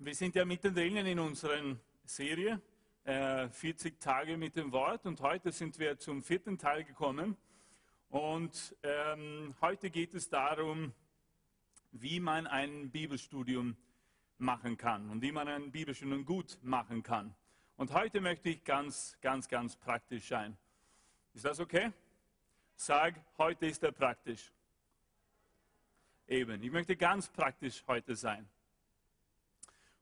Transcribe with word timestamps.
Wir 0.00 0.14
sind 0.14 0.36
ja 0.36 0.44
mittendrin 0.44 0.96
in 0.98 1.18
unserer 1.18 1.76
Serie 2.04 2.62
äh, 3.02 3.48
40 3.48 3.98
Tage 3.98 4.36
mit 4.36 4.54
dem 4.54 4.70
Wort 4.70 5.06
und 5.06 5.20
heute 5.22 5.50
sind 5.50 5.76
wir 5.80 5.98
zum 5.98 6.22
vierten 6.22 6.56
Teil 6.56 6.84
gekommen. 6.84 7.36
Und 8.08 8.76
ähm, 8.84 9.52
heute 9.60 9.90
geht 9.90 10.14
es 10.14 10.28
darum, 10.28 10.92
wie 11.90 12.20
man 12.20 12.46
ein 12.46 12.92
Bibelstudium 12.92 13.76
machen 14.38 14.76
kann 14.76 15.10
und 15.10 15.20
wie 15.20 15.32
man 15.32 15.48
ein 15.48 15.72
Bibelstudium 15.72 16.24
gut 16.24 16.58
machen 16.62 17.02
kann. 17.02 17.34
Und 17.76 17.92
heute 17.92 18.20
möchte 18.20 18.50
ich 18.50 18.62
ganz, 18.62 19.18
ganz, 19.20 19.48
ganz 19.48 19.74
praktisch 19.74 20.28
sein. 20.28 20.56
Ist 21.34 21.44
das 21.44 21.58
okay? 21.58 21.90
Sag, 22.76 23.16
heute 23.36 23.66
ist 23.66 23.82
er 23.82 23.90
praktisch. 23.90 24.52
Eben, 26.28 26.62
ich 26.62 26.70
möchte 26.70 26.96
ganz 26.96 27.28
praktisch 27.28 27.82
heute 27.88 28.14
sein. 28.14 28.48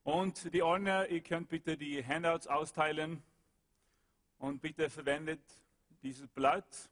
Und 0.07 0.55
die 0.55 0.63
Ordner, 0.63 1.09
ihr 1.09 1.21
könnt 1.21 1.49
bitte 1.49 1.77
die 1.77 2.01
Handouts 2.07 2.47
austeilen 2.47 3.25
und 4.39 4.63
bitte 4.63 4.89
verwendet 4.89 5.41
dieses 6.01 6.29
Blatt. 6.29 6.89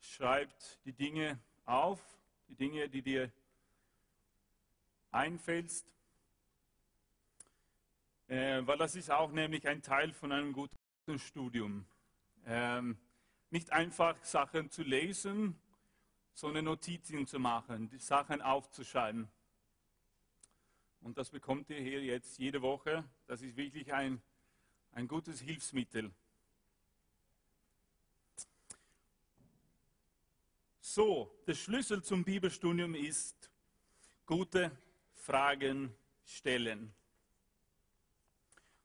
Schreibt 0.00 0.80
die 0.84 0.92
Dinge 0.92 1.38
auf, 1.66 2.00
die 2.48 2.56
Dinge, 2.56 2.88
die 2.88 3.02
dir 3.02 3.30
einfällst. 5.12 5.86
Äh, 8.26 8.66
weil 8.66 8.76
das 8.76 8.96
ist 8.96 9.12
auch 9.12 9.30
nämlich 9.30 9.68
ein 9.68 9.80
Teil 9.80 10.12
von 10.12 10.32
einem 10.32 10.52
guten 10.52 11.20
Studium. 11.20 11.86
Ähm, 12.46 12.98
nicht 13.50 13.70
einfach 13.70 14.16
Sachen 14.24 14.72
zu 14.72 14.82
lesen, 14.82 15.56
sondern 16.34 16.64
Notizen 16.64 17.28
zu 17.28 17.38
machen, 17.38 17.88
die 17.90 17.98
Sachen 17.98 18.42
aufzuschreiben. 18.42 19.28
Und 21.00 21.16
das 21.16 21.30
bekommt 21.30 21.70
ihr 21.70 21.80
hier 21.80 22.02
jetzt 22.02 22.38
jede 22.38 22.60
Woche. 22.62 23.04
Das 23.26 23.42
ist 23.42 23.56
wirklich 23.56 23.92
ein, 23.92 24.20
ein 24.92 25.08
gutes 25.08 25.40
Hilfsmittel. 25.40 26.10
So, 30.80 31.32
der 31.46 31.54
Schlüssel 31.54 32.02
zum 32.02 32.24
Bibelstudium 32.24 32.94
ist 32.94 33.50
gute 34.26 34.76
Fragen 35.14 35.94
stellen. 36.24 36.92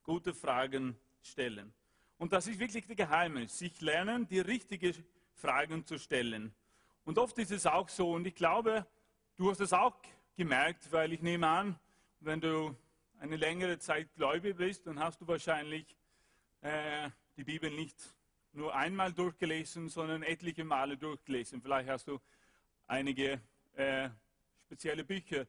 Gute 0.03 0.33
Fragen 0.33 0.97
stellen. 1.22 1.73
Und 2.17 2.31
das 2.31 2.47
ist 2.47 2.59
wirklich 2.59 2.85
der 2.85 2.95
Geheimnis, 2.95 3.57
sich 3.57 3.81
lernen, 3.81 4.27
die 4.27 4.39
richtigen 4.39 4.94
Fragen 5.33 5.85
zu 5.85 5.97
stellen. 5.97 6.53
Und 7.03 7.17
oft 7.17 7.38
ist 7.39 7.52
es 7.52 7.66
auch 7.66 7.89
so, 7.89 8.11
und 8.13 8.25
ich 8.25 8.35
glaube, 8.35 8.85
du 9.35 9.50
hast 9.50 9.59
es 9.59 9.73
auch 9.73 9.97
gemerkt, 10.38 10.91
weil 10.91 11.11
ich 11.11 11.22
nehme 11.22 11.47
an, 11.47 11.79
wenn 12.25 12.41
du 12.41 12.75
eine 13.19 13.35
längere 13.35 13.77
Zeit 13.77 14.11
gläubig 14.15 14.57
bist, 14.57 14.87
dann 14.87 14.99
hast 14.99 15.21
du 15.21 15.27
wahrscheinlich 15.27 15.95
äh, 16.61 17.09
die 17.37 17.43
Bibel 17.43 17.69
nicht 17.69 17.95
nur 18.51 18.75
einmal 18.75 19.13
durchgelesen, 19.13 19.89
sondern 19.89 20.23
etliche 20.23 20.63
Male 20.63 20.97
durchgelesen. 20.97 21.61
Vielleicht 21.61 21.87
hast 21.87 22.07
du 22.07 22.19
einige 22.87 23.39
äh, 23.75 24.09
spezielle 24.65 25.03
Bücher 25.03 25.45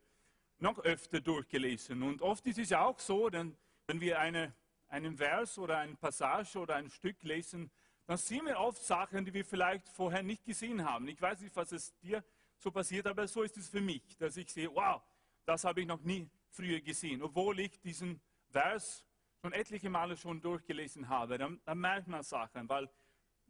noch 0.59 0.79
öfter 0.81 1.21
durchgelesen. 1.21 2.03
Und 2.03 2.21
oft 2.21 2.47
ist 2.47 2.59
es 2.59 2.69
ja 2.69 2.85
auch 2.85 2.99
so, 2.99 3.31
denn 3.31 3.57
wenn 3.87 4.01
wir 4.01 4.21
eine, 4.21 4.53
einen 4.89 5.17
Vers 5.17 5.59
oder 5.59 5.79
eine 5.79 5.95
Passage 5.97 6.59
oder 6.59 6.75
ein 6.77 6.91
Stück 6.91 7.23
lesen, 7.23 7.71
dann 8.05 8.19
sehen 8.19 8.45
wir 8.45 8.59
oft 8.59 8.85
Sachen, 8.85 9.25
die 9.25 9.33
wir 9.33 9.47
vielleicht 9.47 9.89
vorher 9.89 10.23
nicht 10.23 10.45
gesehen 10.45 10.85
haben. 10.85 11.09
Ich 11.09 11.23
weiß 11.23 11.41
nicht, 11.41 11.57
was 11.57 11.73
es 11.73 11.97
dir 12.01 12.23
so 12.59 12.71
passiert, 12.71 13.07
aber 13.07 13.27
so 13.27 13.43
ist 13.43 13.57
es 13.57 13.71
für 13.71 13.81
mich, 13.81 14.17
dass 14.19 14.37
ich 14.37 14.51
sehe, 14.53 14.73
wow, 14.75 15.01
das 15.47 15.65
habe 15.65 15.81
ich 15.81 15.87
noch 15.87 16.03
nie 16.03 16.29
früher 16.51 16.81
gesehen, 16.81 17.23
obwohl 17.23 17.61
ich 17.61 17.81
diesen 17.81 18.21
Vers 18.51 19.05
schon 19.41 19.53
etliche 19.53 19.91
Male 19.91 20.17
schon 20.17 20.41
durchgelesen 20.41 21.09
habe. 21.09 21.39
Dann, 21.39 21.61
dann 21.65 21.79
merkt 21.79 22.09
man 22.09 22.23
Sachen, 22.23 22.69
weil 22.69 22.89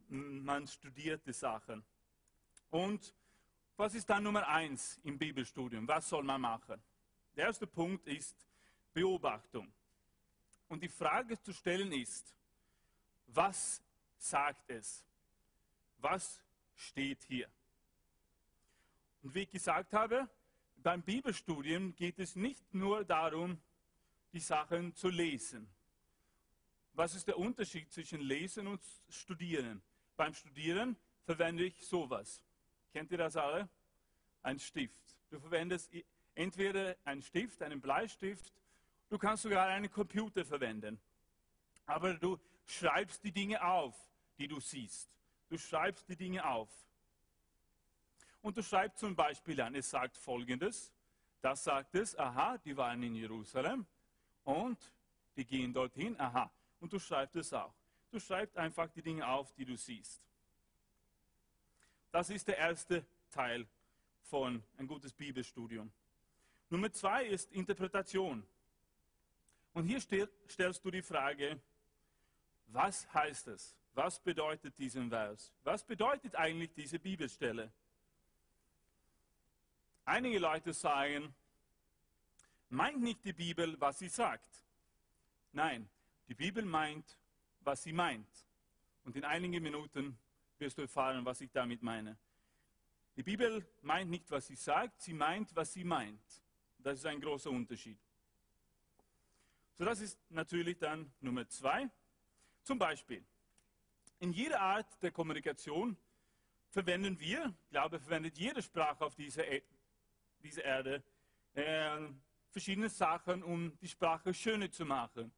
man 0.09 0.67
studiert 0.67 1.27
die 1.27 1.33
Sachen. 1.33 1.85
Und 2.71 3.15
was 3.77 3.95
ist 3.95 4.09
dann 4.09 4.23
Nummer 4.23 4.47
eins 4.49 4.99
im 5.05 5.19
Bibelstudium? 5.19 5.87
Was 5.87 6.09
soll 6.09 6.23
man 6.23 6.41
machen? 6.41 6.83
Der 7.35 7.47
erste 7.47 7.67
Punkt 7.67 8.07
ist 8.07 8.47
Beobachtung. 8.93 9.73
Und 10.69 10.83
die 10.83 10.89
Frage 10.89 11.41
zu 11.41 11.53
stellen 11.53 11.93
ist, 11.93 12.35
was 13.27 13.83
sagt 14.17 14.71
es? 14.71 15.05
Was 15.99 16.43
steht 16.75 17.23
hier? 17.25 17.49
Und 19.23 19.35
wie 19.35 19.43
ich 19.43 19.51
gesagt 19.51 19.93
habe, 19.93 20.29
beim 20.87 21.03
Bibelstudium 21.03 21.97
geht 21.97 22.21
es 22.21 22.37
nicht 22.37 22.73
nur 22.73 23.05
darum, 23.05 23.61
die 24.33 24.39
Sachen 24.39 24.95
zu 24.95 25.09
lesen. 25.09 25.67
Was 26.93 27.17
ist 27.17 27.27
der 27.27 27.37
Unterschied 27.39 27.93
zwischen 27.93 28.21
Lesen 28.21 28.69
und 28.69 28.81
Studieren? 29.09 29.83
Beim 30.17 30.33
Studieren 30.33 30.95
verwende 31.25 31.65
ich 31.65 31.85
sowas. 31.85 32.41
Kennt 32.93 33.11
ihr 33.11 33.19
das 33.19 33.37
alle? 33.37 33.69
Ein 34.45 34.61
Stift. 34.61 35.03
Du 35.29 35.41
verwendest 35.41 35.91
entweder 36.37 36.95
einen 37.05 37.21
Stift, 37.21 37.61
einen 37.63 37.81
Bleistift, 37.81 38.53
du 39.09 39.19
kannst 39.19 39.43
sogar 39.43 39.67
einen 39.67 39.91
Computer 39.91 40.45
verwenden. 40.45 41.01
Aber 41.87 42.15
du 42.15 42.39
schreibst 42.65 43.25
die 43.25 43.33
Dinge 43.33 43.61
auf, 43.61 43.97
die 44.39 44.47
du 44.47 44.61
siehst. 44.61 45.11
Du 45.49 45.59
schreibst 45.59 46.09
die 46.09 46.17
Dinge 46.17 46.49
auf. 46.49 46.71
Und 48.47 48.57
du 48.57 48.63
schreibst 48.63 49.01
zum 49.01 49.17
Beispiel 49.17 49.61
an, 49.61 49.75
es 49.75 49.91
sagt 49.91 50.17
folgendes, 50.17 50.93
das 51.41 51.65
sagt 51.65 51.97
es, 51.97 52.17
aha, 52.17 52.57
die 52.59 52.77
waren 52.77 53.03
in 53.03 53.17
Jerusalem 53.17 53.85
und 54.45 54.79
die 55.35 55.45
gehen 55.45 55.73
dorthin, 55.73 56.15
aha. 56.21 56.49
Und 56.79 56.93
du 56.93 57.01
schreibst 57.01 57.35
es 57.35 57.53
auch. 57.53 57.75
Du 58.09 58.21
schreibst 58.21 58.57
einfach 58.57 58.89
die 58.91 59.03
Dinge 59.03 59.27
auf, 59.27 59.53
die 59.55 59.65
du 59.65 59.77
siehst. 59.77 60.23
Das 62.13 62.31
ist 62.31 62.47
der 62.47 62.57
erste 62.57 63.05
Teil 63.33 63.67
von 64.23 64.63
ein 64.79 64.87
gutes 64.87 65.13
Bibelstudium. 65.13 65.91
Nummer 66.71 66.93
zwei 66.93 67.25
ist 67.25 67.51
Interpretation. 67.51 68.47
Und 69.75 69.87
hier 69.87 70.01
stellst 70.01 70.85
du 70.85 70.93
die 70.93 71.03
Frage, 71.03 71.61
was 72.69 73.13
heißt 73.13 73.49
es? 73.49 73.75
Was 73.95 74.21
bedeutet 74.21 74.79
diesen 74.79 75.09
Vers? 75.09 75.53
Was 75.65 75.83
bedeutet 75.83 76.37
eigentlich 76.37 76.73
diese 76.75 77.01
Bibelstelle? 77.01 77.73
Einige 80.09 80.39
Leute 80.39 80.73
sagen, 80.73 81.35
meint 82.69 83.01
nicht 83.01 83.25
die 83.25 83.33
Bibel, 83.33 83.79
was 83.81 83.99
sie 83.99 84.09
sagt. 84.09 84.49
Nein, 85.51 85.89
die 86.29 86.35
Bibel 86.35 86.65
meint, 86.65 87.19
was 87.63 87.83
sie 87.83 87.93
meint. 87.93 88.29
Und 89.05 89.17
in 89.17 89.25
einigen 89.25 89.61
Minuten 89.61 90.17
wirst 90.59 90.79
du 90.79 90.83
erfahren, 90.83 91.25
was 91.25 91.41
ich 91.41 91.51
damit 91.51 91.83
meine. 91.83 92.17
Die 93.17 93.25
Bibel 93.25 93.67
meint 93.83 94.09
nicht, 94.09 94.31
was 94.31 94.47
sie 94.47 94.55
sagt, 94.55 95.03
sie 95.03 95.13
meint, 95.13 95.55
was 95.57 95.73
sie 95.73 95.83
meint. 95.83 96.23
Das 96.79 97.01
ist 97.01 97.07
ein 97.07 97.21
großer 97.21 97.51
Unterschied. 97.51 97.99
So, 99.77 99.85
das 99.85 100.01
ist 100.01 100.19
natürlich 100.31 100.79
dann 100.79 101.13
Nummer 101.21 101.49
zwei. 101.49 101.91
Zum 102.63 102.79
Beispiel, 102.79 103.25
in 104.21 104.33
jeder 104.33 104.61
Art 104.61 105.03
der 105.03 105.11
Kommunikation 105.11 105.97
verwenden 106.71 107.19
wir, 107.19 107.53
ich 107.65 107.71
glaube, 107.71 107.99
verwendet 107.99 108.39
jede 108.39 108.63
Sprache 108.63 109.05
auf 109.05 109.17
dieser 109.17 109.45
dieser 110.47 110.65
Erde 110.65 111.03
äh, 111.55 111.99
verschiedene 112.51 112.89
Sachen, 112.89 113.43
um 113.43 113.77
die 113.79 113.89
Sprache 113.89 114.33
schöner 114.33 114.71
zu 114.71 114.85
machen. 114.85 115.33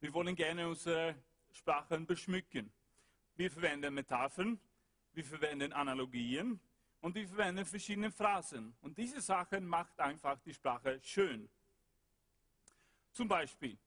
Wir 0.00 0.12
wollen 0.12 0.34
gerne 0.34 0.68
unsere 0.68 1.14
Sprachen 1.50 2.06
beschmücken. 2.06 2.72
Wir 3.34 3.50
verwenden 3.50 3.94
Metaphern, 3.94 4.58
wir 5.12 5.24
verwenden 5.24 5.72
Analogien 5.72 6.58
und 7.00 7.14
wir 7.14 7.28
verwenden 7.28 7.66
verschiedene 7.66 8.10
Phrasen. 8.10 8.74
Und 8.80 8.96
diese 8.96 9.20
Sachen 9.20 9.66
macht 9.66 9.98
einfach 10.00 10.38
die 10.40 10.54
Sprache 10.54 11.00
schön. 11.02 11.48
Zum 13.12 13.28
Beispiel, 13.28 13.78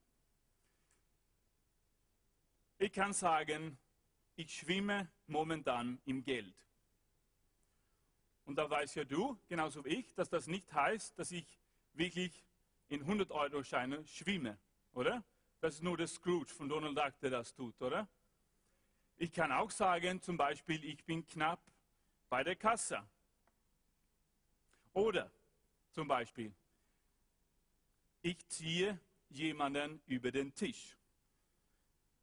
ich 2.78 2.92
kann 2.92 3.14
sagen, 3.14 3.78
ich 4.36 4.54
schwimme 4.54 5.12
momentan 5.28 6.00
im 6.06 6.24
Geld. 6.24 6.56
Und 8.50 8.56
da 8.56 8.68
weiß 8.68 8.96
ja 8.96 9.04
du, 9.06 9.38
genauso 9.48 9.86
wie 9.86 9.90
ich, 9.90 10.16
dass 10.16 10.28
das 10.28 10.48
nicht 10.48 10.74
heißt, 10.74 11.20
dass 11.20 11.32
ich 11.32 11.46
wirklich 11.94 12.44
in 12.88 13.06
100-Euro-Scheine 13.06 14.04
schwimme, 14.08 14.58
oder? 14.94 15.24
Das 15.62 15.76
ist 15.76 15.84
nur 15.84 15.96
der 15.96 16.08
Scrooge 16.08 16.52
von 16.52 16.68
Donald 16.68 16.98
Duck, 16.98 17.14
der 17.22 17.30
das 17.30 17.54
tut, 17.54 17.80
oder? 17.80 18.10
Ich 19.18 19.32
kann 19.32 19.52
auch 19.52 19.70
sagen, 19.70 20.20
zum 20.24 20.36
Beispiel, 20.36 20.84
ich 20.84 21.06
bin 21.06 21.28
knapp 21.28 21.62
bei 22.28 22.44
der 22.44 22.56
Kasse. 22.56 23.08
Oder 24.94 25.30
zum 25.92 26.08
Beispiel, 26.08 26.52
ich 28.24 28.48
ziehe 28.48 29.00
jemanden 29.30 30.02
über 30.08 30.32
den 30.32 30.56
Tisch. 30.56 30.98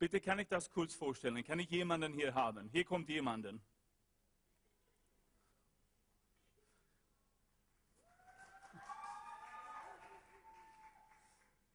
Bitte 0.00 0.20
kann 0.20 0.40
ich 0.40 0.49
das 0.49 0.72
kurz 0.72 0.93
vorstellen? 0.93 1.44
Kann 1.44 1.61
ich 1.61 1.70
jemanden 1.70 2.12
hier 2.14 2.34
haben? 2.34 2.69
Hier 2.70 2.84
kommt 2.84 3.08
jemanden. 3.11 3.62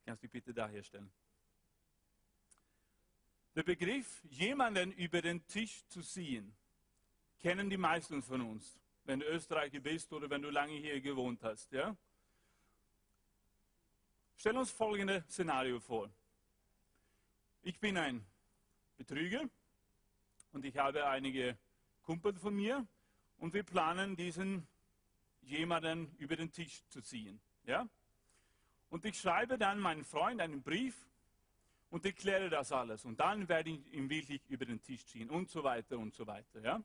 Kannst 0.04 0.22
du 0.22 0.28
bitte 0.28 0.52
da 0.52 0.68
herstellen? 0.68 1.12
Der 3.54 3.62
Begriff, 3.62 4.22
jemanden 4.24 4.92
über 4.92 5.20
den 5.20 5.46
Tisch 5.46 5.86
zu 5.88 6.00
ziehen, 6.02 6.54
kennen 7.38 7.68
die 7.68 7.76
meisten 7.76 8.22
von 8.22 8.40
uns, 8.40 8.80
wenn 9.04 9.20
du 9.20 9.26
Österreicher 9.26 9.80
bist 9.80 10.12
oder 10.12 10.30
wenn 10.30 10.42
du 10.42 10.50
lange 10.50 10.74
hier 10.74 11.00
gewohnt 11.00 11.42
hast. 11.42 11.70
Ja? 11.72 11.94
Stell 14.36 14.56
uns 14.56 14.70
folgendes 14.70 15.24
Szenario 15.24 15.80
vor. 15.80 16.10
Ich 17.62 17.78
bin 17.78 17.96
ein 17.96 18.24
Betrüger 18.96 19.48
und 20.52 20.64
ich 20.64 20.76
habe 20.78 21.06
einige 21.06 21.58
Kumpel 22.02 22.34
von 22.34 22.54
mir 22.54 22.86
und 23.36 23.52
wir 23.52 23.62
planen, 23.62 24.16
diesen 24.16 24.66
jemanden 25.42 26.14
über 26.16 26.36
den 26.36 26.50
Tisch 26.50 26.82
zu 26.88 27.02
ziehen. 27.02 27.40
Ja? 27.64 27.88
Und 28.92 29.06
ich 29.06 29.18
schreibe 29.18 29.56
dann 29.56 29.80
meinem 29.80 30.04
Freund 30.04 30.38
einen 30.42 30.60
Brief 30.60 30.94
und 31.88 32.04
erkläre 32.04 32.50
das 32.50 32.72
alles. 32.72 33.06
Und 33.06 33.18
dann 33.20 33.48
werde 33.48 33.70
ich 33.70 33.90
ihn 33.90 34.10
wirklich 34.10 34.42
über 34.50 34.66
den 34.66 34.82
Tisch 34.82 35.06
ziehen 35.06 35.30
und 35.30 35.48
so 35.48 35.64
weiter 35.64 35.98
und 35.98 36.12
so 36.12 36.26
weiter. 36.26 36.60
Ja? 36.60 36.82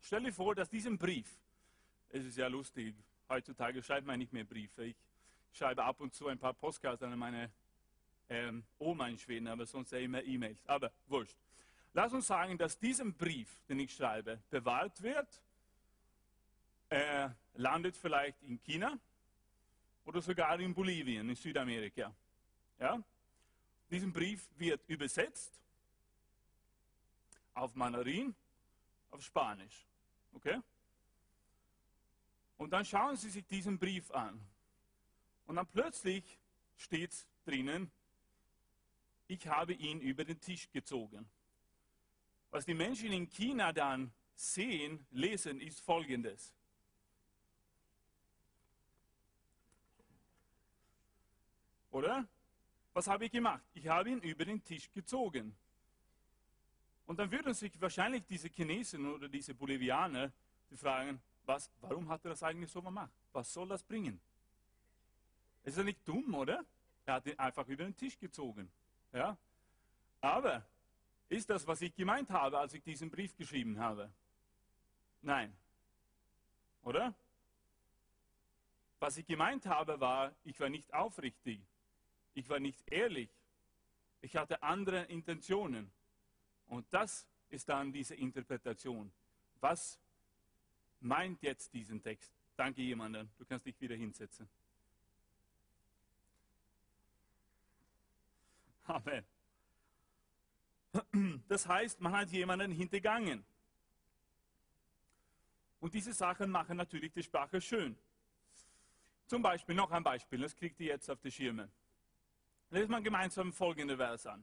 Stell 0.00 0.24
dir 0.24 0.32
vor, 0.32 0.56
dass 0.56 0.68
diesen 0.68 0.98
Brief, 0.98 1.38
es 2.08 2.24
ist 2.24 2.36
ja 2.36 2.48
lustig, 2.48 2.96
heutzutage 3.28 3.80
schreibt 3.80 4.08
man 4.08 4.18
nicht 4.18 4.32
mehr 4.32 4.42
Briefe. 4.42 4.86
Ich 4.86 4.96
schreibe 5.52 5.84
ab 5.84 6.00
und 6.00 6.14
zu 6.14 6.26
ein 6.26 6.40
paar 6.40 6.52
Postkarten 6.52 7.12
an 7.12 7.18
meine 7.20 7.52
ähm, 8.28 8.64
Oma 8.80 9.06
in 9.06 9.18
Schweden, 9.18 9.46
aber 9.46 9.66
sonst 9.66 9.92
ja 9.92 9.98
immer 9.98 10.20
E-Mails. 10.24 10.66
Aber 10.66 10.90
wurscht. 11.06 11.36
Lass 11.92 12.12
uns 12.12 12.26
sagen, 12.26 12.58
dass 12.58 12.76
diesen 12.76 13.14
Brief, 13.14 13.48
den 13.68 13.78
ich 13.78 13.94
schreibe, 13.94 14.42
bewahrt 14.50 15.00
wird. 15.00 15.28
Er 16.88 17.36
landet 17.54 17.96
vielleicht 17.96 18.42
in 18.42 18.60
China 18.64 18.98
oder 20.04 20.20
sogar 20.20 20.58
in 20.60 20.74
Bolivien, 20.74 21.28
in 21.28 21.36
Südamerika. 21.36 22.14
Ja? 22.78 23.02
Diesen 23.90 24.12
Brief 24.12 24.48
wird 24.56 24.88
übersetzt 24.88 25.60
auf 27.54 27.74
Mandarin, 27.74 28.34
auf 29.10 29.22
Spanisch. 29.22 29.86
Okay? 30.34 30.60
Und 32.56 32.70
dann 32.70 32.84
schauen 32.84 33.16
Sie 33.16 33.30
sich 33.30 33.46
diesen 33.46 33.78
Brief 33.78 34.10
an. 34.10 34.40
Und 35.46 35.56
dann 35.56 35.66
plötzlich 35.66 36.38
steht 36.76 37.26
drinnen, 37.44 37.90
ich 39.26 39.46
habe 39.46 39.72
ihn 39.72 40.00
über 40.00 40.24
den 40.24 40.40
Tisch 40.40 40.70
gezogen. 40.70 41.28
Was 42.50 42.64
die 42.66 42.74
Menschen 42.74 43.12
in 43.12 43.28
China 43.28 43.72
dann 43.72 44.12
sehen, 44.34 45.06
lesen, 45.10 45.60
ist 45.60 45.80
folgendes. 45.80 46.52
Oder? 51.92 52.26
Was 52.92 53.06
habe 53.06 53.26
ich 53.26 53.30
gemacht? 53.30 53.62
Ich 53.74 53.86
habe 53.86 54.10
ihn 54.10 54.20
über 54.20 54.44
den 54.44 54.62
Tisch 54.64 54.90
gezogen. 54.92 55.54
Und 57.06 57.18
dann 57.18 57.30
würden 57.30 57.54
sich 57.54 57.80
wahrscheinlich 57.80 58.24
diese 58.26 58.48
Chinesen 58.48 59.06
oder 59.12 59.28
diese 59.28 59.54
Bolivianer 59.54 60.32
die 60.70 60.76
fragen, 60.76 61.20
was, 61.44 61.70
warum 61.80 62.08
hat 62.08 62.24
er 62.24 62.30
das 62.30 62.42
eigentlich 62.42 62.70
so 62.70 62.80
gemacht? 62.80 63.12
Was 63.32 63.52
soll 63.52 63.68
das 63.68 63.82
bringen? 63.82 64.18
Ist 65.64 65.76
er 65.76 65.84
nicht 65.84 66.06
dumm, 66.08 66.34
oder? 66.34 66.64
Er 67.04 67.14
hat 67.14 67.26
ihn 67.26 67.38
einfach 67.38 67.68
über 67.68 67.84
den 67.84 67.96
Tisch 67.96 68.18
gezogen. 68.18 68.70
Ja? 69.12 69.36
Aber 70.20 70.64
ist 71.28 71.50
das, 71.50 71.66
was 71.66 71.82
ich 71.82 71.94
gemeint 71.94 72.30
habe, 72.30 72.58
als 72.58 72.72
ich 72.74 72.82
diesen 72.82 73.10
Brief 73.10 73.36
geschrieben 73.36 73.78
habe? 73.78 74.10
Nein. 75.20 75.54
Oder? 76.84 77.14
Was 78.98 79.16
ich 79.16 79.26
gemeint 79.26 79.66
habe, 79.66 80.00
war, 80.00 80.32
ich 80.44 80.58
war 80.58 80.68
nicht 80.68 80.92
aufrichtig. 80.94 81.60
Ich 82.34 82.48
war 82.48 82.60
nicht 82.60 82.90
ehrlich. 82.90 83.30
Ich 84.20 84.36
hatte 84.36 84.62
andere 84.62 85.04
Intentionen. 85.04 85.90
Und 86.66 86.86
das 86.90 87.26
ist 87.50 87.68
dann 87.68 87.92
diese 87.92 88.14
Interpretation. 88.14 89.12
Was 89.60 89.98
meint 91.00 91.42
jetzt 91.42 91.72
diesen 91.74 92.02
Text? 92.02 92.32
Danke 92.56 92.82
jemandem. 92.82 93.28
Du 93.38 93.44
kannst 93.44 93.66
dich 93.66 93.80
wieder 93.80 93.96
hinsetzen. 93.96 94.48
Amen. 98.84 99.24
Das 101.48 101.66
heißt, 101.66 102.00
man 102.00 102.12
hat 102.12 102.30
jemanden 102.30 102.70
hintergangen. 102.70 103.44
Und 105.80 105.94
diese 105.94 106.12
Sachen 106.12 106.50
machen 106.50 106.76
natürlich 106.76 107.12
die 107.12 107.22
Sprache 107.22 107.60
schön. 107.60 107.96
Zum 109.26 109.42
Beispiel, 109.42 109.74
noch 109.74 109.90
ein 109.90 110.02
Beispiel, 110.02 110.40
das 110.40 110.54
kriegt 110.54 110.78
ihr 110.80 110.88
jetzt 110.88 111.08
auf 111.10 111.20
die 111.20 111.32
Schirme. 111.32 111.70
Lesen 112.72 112.90
wir 112.90 113.02
gemeinsam 113.02 113.52
folgende 113.52 113.98
Vers 113.98 114.26
an. 114.26 114.42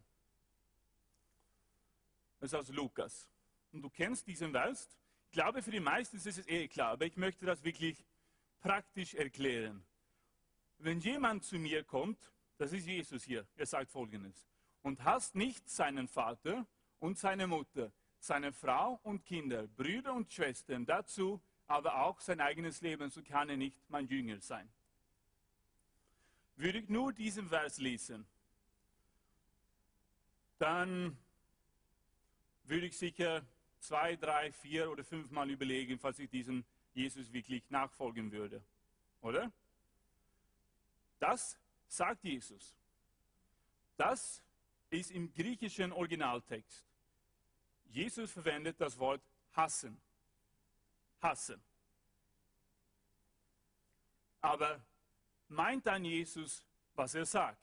Das 2.40 2.54
ist 2.54 2.60
aus 2.60 2.70
Lukas. 2.70 3.28
Und 3.72 3.82
du 3.82 3.90
kennst 3.90 4.28
diesen 4.28 4.52
Vers. 4.52 4.88
Ich 5.26 5.32
glaube, 5.32 5.64
für 5.64 5.72
die 5.72 5.80
meisten 5.80 6.18
ist 6.18 6.28
es 6.28 6.48
eh 6.48 6.68
klar, 6.68 6.92
aber 6.92 7.08
ich 7.08 7.18
möchte 7.18 7.48
das 7.48 7.64
wirklich 7.64 8.06
praktisch 8.62 9.16
erklären. 9.16 9.84
Wenn 10.78 11.00
jemand 11.00 11.44
zu 11.44 11.58
mir 11.58 11.84
kommt, 11.84 12.32
das 12.60 12.72
ist 12.72 12.86
Jesus 12.86 13.24
hier, 13.24 13.48
er 13.56 13.66
sagt 13.66 13.90
folgendes, 13.90 14.48
und 14.84 15.04
hasst 15.04 15.34
nicht 15.34 15.68
seinen 15.68 16.08
Vater 16.08 16.68
und 17.00 17.18
seine 17.18 17.48
Mutter, 17.48 17.92
seine 18.20 18.54
Frau 18.54 19.00
und 19.02 19.26
Kinder, 19.26 19.68
Brüder 19.68 20.14
und 20.14 20.32
Schwestern, 20.32 20.86
dazu 20.86 21.42
aber 21.66 22.04
auch 22.04 22.20
sein 22.22 22.42
eigenes 22.42 22.82
Leben, 22.82 23.10
so 23.10 23.24
kann 23.24 23.50
er 23.50 23.58
nicht 23.58 23.90
mein 23.90 24.08
Jünger 24.08 24.40
sein 24.40 24.72
würde 26.60 26.80
ich 26.80 26.90
nur 26.90 27.14
diesen 27.14 27.48
Vers 27.48 27.78
lesen, 27.78 28.28
dann 30.58 31.18
würde 32.66 32.88
ich 32.88 32.98
sicher 32.98 33.46
zwei, 33.80 34.18
drei, 34.18 34.52
vier 34.52 34.92
oder 34.92 35.06
fünfmal 35.06 35.50
überlegen, 35.50 35.98
falls 35.98 36.20
ich 36.20 36.30
diesem 36.30 36.66
Jesus 36.94 37.32
wirklich 37.32 37.64
nachfolgen 37.70 38.32
würde. 38.34 38.62
Oder? 39.22 39.52
Das 41.20 41.58
sagt 41.88 42.26
Jesus. 42.26 42.76
Das 43.96 44.44
ist 44.90 45.12
im 45.12 45.32
griechischen 45.34 45.94
Originaltext. 45.94 46.86
Jesus 47.86 48.32
verwendet 48.32 48.82
das 48.82 48.98
Wort 49.00 49.22
hassen. 49.54 50.00
Hassen. 51.22 51.62
Aber 54.42 54.82
meint 55.50 55.86
dann 55.86 56.06
Jesus, 56.06 56.64
was 56.96 57.16
er 57.16 57.26
sagt? 57.26 57.62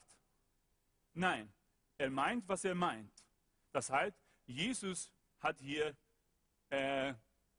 Nein, 1.14 1.52
er 1.98 2.10
meint, 2.10 2.46
was 2.48 2.64
er 2.64 2.74
meint. 2.74 3.12
Das 3.72 3.90
heißt, 3.90 4.16
Jesus 4.46 5.12
hat 5.40 5.58
hier 5.60 5.96
äh, 6.70 7.14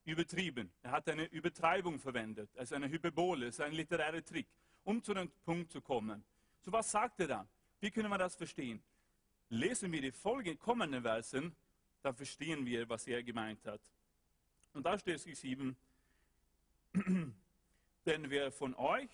übertrieben. 0.05 0.71
Er 0.83 0.91
hat 0.91 1.09
eine 1.09 1.25
Übertreibung 1.25 1.99
verwendet, 1.99 2.49
also 2.55 2.75
eine 2.75 2.89
Hyperbole, 2.89 3.47
ist 3.47 3.61
ein 3.61 3.73
literärer 3.73 4.23
Trick, 4.23 4.47
um 4.83 5.03
zu 5.03 5.13
dem 5.13 5.29
Punkt 5.43 5.71
zu 5.71 5.81
kommen. 5.81 6.23
So 6.61 6.71
was 6.71 6.89
sagt 6.91 7.19
er 7.19 7.27
dann? 7.27 7.47
Wie 7.79 7.91
können 7.91 8.09
wir 8.09 8.17
das 8.17 8.35
verstehen? 8.35 8.81
Lesen 9.49 9.91
wir 9.91 10.01
die 10.01 10.11
folgenden 10.11 11.01
Versen, 11.01 11.55
dann 12.01 12.15
verstehen 12.15 12.65
wir, 12.65 12.87
was 12.89 13.07
er 13.07 13.23
gemeint 13.23 13.65
hat. 13.65 13.81
Und 14.73 14.85
da 14.85 14.97
steht 14.97 15.15
es 15.15 15.25
geschrieben, 15.25 15.75
denn 18.05 18.29
wer 18.29 18.51
von 18.51 18.75
euch 18.75 19.09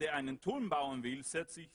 der 0.00 0.14
einen 0.14 0.40
Turm 0.40 0.68
bauen 0.68 1.02
will, 1.02 1.22
setzt 1.22 1.54
sich 1.54 1.70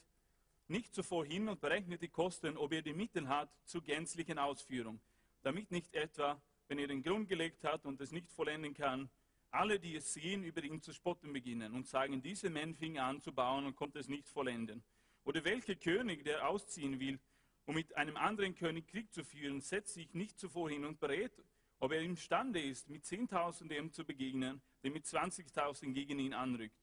nicht 0.68 0.94
zuvor 0.94 1.24
hin 1.24 1.48
und 1.48 1.60
berechnet 1.60 2.02
die 2.02 2.08
Kosten, 2.08 2.56
ob 2.56 2.72
er 2.72 2.82
die 2.82 2.92
Mittel 2.92 3.28
hat 3.28 3.48
zur 3.64 3.82
gänzlichen 3.82 4.38
Ausführung, 4.38 5.00
damit 5.42 5.70
nicht 5.70 5.94
etwa, 5.94 6.40
wenn 6.68 6.78
er 6.78 6.88
den 6.88 7.02
Grund 7.02 7.28
gelegt 7.28 7.64
hat 7.64 7.86
und 7.86 8.00
es 8.00 8.10
nicht 8.10 8.30
vollenden 8.32 8.74
kann, 8.74 9.08
alle, 9.50 9.78
die 9.78 9.94
es 9.94 10.12
sehen, 10.12 10.42
über 10.42 10.62
ihn 10.62 10.82
zu 10.82 10.92
spotten 10.92 11.32
beginnen 11.32 11.72
und 11.72 11.86
sagen, 11.86 12.20
dieser 12.20 12.50
Mann 12.50 12.74
fing 12.74 12.98
an 12.98 13.20
zu 13.20 13.32
bauen 13.32 13.64
und 13.64 13.76
konnte 13.76 14.00
es 14.00 14.08
nicht 14.08 14.28
vollenden. 14.28 14.82
Oder 15.24 15.44
welcher 15.44 15.76
König, 15.76 16.24
der 16.24 16.48
ausziehen 16.48 17.00
will, 17.00 17.18
um 17.64 17.74
mit 17.74 17.96
einem 17.96 18.16
anderen 18.16 18.54
König 18.54 18.88
Krieg 18.88 19.12
zu 19.12 19.24
führen, 19.24 19.60
setzt 19.60 19.94
sich 19.94 20.12
nicht 20.14 20.38
zuvor 20.38 20.70
hin 20.70 20.84
und 20.84 21.00
berät, 21.00 21.32
ob 21.78 21.92
er 21.92 22.00
imstande 22.00 22.60
ist, 22.60 22.88
mit 22.88 23.04
10.000 23.04 23.68
dem 23.68 23.92
zu 23.92 24.04
begegnen, 24.04 24.60
der 24.82 24.90
mit 24.90 25.04
20.000 25.04 25.92
gegen 25.92 26.18
ihn 26.18 26.32
anrückt. 26.32 26.76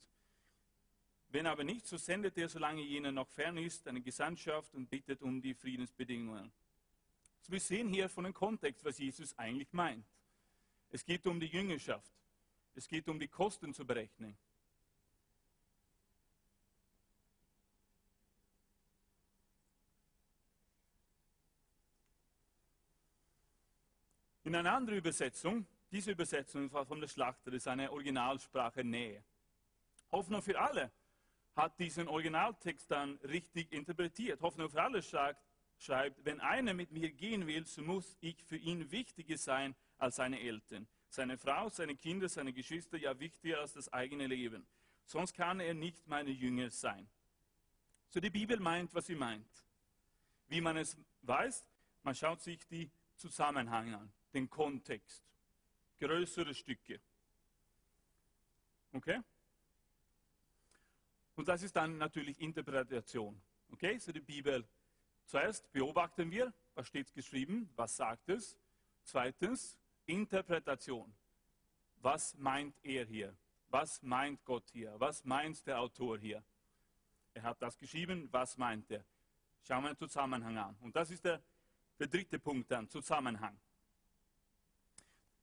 Wenn 1.34 1.48
aber 1.48 1.64
nicht, 1.64 1.88
so 1.88 1.98
sendet 1.98 2.38
er, 2.38 2.48
solange 2.48 2.84
jener 2.84 3.12
noch 3.12 3.28
fern 3.28 3.58
ist, 3.58 3.88
eine 3.88 4.02
Gesandtschaft 4.02 4.76
und 4.76 4.88
bittet 4.88 5.24
um 5.24 5.42
die 5.42 5.56
Friedensbedingungen. 5.56 6.52
Also 7.40 7.52
wir 7.52 7.60
sehen 7.60 7.90
hier 7.90 8.08
von 8.08 8.26
dem 8.26 8.36
Kontext, 8.36 8.86
was 8.86 9.00
Jesus 9.00 9.36
eigentlich 9.40 9.74
meint. 9.74 10.06
Es 10.92 11.04
geht 11.04 11.26
um 11.26 11.40
die 11.40 11.48
Jüngerschaft. 11.48 12.14
Es 12.76 12.88
geht 12.88 13.10
um 13.10 13.20
die 13.20 13.28
Kosten 13.28 13.74
zu 13.74 13.84
berechnen. 13.84 14.38
In 24.44 24.56
einer 24.56 24.74
anderen 24.74 25.00
Übersetzung, 25.00 25.66
diese 25.92 26.12
Übersetzung 26.12 26.70
von 26.70 27.02
der 27.02 27.08
Schlachter 27.08 27.52
ist 27.54 27.68
eine 27.68 27.92
Originalsprache 27.92 28.84
Nähe. 28.84 29.24
Hoffnung 30.12 30.44
für 30.44 30.62
alle 30.62 30.92
hat 31.56 31.80
diesen 31.80 32.08
Originaltext 32.08 32.90
dann 32.90 33.18
richtig 33.24 33.72
interpretiert. 33.72 34.42
Hoffnung 34.42 34.70
für 34.70 34.82
alle 34.82 35.02
sagt, 35.02 35.44
schreibt, 35.78 36.24
wenn 36.26 36.40
einer 36.40 36.74
mit 36.74 36.92
mir 36.92 37.12
gehen 37.12 37.46
will, 37.46 37.66
so 37.66 37.82
muss 37.82 38.18
ich 38.22 38.44
für 38.44 38.58
ihn 38.58 38.92
wichtiger 38.92 39.38
sein 39.38 39.76
als 39.98 40.16
seine 40.16 40.40
Eltern, 40.40 40.88
seine 41.10 41.38
Frau, 41.38 41.70
seine 41.70 41.96
Kinder, 41.96 42.30
seine 42.30 42.54
Geschwister, 42.54 42.98
ja 42.98 43.18
wichtiger 43.20 43.60
als 43.60 43.74
das 43.74 43.92
eigene 43.92 44.28
Leben. 44.28 44.66
Sonst 45.06 45.34
kann 45.34 45.60
er 45.60 45.74
nicht 45.74 46.08
meine 46.08 46.32
Jünger 46.32 46.70
sein. 46.70 47.08
So 48.10 48.20
die 48.20 48.30
Bibel 48.30 48.60
meint, 48.60 48.94
was 48.94 49.08
sie 49.08 49.16
meint. 49.16 49.46
Wie 50.48 50.62
man 50.62 50.78
es 50.78 50.98
weiß, 51.24 51.66
man 52.04 52.16
schaut 52.16 52.42
sich 52.42 52.66
die 52.68 52.90
Zusammenhänge 53.18 53.98
an, 53.98 54.12
den 54.34 54.50
Kontext, 54.50 55.24
größere 56.00 56.54
Stücke. 56.54 57.00
Okay? 58.94 59.22
Und 61.36 61.48
das 61.48 61.64
ist 61.64 61.76
dann 61.76 61.98
natürlich 61.98 62.40
Interpretation. 62.40 63.42
Okay, 63.72 63.98
so 63.98 64.12
die 64.12 64.22
Bibel. 64.22 64.66
Zuerst 65.26 65.72
beobachten 65.72 66.30
wir, 66.30 66.54
was 66.76 66.88
steht 66.88 67.14
geschrieben, 67.14 67.70
was 67.76 67.96
sagt 67.96 68.30
es. 68.30 68.58
Zweitens, 69.04 69.78
Interpretation. 70.06 71.14
Was 71.98 72.36
meint 72.38 72.76
er 72.84 73.06
hier? 73.06 73.36
Was 73.70 74.04
meint 74.04 74.44
Gott 74.46 74.70
hier? 74.72 74.94
Was 75.00 75.26
meint 75.26 75.66
der 75.66 75.80
Autor 75.80 76.20
hier? 76.20 76.44
Er 77.34 77.44
hat 77.44 77.62
das 77.62 77.78
geschrieben, 77.78 78.28
was 78.32 78.58
meint 78.58 78.92
er? 78.92 79.04
Schauen 79.64 79.84
wir 79.84 79.94
den 79.94 79.98
Zusammenhang 79.98 80.58
an. 80.58 80.76
Und 80.82 80.96
das 80.96 81.10
ist 81.10 81.24
der, 81.26 81.42
der 81.98 82.08
dritte 82.08 82.38
Punkt 82.38 82.70
dann, 82.70 82.88
Zusammenhang. 82.90 83.58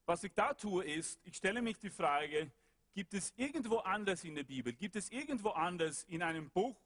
Was 0.06 0.22
ich 0.24 0.32
da 0.34 0.54
tue, 0.54 0.84
ist, 0.84 1.20
ich 1.24 1.36
stelle 1.36 1.62
mich 1.62 1.78
die 1.78 1.90
Frage, 1.90 2.52
gibt 2.92 3.14
es 3.14 3.32
irgendwo 3.36 3.78
anders 3.78 4.24
in 4.24 4.34
der 4.34 4.44
Bibel, 4.44 4.72
gibt 4.72 4.96
es 4.96 5.10
irgendwo 5.10 5.50
anders 5.50 6.04
in 6.04 6.22
einem 6.22 6.50
Buch, 6.50 6.76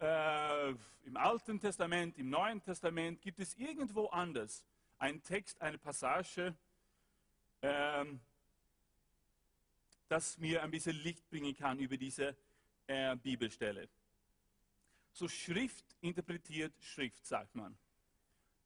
äh, 0.00 0.70
im 1.04 1.16
Alten 1.16 1.60
Testament, 1.60 2.16
im 2.18 2.30
Neuen 2.30 2.62
Testament, 2.62 3.20
gibt 3.20 3.40
es 3.40 3.54
irgendwo 3.56 4.06
anders 4.06 4.64
einen 4.98 5.22
Text, 5.22 5.60
eine 5.60 5.78
Passage, 5.78 6.54
ähm, 7.62 8.20
das 10.08 10.38
mir 10.38 10.62
ein 10.62 10.70
bisschen 10.70 10.96
Licht 10.96 11.28
bringen 11.28 11.54
kann 11.56 11.78
über 11.78 11.96
diese 11.96 12.36
äh, 12.86 13.16
Bibelstelle. 13.16 13.88
So 15.12 15.28
Schrift 15.28 15.84
interpretiert 16.00 16.72
Schrift, 16.80 17.26
sagt 17.26 17.54
man. 17.54 17.76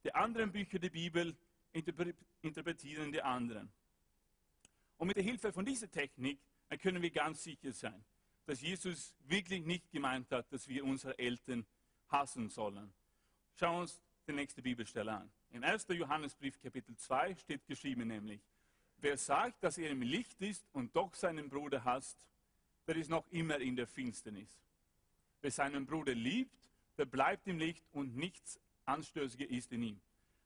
Die 0.04 0.14
anderen 0.14 0.52
Bücher 0.52 0.78
der 0.78 0.90
Bibel 0.90 1.36
interpretieren 2.42 3.10
die 3.10 3.22
anderen. 3.22 3.72
Und 4.98 5.08
mit 5.08 5.16
der 5.16 5.24
Hilfe 5.24 5.52
von 5.52 5.64
dieser 5.64 5.90
Technik 5.90 6.38
können 6.80 7.02
wir 7.02 7.10
ganz 7.10 7.42
sicher 7.42 7.72
sein, 7.72 8.04
dass 8.46 8.60
Jesus 8.60 9.14
wirklich 9.20 9.64
nicht 9.64 9.90
gemeint 9.90 10.30
hat, 10.30 10.52
dass 10.52 10.68
wir 10.68 10.84
unsere 10.84 11.18
Eltern 11.18 11.66
hassen 12.08 12.48
sollen. 12.48 12.92
Schauen 13.54 13.76
wir 13.76 13.80
uns 13.82 14.02
die 14.26 14.32
nächste 14.32 14.62
Bibelstelle 14.62 15.12
an. 15.12 15.30
Im 15.50 15.62
1. 15.62 15.86
Johannesbrief 15.88 16.60
Kapitel 16.60 16.96
2 16.96 17.36
steht 17.36 17.66
geschrieben 17.66 18.08
nämlich, 18.08 18.40
wer 18.98 19.16
sagt, 19.16 19.62
dass 19.62 19.78
er 19.78 19.90
im 19.90 20.02
Licht 20.02 20.40
ist 20.40 20.66
und 20.72 20.94
doch 20.96 21.14
seinen 21.14 21.48
Bruder 21.48 21.84
hasst, 21.84 22.26
der 22.86 22.96
ist 22.96 23.10
noch 23.10 23.26
immer 23.28 23.58
in 23.58 23.76
der 23.76 23.86
Finsternis. 23.86 24.60
Wer 25.40 25.50
seinen 25.50 25.86
Bruder 25.86 26.14
liebt, 26.14 26.56
der 26.96 27.04
bleibt 27.04 27.46
im 27.46 27.58
Licht 27.58 27.84
und 27.92 28.16
nichts 28.16 28.58
Anstößiger 28.84 29.48
ist 29.48 29.72
in 29.72 29.82
ihm. 29.82 30.00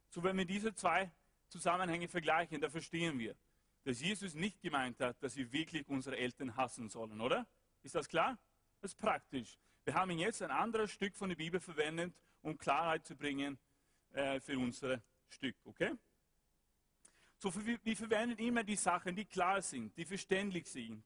So 0.08 0.22
wenn 0.22 0.36
wir 0.36 0.44
diese 0.44 0.74
zwei 0.74 1.10
Zusammenhänge 1.48 2.08
vergleichen, 2.08 2.60
da 2.60 2.68
verstehen 2.68 3.18
wir, 3.18 3.34
dass 3.84 4.00
Jesus 4.00 4.34
nicht 4.34 4.60
gemeint 4.60 5.00
hat, 5.00 5.22
dass 5.22 5.36
wir 5.36 5.50
wirklich 5.52 5.88
unsere 5.88 6.16
Eltern 6.16 6.56
hassen 6.56 6.88
sollen, 6.88 7.20
oder? 7.20 7.46
Ist 7.82 7.94
das 7.94 8.08
klar? 8.08 8.38
Das 8.80 8.92
ist 8.92 8.98
praktisch. 8.98 9.58
Wir 9.84 9.94
haben 9.94 10.10
jetzt 10.18 10.42
ein 10.42 10.50
anderes 10.50 10.90
Stück 10.90 11.16
von 11.16 11.30
der 11.30 11.36
Bibel 11.36 11.60
verwendet, 11.60 12.14
um 12.42 12.58
Klarheit 12.58 13.06
zu 13.06 13.16
bringen 13.16 13.58
äh, 14.12 14.40
für 14.40 14.58
unser 14.58 15.02
Stück, 15.28 15.56
okay? 15.64 15.96
So, 17.38 17.52
wir, 17.54 17.96
verwenden 17.96 18.38
immer 18.38 18.64
die 18.64 18.76
Sachen, 18.76 19.14
die 19.14 19.24
klar 19.24 19.62
sind, 19.62 19.96
die 19.96 20.04
verständlich 20.04 20.66
sind, 20.66 21.04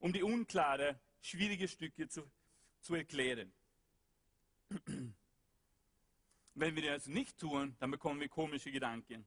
um 0.00 0.12
die 0.12 0.22
unklare, 0.22 0.98
schwierige 1.20 1.68
Stücke 1.68 2.08
zu, 2.08 2.28
zu 2.80 2.94
erklären. 2.96 3.52
Wenn 6.54 6.74
wir 6.74 6.92
das 6.92 7.06
nicht 7.06 7.38
tun, 7.38 7.76
dann 7.78 7.90
bekommen 7.92 8.20
wir 8.20 8.28
komische 8.28 8.72
Gedanken. 8.72 9.24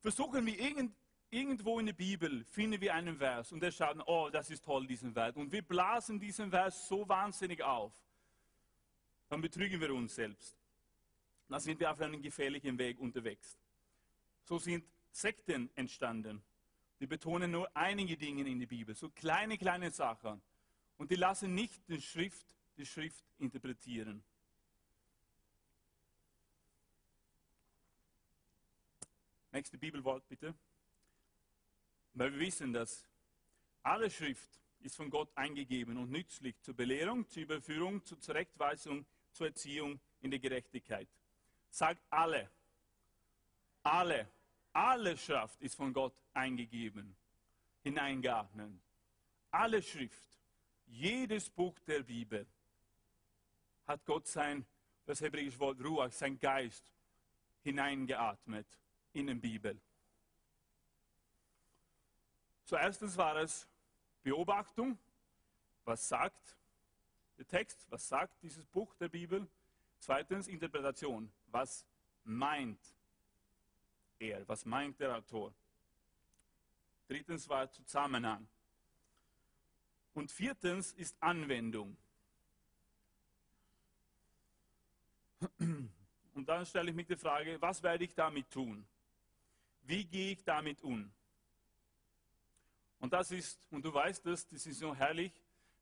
Versuchen 0.00 0.44
wir 0.44 0.58
irgend, 0.58 0.96
irgendwo 1.32 1.78
in 1.80 1.86
der 1.86 1.94
Bibel, 1.94 2.44
finden 2.44 2.80
wir 2.80 2.94
einen 2.94 3.16
Vers 3.16 3.52
und 3.52 3.62
wir 3.62 3.72
schauen, 3.72 4.02
oh, 4.02 4.28
das 4.30 4.50
ist 4.50 4.64
toll, 4.64 4.86
diesen 4.86 5.14
Vers. 5.14 5.34
Und 5.34 5.50
wir 5.50 5.62
blasen 5.62 6.20
diesen 6.20 6.50
Vers 6.50 6.86
so 6.86 7.08
wahnsinnig 7.08 7.62
auf. 7.62 7.92
Dann 9.28 9.40
betrügen 9.40 9.80
wir 9.80 9.94
uns 9.94 10.14
selbst. 10.14 10.56
Dann 11.48 11.58
sind 11.58 11.80
wir 11.80 11.90
auf 11.90 12.00
einem 12.00 12.20
gefährlichen 12.20 12.78
Weg 12.78 13.00
unterwegs. 13.00 13.58
So 14.44 14.58
sind 14.58 14.84
Sekten 15.10 15.70
entstanden. 15.74 16.42
Die 17.00 17.06
betonen 17.06 17.50
nur 17.50 17.74
einige 17.74 18.16
Dinge 18.16 18.48
in 18.48 18.60
der 18.60 18.66
Bibel, 18.66 18.94
so 18.94 19.08
kleine, 19.08 19.56
kleine 19.56 19.90
Sachen. 19.90 20.40
Und 20.98 21.10
die 21.10 21.16
lassen 21.16 21.54
nicht 21.54 21.88
die 21.88 22.00
Schrift, 22.00 22.46
die 22.76 22.86
Schrift 22.86 23.24
interpretieren. 23.38 24.22
Nächste 29.50 29.78
Bibelwort 29.78 30.28
bitte. 30.28 30.54
Weil 32.14 32.32
wir 32.32 32.40
wissen, 32.40 32.72
dass 32.72 33.06
alle 33.82 34.10
Schrift 34.10 34.60
ist 34.80 34.96
von 34.96 35.10
Gott 35.10 35.30
eingegeben 35.34 35.96
und 35.96 36.10
nützlich 36.10 36.60
zur 36.60 36.74
Belehrung, 36.74 37.28
zur 37.28 37.42
Überführung, 37.42 38.04
zur 38.04 38.20
Zurechtweisung, 38.20 39.06
zur 39.32 39.48
Erziehung 39.48 40.00
in 40.20 40.30
der 40.30 40.40
Gerechtigkeit. 40.40 41.08
Sag 41.70 41.98
alle. 42.10 42.50
Alle. 43.82 44.28
Alle 44.72 45.16
Schrift 45.16 45.60
ist 45.60 45.74
von 45.74 45.92
Gott 45.92 46.14
eingegeben, 46.32 47.14
hineingeatmet. 47.82 48.72
Alle 49.50 49.82
Schrift, 49.82 50.38
jedes 50.86 51.50
Buch 51.50 51.78
der 51.80 52.02
Bibel 52.02 52.46
hat 53.86 54.04
Gott 54.06 54.26
sein, 54.26 54.64
das 55.04 55.20
hebräische 55.20 55.58
Wort 55.58 55.82
Ruach, 55.84 56.12
sein 56.12 56.38
Geist 56.38 56.92
hineingeatmet 57.62 58.66
in 59.12 59.26
die 59.26 59.34
Bibel. 59.34 59.78
Zuerst 62.72 63.18
war 63.18 63.36
es 63.36 63.68
Beobachtung, 64.22 64.98
was 65.84 66.08
sagt 66.08 66.56
der 67.36 67.46
Text, 67.46 67.84
was 67.90 68.08
sagt 68.08 68.42
dieses 68.42 68.64
Buch 68.64 68.94
der 68.94 69.10
Bibel. 69.10 69.46
Zweitens 69.98 70.48
Interpretation, 70.48 71.30
was 71.48 71.84
meint 72.24 72.80
er, 74.18 74.48
was 74.48 74.64
meint 74.64 74.98
der 74.98 75.18
Autor. 75.18 75.52
Drittens 77.08 77.46
war 77.46 77.70
Zusammenhang. 77.70 78.48
Und 80.14 80.32
viertens 80.32 80.94
ist 80.94 81.14
Anwendung. 81.20 81.94
Und 85.58 86.48
dann 86.48 86.64
stelle 86.64 86.88
ich 86.88 86.96
mich 86.96 87.06
die 87.06 87.16
Frage, 87.16 87.60
was 87.60 87.82
werde 87.82 88.04
ich 88.04 88.14
damit 88.14 88.50
tun? 88.50 88.82
Wie 89.82 90.06
gehe 90.06 90.32
ich 90.32 90.42
damit 90.42 90.80
um? 90.80 91.12
Und 93.02 93.12
das 93.12 93.32
ist, 93.32 93.66
und 93.72 93.84
du 93.84 93.92
weißt 93.92 94.24
das, 94.24 94.46
das 94.46 94.64
ist 94.64 94.78
so 94.78 94.94
herrlich, 94.94 95.32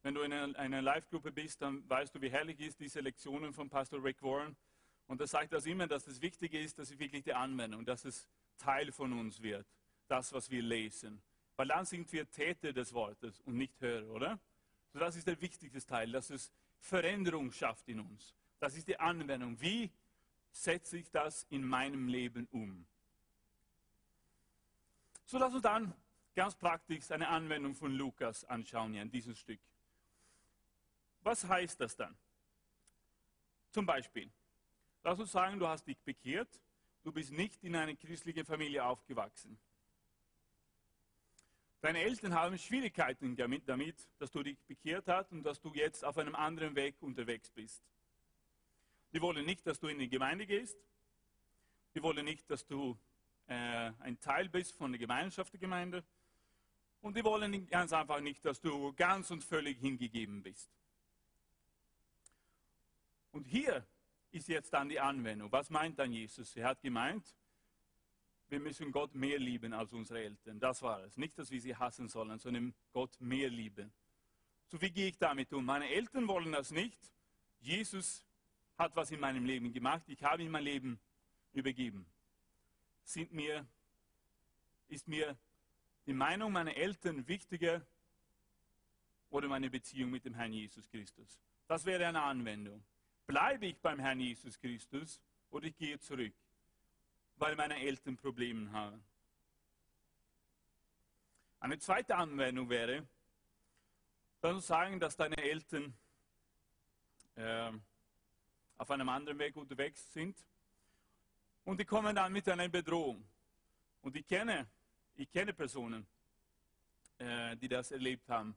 wenn 0.02 0.14
du 0.14 0.22
in 0.22 0.32
einer 0.32 0.80
Live-Gruppe 0.80 1.30
bist, 1.30 1.60
dann 1.60 1.86
weißt 1.86 2.14
du, 2.14 2.22
wie 2.22 2.30
herrlich 2.30 2.58
ist 2.60 2.80
diese 2.80 3.00
Lektionen 3.00 3.52
von 3.52 3.68
Pastor 3.68 4.02
Rick 4.02 4.22
Warren. 4.22 4.56
Und 5.06 5.20
er 5.20 5.26
sagt 5.26 5.52
das 5.52 5.66
immer, 5.66 5.86
dass 5.86 6.06
das 6.06 6.22
Wichtige 6.22 6.58
ist, 6.58 6.78
dass 6.78 6.90
es 6.90 6.98
wirklich 6.98 7.22
die 7.22 7.34
Anwendung, 7.34 7.84
dass 7.84 8.06
es 8.06 8.26
Teil 8.56 8.90
von 8.90 9.12
uns 9.12 9.42
wird, 9.42 9.66
das, 10.08 10.32
was 10.32 10.50
wir 10.50 10.62
lesen. 10.62 11.20
Weil 11.56 11.68
dann 11.68 11.84
sind 11.84 12.10
wir 12.10 12.26
Täter 12.30 12.72
des 12.72 12.94
Wortes 12.94 13.38
und 13.40 13.58
nicht 13.58 13.78
Hörer, 13.82 14.08
oder? 14.08 14.40
So 14.94 14.98
das 14.98 15.14
ist 15.14 15.26
der 15.26 15.38
wichtigste 15.42 15.84
Teil, 15.84 16.10
dass 16.10 16.30
es 16.30 16.50
Veränderung 16.78 17.52
schafft 17.52 17.86
in 17.90 18.00
uns. 18.00 18.34
Das 18.60 18.74
ist 18.78 18.88
die 18.88 18.98
Anwendung. 18.98 19.60
Wie 19.60 19.90
setze 20.52 20.96
ich 20.96 21.10
das 21.10 21.46
in 21.50 21.64
meinem 21.64 22.08
Leben 22.08 22.48
um? 22.50 22.86
So 25.26 25.36
lass 25.36 25.52
uns 25.52 25.62
dann 25.62 25.92
ganz 26.34 26.54
praktisch 26.54 27.10
eine 27.10 27.28
Anwendung 27.28 27.74
von 27.74 27.92
Lukas 27.92 28.44
anschauen 28.44 28.92
hier 28.92 29.02
in 29.02 29.10
diesem 29.10 29.34
Stück. 29.34 29.60
Was 31.22 31.46
heißt 31.46 31.80
das 31.80 31.96
dann? 31.96 32.16
Zum 33.70 33.86
Beispiel, 33.86 34.30
lass 35.02 35.18
uns 35.18 35.32
sagen, 35.32 35.58
du 35.58 35.66
hast 35.66 35.86
dich 35.86 36.00
bekehrt, 36.00 36.48
du 37.02 37.12
bist 37.12 37.32
nicht 37.32 37.62
in 37.62 37.76
einer 37.76 37.94
christlichen 37.94 38.44
Familie 38.44 38.84
aufgewachsen. 38.84 39.58
Deine 41.80 42.00
Eltern 42.00 42.34
haben 42.34 42.58
Schwierigkeiten 42.58 43.36
damit, 43.36 43.66
damit, 43.66 43.96
dass 44.18 44.30
du 44.30 44.42
dich 44.42 44.58
bekehrt 44.64 45.08
hast 45.08 45.32
und 45.32 45.42
dass 45.42 45.60
du 45.60 45.72
jetzt 45.72 46.04
auf 46.04 46.18
einem 46.18 46.34
anderen 46.34 46.74
Weg 46.74 46.96
unterwegs 47.00 47.50
bist. 47.50 47.82
Die 49.12 49.20
wollen 49.22 49.46
nicht, 49.46 49.66
dass 49.66 49.80
du 49.80 49.88
in 49.88 49.98
die 49.98 50.08
Gemeinde 50.08 50.46
gehst. 50.46 50.76
Die 51.94 52.02
wollen 52.02 52.24
nicht, 52.24 52.48
dass 52.50 52.66
du 52.66 52.98
äh, 53.46 53.92
ein 54.00 54.20
Teil 54.20 54.48
bist 54.48 54.76
von 54.76 54.92
der 54.92 54.98
Gemeinschaft 54.98 55.52
der 55.54 55.60
Gemeinde. 55.60 56.04
Und 57.00 57.16
die 57.16 57.24
wollen 57.24 57.66
ganz 57.68 57.92
einfach 57.92 58.20
nicht, 58.20 58.44
dass 58.44 58.60
du 58.60 58.92
ganz 58.92 59.30
und 59.30 59.42
völlig 59.42 59.78
hingegeben 59.78 60.42
bist. 60.42 60.70
Und 63.32 63.46
hier 63.46 63.86
ist 64.32 64.48
jetzt 64.48 64.72
dann 64.72 64.88
die 64.88 65.00
Anwendung. 65.00 65.50
Was 65.50 65.70
meint 65.70 65.98
dann 65.98 66.12
Jesus? 66.12 66.54
Er 66.56 66.68
hat 66.68 66.82
gemeint, 66.82 67.24
wir 68.48 68.60
müssen 68.60 68.90
Gott 68.90 69.14
mehr 69.14 69.38
lieben 69.38 69.72
als 69.72 69.92
unsere 69.92 70.22
Eltern. 70.22 70.58
Das 70.58 70.82
war 70.82 71.02
es. 71.04 71.16
Nicht, 71.16 71.38
dass 71.38 71.50
wir 71.50 71.60
sie 71.60 71.76
hassen 71.76 72.08
sollen, 72.08 72.38
sondern 72.38 72.74
Gott 72.92 73.20
mehr 73.20 73.48
lieben. 73.48 73.92
So 74.66 74.80
wie 74.80 74.90
gehe 74.90 75.08
ich 75.08 75.18
damit 75.18 75.52
um? 75.52 75.64
Meine 75.64 75.88
Eltern 75.88 76.28
wollen 76.28 76.52
das 76.52 76.70
nicht. 76.70 76.98
Jesus 77.60 78.24
hat 78.76 78.94
was 78.96 79.10
in 79.10 79.20
meinem 79.20 79.44
Leben 79.44 79.72
gemacht. 79.72 80.02
Ich 80.08 80.22
habe 80.22 80.42
ihm 80.42 80.50
mein 80.50 80.64
Leben 80.64 80.98
übergeben. 81.52 82.06
Sind 83.04 83.32
mir, 83.32 83.66
ist 84.88 85.06
mir 85.08 85.36
die 86.10 86.14
Meinung 86.14 86.50
meiner 86.50 86.76
Eltern 86.76 87.28
wichtiger 87.28 87.86
oder 89.30 89.46
meine 89.46 89.70
Beziehung 89.70 90.10
mit 90.10 90.24
dem 90.24 90.34
Herrn 90.34 90.52
Jesus 90.52 90.90
Christus? 90.90 91.38
Das 91.68 91.84
wäre 91.84 92.04
eine 92.04 92.20
Anwendung. 92.20 92.82
Bleibe 93.28 93.66
ich 93.66 93.78
beim 93.78 94.00
Herrn 94.00 94.18
Jesus 94.18 94.58
Christus 94.58 95.20
oder 95.50 95.68
ich 95.68 95.76
gehe 95.76 96.00
zurück, 96.00 96.32
weil 97.36 97.54
meine 97.54 97.76
Eltern 97.76 98.16
Probleme 98.16 98.72
haben? 98.72 99.00
Eine 101.60 101.78
zweite 101.78 102.16
Anwendung 102.16 102.68
wäre, 102.68 103.06
dann 104.40 104.60
sagen, 104.60 104.98
dass 104.98 105.16
deine 105.16 105.36
Eltern 105.36 105.94
äh, 107.36 107.70
auf 108.78 108.90
einem 108.90 109.08
anderen 109.08 109.38
Weg 109.38 109.54
unterwegs 109.54 110.12
sind 110.12 110.36
und 111.64 111.78
die 111.78 111.84
kommen 111.84 112.16
dann 112.16 112.32
mit 112.32 112.48
einer 112.48 112.68
Bedrohung. 112.68 113.24
Und 114.02 114.16
ich 114.16 114.26
kenne, 114.26 114.66
ich 115.16 115.30
kenne 115.30 115.52
Personen, 115.52 116.06
äh, 117.18 117.56
die 117.56 117.68
das 117.68 117.90
erlebt 117.90 118.28
haben. 118.28 118.56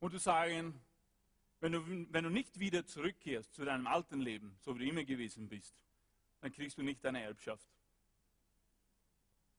Und 0.00 0.12
du 0.12 0.18
sagen, 0.18 0.80
wenn 1.60 1.72
du, 1.72 1.86
wenn 2.10 2.24
du 2.24 2.30
nicht 2.30 2.58
wieder 2.58 2.84
zurückkehrst 2.84 3.54
zu 3.54 3.64
deinem 3.64 3.86
alten 3.86 4.20
Leben, 4.20 4.56
so 4.60 4.74
wie 4.74 4.80
du 4.80 4.90
immer 4.90 5.04
gewesen 5.04 5.48
bist, 5.48 5.74
dann 6.40 6.52
kriegst 6.52 6.76
du 6.76 6.82
nicht 6.82 7.04
deine 7.04 7.22
Erbschaft. 7.22 7.66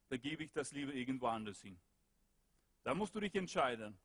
Da 0.09 0.17
gebe 0.17 0.43
ich 0.43 0.51
das 0.51 0.73
lieber 0.73 0.93
irgendwo 0.93 1.27
anders 1.27 1.61
hin. 1.61 1.79
Da 2.83 2.93
musst 2.93 3.15
du 3.15 3.21
dich 3.21 3.33
entscheiden. 3.35 3.97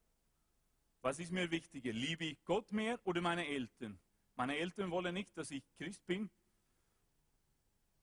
Was 1.02 1.18
ist 1.18 1.32
mir 1.32 1.50
wichtiger? 1.50 1.92
Liebe 1.92 2.24
ich 2.24 2.44
Gott 2.44 2.70
mehr 2.72 3.00
oder 3.04 3.20
meine 3.20 3.46
Eltern? 3.46 3.98
Meine 4.36 4.56
Eltern 4.56 4.90
wollen 4.92 5.14
nicht, 5.14 5.36
dass 5.36 5.50
ich 5.50 5.64
Christ 5.76 6.06
bin, 6.06 6.30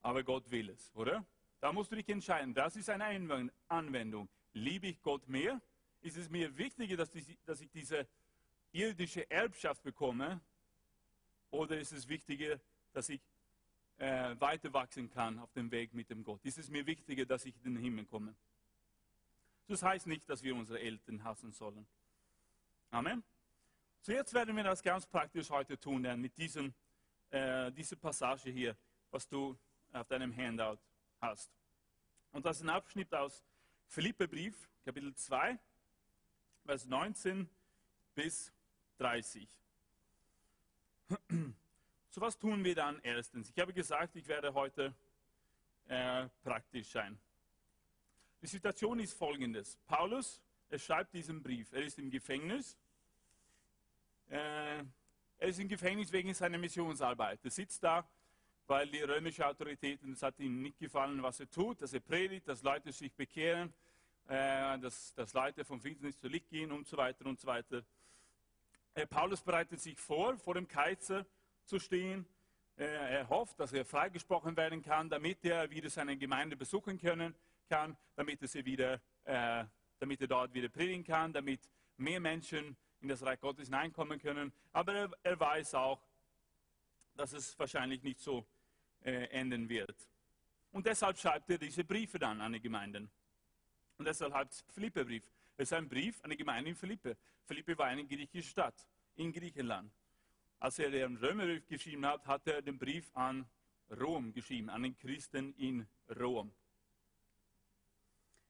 aber 0.01 0.23
Gott 0.23 0.51
will 0.51 0.69
es, 0.69 0.93
oder? 0.93 1.25
Da 1.65 1.73
musst 1.73 1.91
du 1.91 1.95
dich 1.95 2.07
entscheiden. 2.09 2.53
Das 2.53 2.75
ist 2.75 2.91
eine 2.91 3.49
Anwendung. 3.69 4.29
Liebe 4.53 4.85
ich 4.85 5.01
Gott 5.01 5.27
mehr? 5.27 5.59
Ist 6.03 6.15
es 6.15 6.29
mir 6.29 6.55
wichtiger, 6.55 6.95
dass 6.95 7.15
ich, 7.15 7.71
diese 7.71 8.07
irdische 8.71 9.27
Erbschaft 9.31 9.81
bekomme? 9.81 10.41
Oder 11.49 11.79
ist 11.79 11.91
es 11.91 12.07
wichtiger, 12.07 12.59
dass 12.93 13.09
ich 13.09 13.19
äh, 13.97 14.39
weiter 14.39 14.71
wachsen 14.73 15.09
kann 15.09 15.39
auf 15.39 15.51
dem 15.53 15.71
Weg 15.71 15.91
mit 15.95 16.07
dem 16.11 16.23
Gott? 16.23 16.39
Ist 16.45 16.59
es 16.59 16.69
mir 16.69 16.85
wichtiger, 16.85 17.25
dass 17.25 17.45
ich 17.45 17.55
in 17.63 17.73
den 17.73 17.83
Himmel 17.83 18.05
komme? 18.05 18.35
Das 19.67 19.81
heißt 19.81 20.05
nicht, 20.05 20.29
dass 20.29 20.43
wir 20.43 20.55
unsere 20.55 20.79
Eltern 20.79 21.23
hassen 21.23 21.51
sollen. 21.51 21.87
Amen. 22.91 23.23
So 24.01 24.11
jetzt 24.11 24.35
werden 24.35 24.55
wir 24.55 24.63
das 24.63 24.83
ganz 24.83 25.07
praktisch 25.07 25.49
heute 25.49 25.79
tun, 25.79 26.03
denn 26.03 26.21
mit 26.21 26.37
diesem, 26.37 26.75
äh, 27.31 27.71
dieser 27.71 27.95
Passage 27.95 28.51
hier, 28.51 28.77
was 29.09 29.27
du 29.27 29.57
auf 29.93 30.07
deinem 30.07 30.31
Handout 30.37 30.77
hast. 31.21 31.51
Und 32.35 32.45
das 32.45 32.57
ist 32.57 32.63
ein 32.63 32.69
Abschnitt 32.69 33.15
aus 33.15 33.45
Philippebrief, 33.87 34.69
Kapitel 34.83 35.15
2, 35.15 35.57
Vers 36.65 36.85
19 36.85 37.49
bis 38.13 38.51
30. 38.97 39.47
So 42.09 42.21
was 42.21 42.37
tun 42.37 42.63
wir 42.63 42.75
dann 42.75 42.99
erstens? 43.03 43.49
Ich 43.49 43.59
habe 43.59 43.73
gesagt, 43.73 44.17
ich 44.17 44.27
werde 44.27 44.53
heute 44.53 44.93
äh, 45.87 46.27
praktisch 46.43 46.87
sein. 46.87 47.17
Die 48.41 48.47
Situation 48.47 48.99
ist 48.99 49.13
folgendes. 49.13 49.77
Paulus, 49.87 50.41
er 50.69 50.79
schreibt 50.79 51.13
diesen 51.13 51.41
Brief. 51.41 51.71
Er 51.73 51.83
ist 51.83 51.99
im 51.99 52.09
Gefängnis. 52.09 52.77
Äh, 54.29 54.83
er 55.37 55.47
ist 55.47 55.59
im 55.59 55.67
Gefängnis 55.69 56.11
wegen 56.11 56.33
seiner 56.33 56.57
Missionsarbeit. 56.57 57.39
Er 57.43 57.51
sitzt 57.51 57.83
da, 57.83 58.05
weil 58.67 58.87
die 58.87 59.01
römische 59.01 59.45
Autoritäten, 59.45 60.13
es 60.13 60.23
hat 60.23 60.39
ihnen 60.39 60.61
nicht 60.61 60.79
gefallen, 60.79 61.21
was 61.21 61.39
er 61.39 61.49
tut, 61.49 61.81
dass 61.81 61.93
er 61.93 61.99
predigt, 61.99 62.47
dass 62.47 62.63
Leute 62.63 62.91
sich 62.91 63.13
bekehren, 63.13 63.73
äh, 64.27 64.79
dass, 64.79 65.13
dass 65.13 65.33
Leute 65.33 65.63
vom 65.63 65.79
Finsternis 65.79 66.19
zu 66.19 66.27
Licht 66.27 66.49
gehen 66.49 66.71
und 66.71 66.87
so 66.87 66.97
weiter 66.97 67.25
und 67.25 67.39
so 67.39 67.47
weiter. 67.47 67.83
Äh, 68.95 69.05
Paulus 69.05 69.41
bereitet 69.41 69.79
sich 69.79 69.99
vor, 69.99 70.37
vor 70.37 70.55
dem 70.55 70.67
Kaiser 70.67 71.25
zu 71.65 71.79
stehen. 71.79 72.25
Äh, 72.77 72.85
er 72.85 73.29
hofft, 73.29 73.59
dass 73.59 73.71
er 73.71 73.85
freigesprochen 73.85 74.57
werden 74.57 74.81
kann, 74.81 75.09
damit 75.09 75.45
er 75.45 75.69
wieder 75.69 75.89
seine 75.89 76.17
Gemeinde 76.17 76.55
besuchen 76.55 76.97
können 76.97 77.35
kann, 77.69 77.95
damit 78.15 78.41
er, 78.41 78.47
sie 78.47 78.65
wieder, 78.65 78.99
äh, 79.25 79.65
damit 79.99 80.21
er 80.21 80.27
dort 80.27 80.53
wieder 80.53 80.69
predigen 80.69 81.03
kann, 81.03 81.31
damit 81.33 81.61
mehr 81.97 82.19
Menschen 82.19 82.75
in 83.01 83.09
das 83.09 83.23
Reich 83.23 83.39
Gottes 83.39 83.67
hineinkommen 83.67 84.19
können. 84.19 84.51
Aber 84.73 84.93
er, 84.93 85.11
er 85.23 85.39
weiß 85.39 85.75
auch, 85.75 86.01
dass 87.15 87.33
es 87.33 87.57
wahrscheinlich 87.57 88.03
nicht 88.03 88.19
so 88.19 88.45
äh, 89.05 89.27
enden 89.27 89.69
wird. 89.69 89.95
Und 90.71 90.85
deshalb 90.85 91.17
schreibt 91.17 91.49
er 91.49 91.57
diese 91.57 91.83
Briefe 91.83 92.19
dann 92.19 92.41
an 92.41 92.53
die 92.53 92.59
Gemeinden. 92.59 93.09
Und 93.97 94.05
deshalb 94.05 94.33
heißt 94.33 94.51
es 94.51 94.73
Philipperbrief. 94.73 95.23
Es 95.57 95.69
ist 95.69 95.73
ein 95.73 95.87
Brief 95.87 96.21
an 96.23 96.31
die 96.31 96.37
Gemeinde 96.37 96.71
in 96.71 96.75
Philippe. 96.75 97.15
Philippe 97.45 97.77
war 97.77 97.85
eine 97.85 98.05
griechische 98.05 98.49
Stadt 98.49 98.85
in 99.15 99.31
Griechenland. 99.31 99.91
Als 100.59 100.79
er 100.79 100.89
den 100.89 101.15
Römerbrief 101.17 101.67
geschrieben 101.67 102.05
hat, 102.05 102.25
hat 102.25 102.47
er 102.47 102.61
den 102.61 102.77
Brief 102.77 103.09
an 103.13 103.45
Rom 104.01 104.33
geschrieben, 104.33 104.69
an 104.69 104.83
den 104.83 104.97
Christen 104.97 105.53
in 105.53 105.87
Rom. 106.19 106.51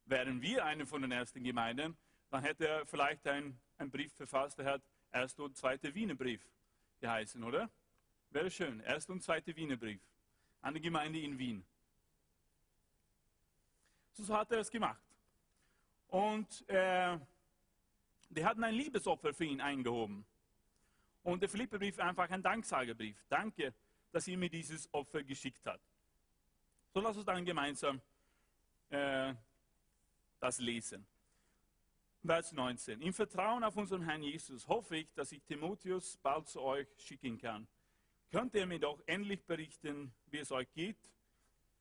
Wären 0.06 0.40
wir 0.40 0.64
eine 0.64 0.86
von 0.86 1.02
den 1.02 1.12
ersten 1.12 1.44
Gemeinden, 1.44 1.96
dann 2.30 2.42
hätte 2.42 2.66
er 2.66 2.86
vielleicht 2.86 3.26
einen 3.26 3.60
Brief 3.90 4.12
verfasst, 4.14 4.58
der 4.58 4.66
hat 4.66 4.82
erster 5.12 5.44
und 5.44 5.56
zweiter 5.56 5.94
Wiener 5.94 6.14
Brief 6.14 6.48
geheißen, 7.00 7.44
oder? 7.44 7.68
Wäre 8.30 8.50
schön. 8.50 8.80
Erster 8.80 9.12
und 9.12 9.22
zweiter 9.22 9.54
Wiener 9.54 9.76
Brief 9.76 10.00
an 10.66 10.74
die 10.74 10.80
Gemeinde 10.80 11.20
in 11.20 11.38
Wien. 11.38 11.64
So 14.14 14.36
hat 14.36 14.50
er 14.50 14.58
es 14.58 14.70
gemacht. 14.70 15.00
Und 16.08 16.68
äh, 16.68 17.16
die 18.30 18.44
hatten 18.44 18.64
ein 18.64 18.74
Liebesopfer 18.74 19.32
für 19.32 19.44
ihn 19.44 19.60
eingehoben. 19.60 20.26
Und 21.22 21.40
der 21.40 21.48
Philipperbrief 21.48 22.00
einfach 22.00 22.28
ein 22.30 22.42
Danksagebrief. 22.42 23.16
Danke, 23.28 23.72
dass 24.10 24.26
ihr 24.26 24.36
mir 24.36 24.50
dieses 24.50 24.92
Opfer 24.92 25.22
geschickt 25.22 25.64
habt. 25.66 25.84
So 26.92 27.00
lass 27.00 27.16
uns 27.16 27.26
dann 27.26 27.44
gemeinsam 27.44 28.00
äh, 28.90 29.34
das 30.40 30.58
lesen. 30.58 31.06
Vers 32.24 32.50
19. 32.50 33.02
Im 33.02 33.12
Vertrauen 33.12 33.62
auf 33.62 33.76
unseren 33.76 34.02
Herrn 34.02 34.22
Jesus 34.22 34.66
hoffe 34.66 34.96
ich, 34.96 35.12
dass 35.14 35.30
ich 35.30 35.44
Timotheus 35.44 36.16
bald 36.16 36.48
zu 36.48 36.60
euch 36.60 36.88
schicken 36.98 37.38
kann. 37.38 37.68
Könnt 38.30 38.54
ihr 38.54 38.66
mir 38.66 38.80
doch 38.80 39.00
endlich 39.06 39.44
berichten, 39.44 40.12
wie 40.26 40.38
es 40.38 40.50
euch 40.50 40.72
geht? 40.72 40.98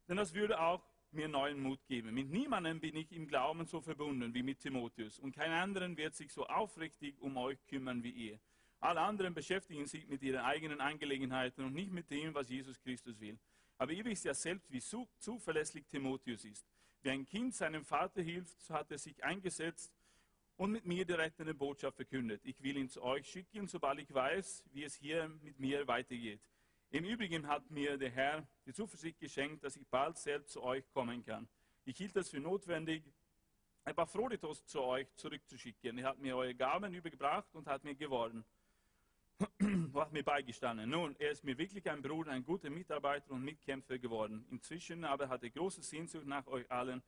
Denn 0.07 0.17
das 0.17 0.33
würde 0.33 0.59
auch 0.59 0.83
mir 1.11 1.27
neuen 1.27 1.59
Mut 1.59 1.79
geben. 1.87 2.13
Mit 2.13 2.29
niemandem 2.29 2.79
bin 2.79 2.95
ich 2.95 3.11
im 3.11 3.27
Glauben 3.27 3.65
so 3.65 3.81
verbunden 3.81 4.33
wie 4.33 4.43
mit 4.43 4.59
Timotheus. 4.59 5.17
Und 5.17 5.35
kein 5.35 5.51
anderen 5.51 5.97
wird 5.97 6.15
sich 6.15 6.31
so 6.31 6.45
aufrichtig 6.45 7.19
um 7.19 7.37
euch 7.37 7.65
kümmern 7.67 8.03
wie 8.03 8.11
ihr. 8.11 8.39
Alle 8.79 9.01
anderen 9.01 9.33
beschäftigen 9.33 9.87
sich 9.87 10.07
mit 10.07 10.21
ihren 10.21 10.41
eigenen 10.41 10.81
Angelegenheiten 10.81 11.63
und 11.63 11.73
nicht 11.73 11.91
mit 11.91 12.11
dem, 12.11 12.35
was 12.35 12.49
Jesus 12.49 12.79
Christus 12.79 13.19
will. 13.19 13.39
Aber 13.77 13.91
ihr 13.91 14.05
wisst 14.05 14.25
ja 14.25 14.33
selbst, 14.33 14.71
wie 14.71 14.81
zuverlässig 15.17 15.87
Timotheus 15.87 16.45
ist. 16.45 16.67
Wie 17.01 17.09
ein 17.09 17.25
Kind 17.25 17.55
seinem 17.55 17.83
Vater 17.83 18.21
hilft, 18.21 18.61
so 18.61 18.73
hat 18.73 18.91
er 18.91 18.97
sich 18.97 19.23
eingesetzt 19.23 19.91
und 20.57 20.71
mit 20.71 20.85
mir 20.85 21.05
die 21.05 21.13
rettende 21.13 21.53
Botschaft 21.53 21.95
verkündet. 21.95 22.41
Ich 22.43 22.61
will 22.61 22.77
ihn 22.77 22.89
zu 22.89 23.01
euch 23.01 23.27
schicken, 23.27 23.67
sobald 23.67 23.99
ich 23.99 24.13
weiß, 24.13 24.63
wie 24.71 24.83
es 24.83 24.95
hier 24.95 25.29
mit 25.41 25.59
mir 25.59 25.87
weitergeht. 25.87 26.41
Im 26.91 27.03
Übrigen 27.03 27.47
hat 27.47 27.69
mir 27.69 27.97
der 27.97 28.11
Herr 28.11 28.47
die 28.65 28.73
Zuversicht 28.73 29.19
geschenkt, 29.19 29.63
dass 29.63 29.75
ich 29.75 29.87
bald 29.87 30.17
selbst 30.17 30.53
zu 30.53 30.63
euch 30.63 30.89
kommen 30.91 31.25
kann. 31.25 31.47
Ich 31.83 31.97
hielt 31.97 32.15
es 32.15 32.29
für 32.29 32.39
notwendig, 32.39 33.03
Epaphroditus 33.83 34.65
zu 34.65 34.81
euch 34.81 35.13
zurückzuschicken. 35.15 35.97
Er 35.99 36.09
hat 36.09 36.19
mir 36.19 36.35
eure 36.35 36.55
Gaben 36.55 36.93
übergebracht 36.93 37.53
und 37.53 37.67
hat 37.67 37.83
mir 37.83 37.95
geworden. 37.95 38.43
hat 39.93 40.13
mir 40.13 40.23
beigestanden. 40.23 40.89
Nun, 40.89 41.15
er 41.19 41.31
ist 41.31 41.43
mir 41.43 41.57
wirklich 41.57 41.89
ein 41.89 42.01
Bruder, 42.01 42.31
ein 42.31 42.43
guter 42.43 42.69
Mitarbeiter 42.69 43.31
und 43.31 43.43
Mitkämpfer 43.43 43.99
geworden. 43.99 44.45
Inzwischen 44.49 45.03
aber 45.03 45.27
hat 45.29 45.43
er 45.43 45.49
große 45.49 45.83
Sehnsucht 45.83 46.25
nach 46.25 46.47
euch 46.47 46.69
allen. 46.71 47.03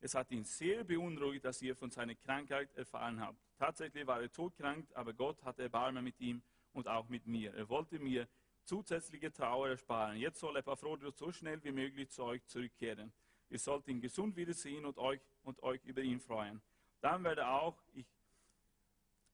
Es 0.00 0.14
hat 0.14 0.30
ihn 0.30 0.44
sehr 0.44 0.84
beunruhigt, 0.84 1.44
dass 1.44 1.62
ihr 1.62 1.74
von 1.74 1.90
seiner 1.90 2.14
Krankheit 2.14 2.74
erfahren 2.74 3.20
habt. 3.20 3.38
Tatsächlich 3.58 4.06
war 4.06 4.20
er 4.20 4.30
todkrank, 4.30 4.86
aber 4.94 5.14
Gott 5.14 5.42
hatte 5.44 5.62
Erbarmen 5.62 6.04
mit 6.04 6.20
ihm 6.20 6.42
und 6.72 6.88
auch 6.88 7.08
mit 7.08 7.26
mir. 7.26 7.54
Er 7.54 7.68
wollte 7.68 7.98
mir 7.98 8.28
zusätzliche 8.64 9.32
Trauer 9.32 9.68
ersparen. 9.68 10.18
Jetzt 10.18 10.40
soll 10.40 10.56
Epaphroditus 10.56 11.16
so 11.18 11.32
schnell 11.32 11.62
wie 11.64 11.72
möglich 11.72 12.10
zu 12.10 12.24
euch 12.24 12.44
zurückkehren. 12.46 13.12
Ihr 13.50 13.58
sollt 13.58 13.86
ihn 13.88 14.00
gesund 14.00 14.36
wiedersehen 14.36 14.84
und 14.84 14.98
euch, 14.98 15.20
und 15.42 15.62
euch 15.62 15.84
über 15.84 16.02
ihn 16.02 16.20
freuen. 16.20 16.60
Dann 17.00 17.22
werde 17.24 17.46
auch 17.46 17.78
ich 17.92 18.06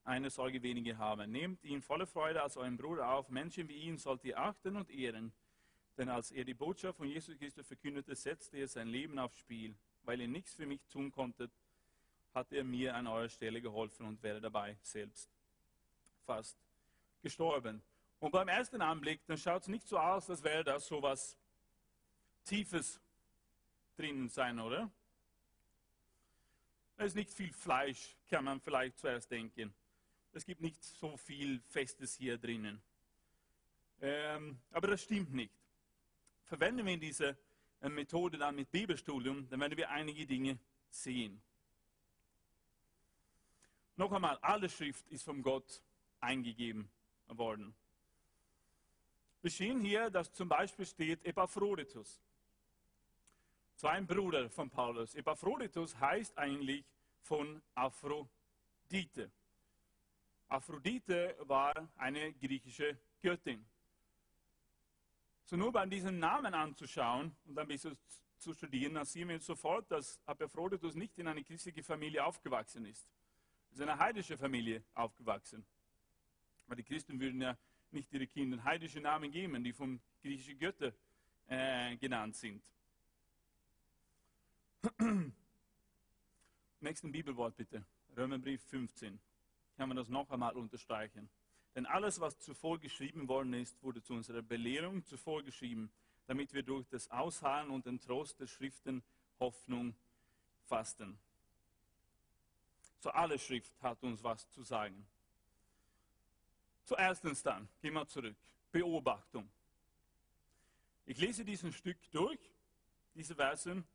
eine 0.05 0.31
Sorge 0.31 0.63
weniger 0.63 0.99
haben. 0.99 1.31
Nehmt 1.31 1.65
ihn 1.65 1.83
voller 1.83 2.07
Freude 2.07 2.43
als 2.43 2.57
euren 2.57 2.77
Bruder 2.77 3.11
auf. 3.11 3.29
Menschen 3.29 3.69
wie 3.69 3.77
ihn 3.77 3.99
sollt 3.99 4.25
ihr 4.25 4.39
achten 4.39 4.77
und 4.77 4.91
ehren. 4.91 5.33
Denn 5.97 6.09
als 6.09 6.31
er 6.33 6.45
die 6.45 6.55
Botschaft 6.55 6.99
von 6.99 7.07
Jesus 7.07 7.39
Christus 7.39 7.67
verkündete, 7.67 8.15
setzte 8.15 8.59
er 8.59 8.69
sein 8.69 8.89
Leben 8.89 9.19
aufs 9.19 9.39
Spiel. 9.39 9.75
Weil 10.11 10.23
ihr 10.23 10.27
nichts 10.27 10.55
für 10.55 10.67
mich 10.67 10.81
tun 10.89 11.13
konntet, 11.13 11.53
hat 12.35 12.53
er 12.53 12.65
mir 12.65 12.97
an 12.97 13.07
eurer 13.07 13.29
Stelle 13.29 13.63
geholfen 13.63 14.05
und 14.07 14.21
wäre 14.25 14.41
dabei 14.41 14.77
selbst 14.83 15.31
fast 16.27 16.59
gestorben. 17.23 17.81
Und 18.19 18.33
beim 18.33 18.49
ersten 18.49 18.83
Anblick, 18.83 19.25
dann 19.27 19.39
schaut 19.39 19.63
es 19.63 19.69
nicht 19.69 19.87
so 19.87 20.01
aus, 20.01 20.29
als 20.29 20.43
wäre 20.43 20.65
das 20.65 20.89
so 20.89 21.01
was 21.01 21.37
Tiefes 22.45 23.01
drinnen 23.95 24.29
sein, 24.29 24.59
oder? 24.59 24.91
Es 26.97 27.07
ist 27.07 27.15
nicht 27.15 27.31
viel 27.31 27.53
Fleisch, 27.53 28.17
kann 28.31 28.43
man 28.43 28.61
vielleicht 28.61 28.99
zuerst 28.99 29.31
denken. 29.31 29.73
Es 30.33 30.45
gibt 30.45 30.61
nicht 30.61 30.83
so 30.83 31.17
viel 31.19 31.61
Festes 31.69 32.17
hier 32.17 32.37
drinnen. 32.37 32.83
Ähm, 34.01 34.59
aber 34.73 34.89
das 34.89 35.05
stimmt 35.05 35.33
nicht. 35.33 35.55
Verwenden 36.47 36.85
wir 36.85 36.99
diese 36.99 37.39
Methode 37.89 38.37
dann 38.37 38.57
mit 38.57 38.71
Bibelstudium, 38.71 39.49
dann 39.49 39.61
werden 39.61 39.77
wir 39.77 39.91
einige 39.91 40.27
Dinge 40.27 40.59
sehen. 40.91 41.41
Noch 43.97 44.13
einmal, 44.13 44.39
alle 44.43 44.69
Schrift 44.69 45.07
ist 45.09 45.25
von 45.25 45.43
Gott 45.43 45.83
eingegeben 46.21 46.91
worden. 47.29 47.75
Wir 49.43 49.51
sehen 49.51 49.81
hier, 49.81 50.11
dass 50.11 50.33
zum 50.33 50.49
Beispiel 50.49 50.85
steht 50.85 51.25
Epaphroditus. 51.25 52.21
So 53.77 53.87
ein 53.87 54.07
Bruder 54.07 54.51
von 54.51 54.69
Paulus. 54.69 55.15
Epaphroditus 55.15 55.99
heißt 55.99 56.37
eigentlich 56.37 56.85
von 57.23 57.63
Aphrodite. 57.75 59.31
Aphrodite 60.49 61.37
war 61.41 61.89
eine 61.97 62.35
griechische 62.35 62.99
Göttin. 63.23 63.65
So 65.51 65.57
nur 65.57 65.73
bei 65.73 65.85
diesem 65.85 66.21
Namen 66.21 66.55
anzuschauen 66.55 67.35
und 67.45 67.59
ein 67.59 67.67
bisschen 67.67 67.99
zu 68.39 68.55
studieren, 68.55 68.95
dann 68.95 69.05
sehen 69.05 69.29
wir 69.29 69.41
sofort, 69.41 69.91
dass 69.91 70.21
Epaphroditus 70.25 70.95
nicht 70.95 71.19
in 71.19 71.27
eine 71.27 71.43
christliche 71.43 71.83
Familie 71.83 72.25
aufgewachsen 72.25 72.87
ist. 72.87 73.09
Er 73.71 73.73
ist 73.73 73.81
in 73.81 73.89
einer 73.89 73.99
heidischen 73.99 74.39
Familie 74.39 74.85
aufgewachsen. 74.95 75.67
Weil 76.69 76.77
die 76.77 76.85
Christen 76.85 77.19
würden 77.19 77.43
ja 77.43 77.59
nicht 77.91 78.13
ihre 78.13 78.29
Kindern 78.29 78.63
heidische 78.63 79.01
Namen 79.01 79.33
geben, 79.33 79.65
die 79.65 79.73
von 79.73 80.01
griechischen 80.23 80.57
Göttern 80.57 80.93
äh, 81.49 81.97
genannt 81.97 82.37
sind. 82.37 82.63
Nächsten 86.81 87.11
Bibelwort 87.11 87.57
bitte. 87.57 87.85
Römerbrief 88.17 88.63
15. 88.67 89.19
Kann 89.77 89.89
man 89.89 89.97
das 89.97 90.09
noch 90.09 90.31
einmal 90.31 90.55
unterstreichen. 90.55 91.29
Denn 91.81 91.87
alles, 91.87 92.21
was 92.21 92.39
zuvor 92.39 92.79
geschrieben 92.79 93.27
worden 93.27 93.55
ist, 93.55 93.83
wurde 93.83 94.03
zu 94.03 94.13
unserer 94.13 94.43
Belehrung 94.43 95.03
zuvor 95.07 95.43
geschrieben, 95.43 95.91
damit 96.27 96.53
wir 96.53 96.63
durch 96.63 96.87
das 96.89 97.11
Ausharren 97.11 97.71
und 97.71 97.87
den 97.87 97.99
Trost 97.99 98.39
der 98.39 98.49
Schriften 98.49 99.03
Hoffnung 99.39 99.95
fasten. 100.67 101.19
So 102.99 103.09
alle 103.09 103.39
Schrift 103.39 103.73
hat 103.81 104.03
uns 104.03 104.23
was 104.23 104.47
zu 104.51 104.63
sagen. 104.63 105.07
Zuerstens 106.85 107.43
dann, 107.43 107.67
gehen 107.81 107.95
wir 107.95 108.07
zurück, 108.07 108.37
Beobachtung. 108.71 109.51
Ich 111.07 111.17
lese 111.17 111.47
diesen 111.47 111.73
Stück 111.73 111.97
durch, 112.11 112.53
diese 113.15 113.35
Versen, 113.35 113.87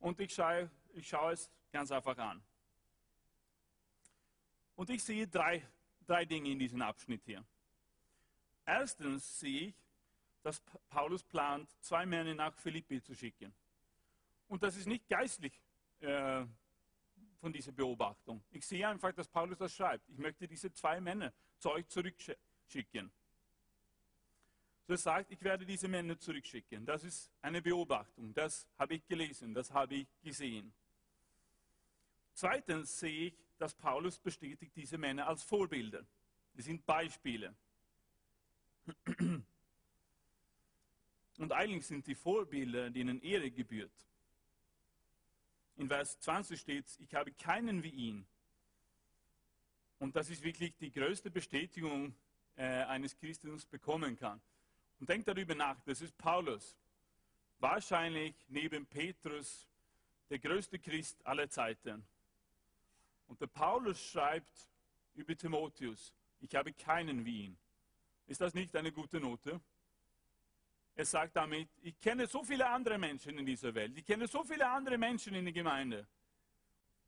und 0.00 0.18
ich 0.18 0.32
schaue, 0.32 0.70
ich 0.94 1.06
schaue 1.06 1.34
es 1.34 1.50
ganz 1.72 1.92
einfach 1.92 2.16
an. 2.16 2.42
Und 4.76 4.88
ich 4.88 5.04
sehe 5.04 5.28
drei, 5.28 5.62
drei 6.08 6.24
Dinge 6.24 6.50
in 6.50 6.58
diesem 6.58 6.80
Abschnitt 6.82 7.22
hier. 7.24 7.44
Erstens 8.64 9.40
sehe 9.40 9.68
ich, 9.68 9.74
dass 10.42 10.60
Paulus 10.88 11.22
plant, 11.22 11.68
zwei 11.80 12.06
Männer 12.06 12.34
nach 12.34 12.54
Philippi 12.56 13.02
zu 13.02 13.14
schicken. 13.14 13.52
Und 14.48 14.62
das 14.62 14.76
ist 14.76 14.86
nicht 14.86 15.06
geistlich 15.08 15.52
äh, 16.00 16.44
von 17.40 17.52
dieser 17.52 17.72
Beobachtung. 17.72 18.42
Ich 18.50 18.66
sehe 18.66 18.88
einfach, 18.88 19.12
dass 19.12 19.28
Paulus 19.28 19.58
das 19.58 19.74
schreibt. 19.74 20.08
Ich 20.08 20.18
möchte 20.18 20.48
diese 20.48 20.72
zwei 20.72 21.00
Männer 21.00 21.32
zu 21.58 21.70
euch 21.70 21.86
zurückschicken. 21.88 23.10
So 24.86 24.94
er 24.94 24.98
sagt, 24.98 25.30
ich 25.30 25.42
werde 25.42 25.66
diese 25.66 25.86
Männer 25.86 26.18
zurückschicken. 26.18 26.86
Das 26.86 27.04
ist 27.04 27.30
eine 27.42 27.60
Beobachtung. 27.60 28.32
Das 28.32 28.66
habe 28.78 28.94
ich 28.94 29.06
gelesen, 29.06 29.52
das 29.52 29.70
habe 29.70 29.96
ich 29.96 30.08
gesehen. 30.22 30.72
Zweitens 32.32 32.98
sehe 32.98 33.26
ich, 33.26 33.34
dass 33.58 33.74
Paulus 33.74 34.18
bestätigt 34.18 34.72
diese 34.76 34.98
Männer 34.98 35.26
als 35.26 35.42
Vorbilder. 35.42 36.04
Die 36.54 36.62
sind 36.62 36.86
Beispiele. 36.86 37.54
Und 41.38 41.52
eigentlich 41.52 41.86
sind 41.86 42.06
die 42.06 42.14
Vorbilder, 42.14 42.90
denen 42.90 43.20
Ehre 43.20 43.50
gebührt. 43.50 43.92
In 45.76 45.88
Vers 45.88 46.18
20 46.20 46.60
steht, 46.60 46.86
ich 46.98 47.14
habe 47.14 47.32
keinen 47.32 47.82
wie 47.82 47.90
ihn. 47.90 48.26
Und 50.00 50.16
das 50.16 50.30
ist 50.30 50.42
wirklich 50.42 50.76
die 50.76 50.92
größte 50.92 51.30
Bestätigung 51.30 52.14
äh, 52.56 52.64
eines 52.84 53.16
Christens 53.16 53.64
bekommen 53.66 54.16
kann. 54.16 54.40
Und 54.98 55.08
denkt 55.08 55.28
darüber 55.28 55.54
nach, 55.54 55.80
das 55.82 56.00
ist 56.00 56.16
Paulus. 56.18 56.76
Wahrscheinlich 57.60 58.34
neben 58.48 58.86
Petrus 58.86 59.68
der 60.30 60.38
größte 60.40 60.78
Christ 60.78 61.24
aller 61.24 61.48
Zeiten. 61.48 62.04
Und 63.28 63.40
der 63.40 63.46
Paulus 63.46 64.02
schreibt 64.02 64.52
über 65.14 65.36
Timotheus, 65.36 66.12
ich 66.40 66.54
habe 66.54 66.72
keinen 66.72 67.24
wie 67.24 67.44
ihn. 67.44 67.58
Ist 68.26 68.40
das 68.40 68.54
nicht 68.54 68.74
eine 68.76 68.92
gute 68.92 69.20
Note? 69.20 69.60
Er 70.94 71.04
sagt 71.04 71.36
damit, 71.36 71.68
ich 71.82 71.98
kenne 72.00 72.26
so 72.26 72.42
viele 72.42 72.68
andere 72.68 72.98
Menschen 72.98 73.38
in 73.38 73.46
dieser 73.46 73.72
Welt. 73.74 73.96
Ich 73.96 74.04
kenne 74.04 74.26
so 74.26 74.42
viele 74.42 74.68
andere 74.68 74.98
Menschen 74.98 75.34
in 75.34 75.44
der 75.44 75.54
Gemeinde. 75.54 76.06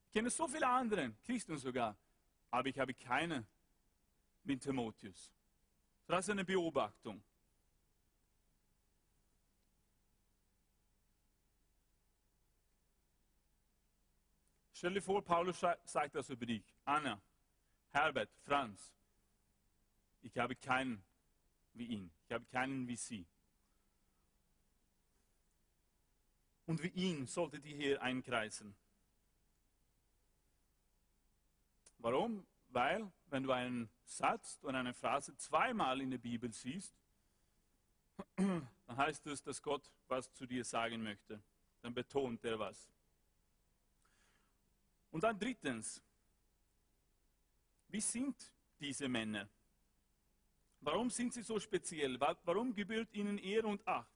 Ich 0.07 0.13
kenne 0.13 0.31
so 0.31 0.47
viele 0.47 0.69
andere, 0.69 1.13
Christen 1.25 1.59
sogar. 1.59 1.97
Aber 2.51 2.69
ich 2.69 2.79
habe 2.79 2.95
keine 2.95 3.45
wie 4.45 4.57
Timotheus. 4.57 5.33
Das 6.07 6.27
ist 6.27 6.31
eine 6.31 6.45
Beobachtung. 6.45 7.23
Stell 14.81 14.95
dir 14.95 15.03
vor, 15.03 15.23
Paulus 15.23 15.61
sagt 15.61 16.15
das 16.15 16.31
über 16.31 16.47
dich. 16.47 16.65
Anna, 16.87 17.21
Herbert, 17.91 18.31
Franz. 18.47 18.95
Ich 20.23 20.39
habe 20.39 20.57
keinen 20.57 21.05
wie 21.75 21.85
ihn. 21.85 22.11
Ich 22.25 22.33
habe 22.33 22.47
keinen 22.47 22.89
wie 22.89 22.97
sie. 22.97 23.27
Und 26.65 26.83
wie 26.83 26.89
ihn 26.89 27.27
solltet 27.27 27.67
ihr 27.67 27.77
hier 27.77 28.01
einkreisen. 28.01 28.75
Warum? 31.99 32.47
Weil, 32.69 33.13
wenn 33.27 33.43
du 33.43 33.53
einen 33.53 33.91
Satz 34.07 34.61
oder 34.63 34.79
eine 34.79 34.95
Phrase 34.95 35.37
zweimal 35.37 36.01
in 36.01 36.11
der 36.11 36.17
Bibel 36.17 36.51
siehst, 36.55 36.95
dann 38.37 38.67
heißt 38.97 39.27
es, 39.27 39.43
dass 39.43 39.61
Gott 39.61 39.93
was 40.09 40.33
zu 40.33 40.47
dir 40.47 40.65
sagen 40.65 41.03
möchte. 41.03 41.43
Dann 41.83 41.93
betont 41.93 42.43
er 42.47 42.59
was. 42.59 42.91
Und 45.11 45.25
dann 45.25 45.39
drittens, 45.39 46.03
wie 47.89 48.01
sind 48.01 48.37
diese 48.79 49.09
Männer? 49.09 49.49
Warum 50.81 51.11
sind 51.11 51.35
sie 51.35 51.43
so 51.43 51.59
speziell? 51.59 52.19
Warum 52.21 52.75
gebührt 52.75 53.13
ihnen 53.13 53.39
Ehre 53.39 53.67
und 53.67 53.87
Acht? 53.87 54.09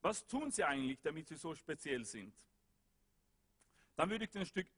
Was 0.00 0.26
tun 0.26 0.50
sie 0.50 0.64
eigentlich, 0.64 1.00
damit 1.02 1.28
sie 1.28 1.36
so 1.36 1.54
speziell 1.54 2.04
sind? 2.04 2.32
Dann 3.96 4.08
würde 4.08 4.24
ich 4.24 4.30
das 4.30 4.48
Stück 4.48 4.68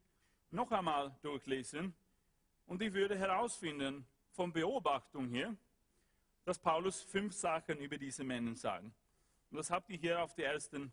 noch 0.51 0.70
einmal 0.73 1.14
durchlesen 1.23 1.94
und 2.66 2.81
ich 2.83 2.92
würde 2.92 3.16
herausfinden, 3.18 4.07
von 4.33 4.53
Beobachtung 4.53 5.29
her, 5.29 5.55
dass 6.44 6.59
Paulus 6.59 7.03
fünf 7.03 7.35
Sachen 7.35 7.79
über 7.79 7.99
diese 7.99 8.25
Männer 8.25 8.55
sagt. 8.55 8.85
Und 8.85 9.57
das 9.59 9.70
habt 9.70 9.90
ihr 9.90 9.99
hier 9.99 10.23
auf 10.23 10.35
der 10.35 10.53
ersten 10.53 10.92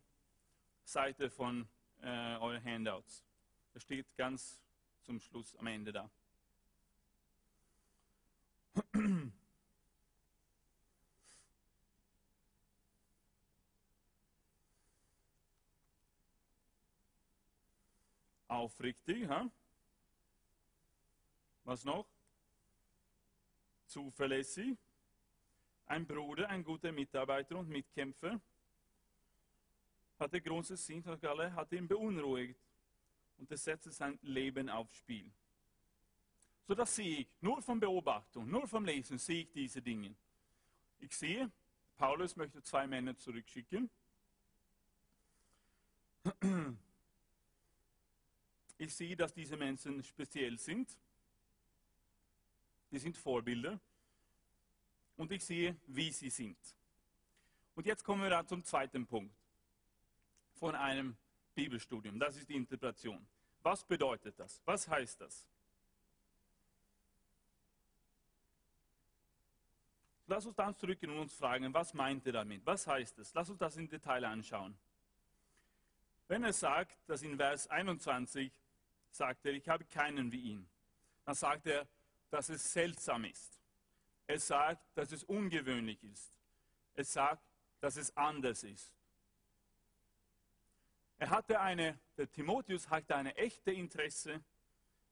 Seite 0.84 1.30
von 1.30 1.68
äh, 2.02 2.36
euren 2.38 2.64
Handouts. 2.64 3.24
Das 3.78 3.84
steht 3.84 4.18
ganz 4.18 4.60
zum 5.04 5.20
Schluss 5.20 5.56
am 5.58 5.68
Ende 5.68 5.92
da. 5.92 6.10
Aufrichtig, 18.48 19.28
ha? 19.28 19.48
Was 21.64 21.86
noch? 21.86 22.08
Zuverlässig. 23.86 24.76
Ein 25.86 26.08
Bruder, 26.08 26.50
ein 26.50 26.64
guter 26.64 26.92
Mitarbeiter 26.92 27.58
und 27.58 27.70
Mitkämpfer. 27.70 28.42
Hatte 30.18 30.42
großes 30.42 30.84
Sinn, 30.84 31.06
hat 31.06 31.72
ihn 31.72 31.88
beunruhigt 31.88 32.60
und 33.38 33.50
er 33.52 33.58
setzte 33.58 33.92
sein 33.92 34.18
Leben 34.22 34.70
aufs 34.70 34.96
Spiel. 34.96 35.32
So 36.68 36.76
das 36.76 36.96
sehe 36.96 37.20
ich. 37.20 37.28
Nur 37.40 37.62
von 37.62 37.80
Beobachtung, 37.80 38.50
nur 38.50 38.68
vom 38.68 38.84
Lesen 38.84 39.18
sehe 39.18 39.44
ich 39.44 39.52
diese 39.52 39.82
Dinge. 39.82 40.16
Ich 41.00 41.16
sehe, 41.16 41.50
Paulus 41.96 42.36
möchte 42.36 42.62
zwei 42.62 42.86
Männer 42.88 43.16
zurückschicken. 43.18 43.90
Ich 48.78 48.94
sehe, 48.94 49.16
dass 49.16 49.34
diese 49.34 49.58
Menschen 49.58 50.04
speziell 50.04 50.60
sind. 50.60 50.98
Die 52.92 53.00
sind 53.00 53.18
Vorbilder. 53.18 53.80
Und 55.16 55.32
ich 55.32 55.44
sehe, 55.44 55.76
wie 55.88 56.12
sie 56.12 56.30
sind. 56.30 56.58
Und 57.76 57.86
jetzt 57.86 58.04
kommen 58.04 58.22
wir 58.22 58.30
dann 58.30 58.48
zum 58.48 58.64
zweiten 58.64 59.08
Punkt 59.08 59.34
von 60.54 60.76
einem 60.76 61.16
Bibelstudium. 61.58 62.20
Das 62.20 62.38
ist 62.38 62.48
die 62.48 62.56
Interpretation. 62.56 63.26
Was 63.64 63.84
bedeutet 63.84 64.40
das? 64.40 64.62
Was 64.64 64.88
heißt 64.88 65.20
das? 65.20 65.48
Lass 70.28 70.46
uns 70.46 70.56
dann 70.56 70.76
zurückgehen 70.76 71.12
und 71.14 71.20
uns 71.20 71.34
fragen, 71.34 71.74
was 71.74 71.96
meint 71.96 72.28
er 72.28 72.34
damit? 72.34 72.64
Was 72.64 72.86
heißt 72.86 73.18
es? 73.18 73.34
Lass 73.34 73.50
uns 73.50 73.58
das 73.58 73.76
im 73.78 73.90
Detail 73.90 74.24
anschauen. 74.26 74.78
Wenn 76.28 76.44
er 76.44 76.54
sagt, 76.54 76.96
dass 77.08 77.24
in 77.24 77.38
Vers 77.38 77.68
21 77.70 78.52
sagt 79.10 79.46
er, 79.46 79.54
ich 79.54 79.68
habe 79.68 79.86
keinen 79.86 80.32
wie 80.32 80.42
ihn, 80.52 80.70
dann 81.26 81.34
sagt 81.34 81.66
er, 81.66 81.88
dass 82.30 82.50
es 82.50 82.72
seltsam 82.72 83.26
ist. 83.26 83.60
Er 84.28 84.40
sagt, 84.40 84.86
dass 84.96 85.12
es 85.12 85.24
ungewöhnlich 85.24 86.04
ist. 86.04 86.32
Er 86.94 87.06
sagt, 87.06 87.44
dass 87.80 87.96
es 87.96 88.16
anders 88.16 88.64
ist. 88.64 88.97
Er 91.18 91.30
hatte 91.30 91.60
eine, 91.60 92.00
der 92.16 92.32
Timotheus 92.32 92.90
hatte 92.90 93.16
eine 93.16 93.36
echte 93.36 93.72
Interesse 93.72 94.44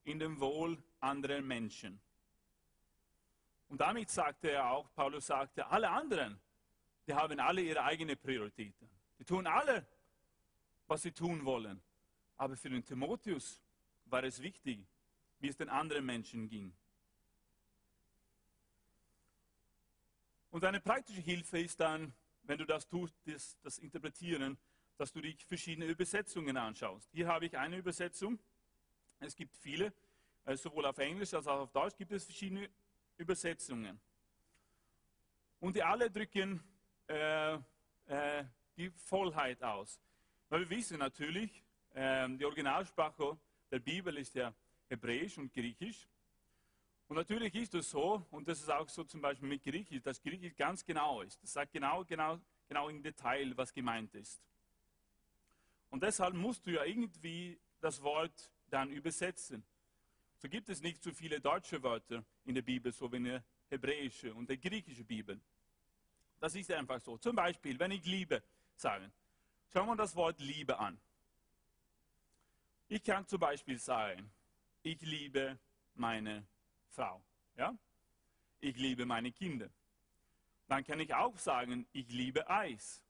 in 0.04 0.20
dem 0.20 0.40
Wohl 0.40 0.82
anderer 1.00 1.42
Menschen. 1.42 2.00
Und 3.70 3.82
damit 3.82 4.10
sagte 4.12 4.52
er 4.52 4.70
auch, 4.70 4.94
Paulus 4.94 5.26
sagte, 5.28 5.66
alle 5.68 5.90
anderen, 5.90 6.40
die 7.08 7.14
haben 7.14 7.40
alle 7.40 7.62
ihre 7.62 7.84
eigenen 7.84 8.18
Prioritäten. 8.18 8.90
Die 9.18 9.26
tun 9.26 9.48
alle, 9.48 9.88
was 10.88 11.02
sie 11.02 11.12
tun 11.12 11.44
wollen. 11.44 11.82
Aber 12.38 12.56
für 12.56 12.70
den 12.70 12.86
Timotheus 12.86 13.62
war 14.06 14.24
es 14.24 14.42
wichtig, 14.42 14.86
wie 15.40 15.48
es 15.48 15.58
den 15.58 15.70
anderen 15.70 16.06
Menschen 16.06 16.48
ging. 16.48 16.76
Und 20.52 20.64
eine 20.64 20.80
praktische 20.80 21.22
Hilfe 21.22 21.60
ist 21.60 21.80
dann, 21.80 22.14
wenn 22.44 22.60
du 22.60 22.66
das 22.66 22.88
tust, 22.88 23.16
das, 23.26 23.58
das 23.62 23.80
Interpretieren, 23.80 24.58
dass 24.98 25.12
du 25.12 25.22
dich 25.22 25.46
verschiedene 25.46 25.88
Übersetzungen 25.88 26.58
anschaust. 26.58 27.10
Hier 27.12 27.28
habe 27.28 27.46
ich 27.46 27.58
eine 27.58 27.78
Übersetzung. 27.78 28.40
Es 29.20 29.36
gibt 29.36 29.56
viele, 29.58 29.94
äh, 30.46 30.56
sowohl 30.56 30.86
auf 30.86 30.98
Englisch 30.98 31.34
als 31.34 31.48
auch 31.48 31.62
auf 31.62 31.72
Deutsch 31.72 31.98
gibt 31.98 32.12
es 32.12 32.26
verschiedene 32.26 32.70
Übersetzungen. 33.18 34.00
Und 35.60 35.76
die 35.76 35.84
alle 35.84 36.10
drücken 36.10 36.64
äh, 37.08 37.56
äh, 38.08 38.44
die 38.78 38.90
Vollheit 38.90 39.62
aus. 39.64 40.00
Weil 40.50 40.62
wir 40.62 40.70
wissen 40.70 41.00
natürlich, 41.00 41.64
äh, 41.94 42.28
die 42.30 42.46
Originalsprache 42.46 43.38
der 43.72 43.80
Bibel 43.80 44.16
ist 44.18 44.36
ja 44.36 44.54
Hebräisch 44.90 45.38
und 45.38 45.54
Griechisch. 45.54 46.08
Und 47.08 47.18
natürlich 47.18 47.54
ist 47.56 47.74
es 47.76 47.90
so, 47.90 48.26
und 48.32 48.48
das 48.48 48.60
ist 48.60 48.70
auch 48.70 48.90
so 48.90 49.04
zum 49.04 49.22
Beispiel 49.22 49.48
mit 49.48 49.64
Griechisch, 49.64 50.02
dass 50.02 50.22
Griechisch 50.22 50.56
ganz 50.56 50.84
genau 50.84 51.22
ist. 51.22 51.42
Das 51.42 51.54
sagt 51.54 51.72
genau, 51.72 52.04
genau, 52.04 52.40
genau 52.68 52.90
im 52.90 53.02
Detail, 53.02 53.56
was 53.56 53.74
gemeint 53.74 54.14
ist. 54.16 54.42
Und 55.96 56.04
deshalb 56.04 56.34
musst 56.34 56.68
du 56.68 56.72
ja 56.72 56.84
irgendwie 56.84 57.58
das 57.80 58.04
Wort 58.04 58.52
dann 58.70 58.90
übersetzen. 58.92 59.64
So 60.36 60.50
gibt 60.50 60.68
es 60.68 60.82
nicht 60.82 61.02
so 61.02 61.14
viele 61.14 61.40
deutsche 61.40 61.82
Wörter 61.84 62.22
in 62.44 62.54
der 62.54 62.64
Bibel, 62.64 62.92
so 62.92 63.10
wie 63.14 63.16
in 63.16 63.24
der 63.24 63.44
hebräische 63.70 64.34
und 64.34 64.50
der 64.50 64.58
griechische 64.58 65.06
Bibel. 65.06 65.40
Das 66.42 66.54
ist 66.54 66.70
einfach 66.70 67.00
so. 67.00 67.18
Zum 67.18 67.34
Beispiel, 67.34 67.80
wenn 67.80 67.92
ich 67.92 68.04
Liebe 68.04 68.44
sage, 68.76 69.10
schauen 69.72 69.88
wir 69.88 69.96
das 69.96 70.14
Wort 70.18 70.38
Liebe 70.42 70.78
an. 70.78 71.00
Ich 72.90 73.02
kann 73.02 73.26
zum 73.26 73.40
Beispiel 73.40 73.80
sagen, 73.80 74.30
ich 74.84 75.02
liebe 75.02 75.58
meine 75.94 76.46
Frau. 76.90 77.24
Ja? 77.56 77.74
Ich 78.60 78.76
liebe 78.76 79.06
meine 79.06 79.32
Kinder. 79.32 79.70
Dann 80.68 80.84
kann 80.84 81.00
ich 81.00 81.14
auch 81.14 81.38
sagen, 81.38 81.88
ich 81.94 82.10
liebe 82.10 82.50
Eis. 82.50 83.02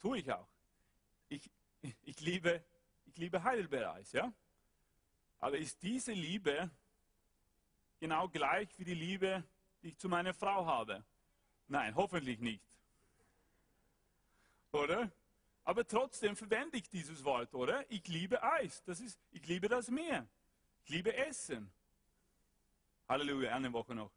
Tue 0.00 0.20
ich 0.20 0.32
auch. 0.32 0.51
Ich, 1.32 1.50
ich, 2.02 2.20
liebe, 2.20 2.62
ich 3.06 3.16
liebe 3.16 3.42
Heidelbeereis. 3.42 4.12
Ja? 4.12 4.30
Aber 5.38 5.56
ist 5.56 5.82
diese 5.82 6.12
Liebe 6.12 6.70
genau 8.00 8.28
gleich 8.28 8.68
wie 8.78 8.84
die 8.84 8.94
Liebe, 8.94 9.42
die 9.82 9.88
ich 9.88 9.96
zu 9.96 10.10
meiner 10.10 10.34
Frau 10.34 10.66
habe? 10.66 11.02
Nein, 11.68 11.94
hoffentlich 11.94 12.38
nicht. 12.40 12.62
Oder? 14.72 15.10
Aber 15.64 15.86
trotzdem 15.86 16.36
verwende 16.36 16.76
ich 16.76 16.90
dieses 16.90 17.24
Wort, 17.24 17.54
oder? 17.54 17.90
Ich 17.90 18.06
liebe 18.08 18.42
Eis. 18.42 18.82
Das 18.84 19.00
ist, 19.00 19.18
ich 19.30 19.46
liebe 19.46 19.68
das 19.68 19.88
Meer. 19.88 20.28
Ich 20.84 20.90
liebe 20.90 21.16
Essen. 21.16 21.72
Halleluja, 23.08 23.54
eine 23.54 23.72
Woche 23.72 23.94
noch. 23.94 24.12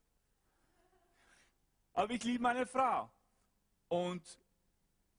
Aber 1.93 2.11
ich 2.13 2.23
liebe 2.25 2.43
meine 2.43 2.65
Frau. 2.65 3.09
Und 3.87 4.21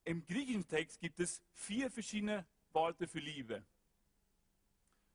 im 0.07 0.25
griechischen 0.25 0.67
Text 0.67 1.01
gibt 1.01 1.19
es 1.21 1.43
vier 1.53 1.91
verschiedene 1.91 2.47
Worte 2.73 3.07
für 3.09 3.19
Liebe. 3.19 3.63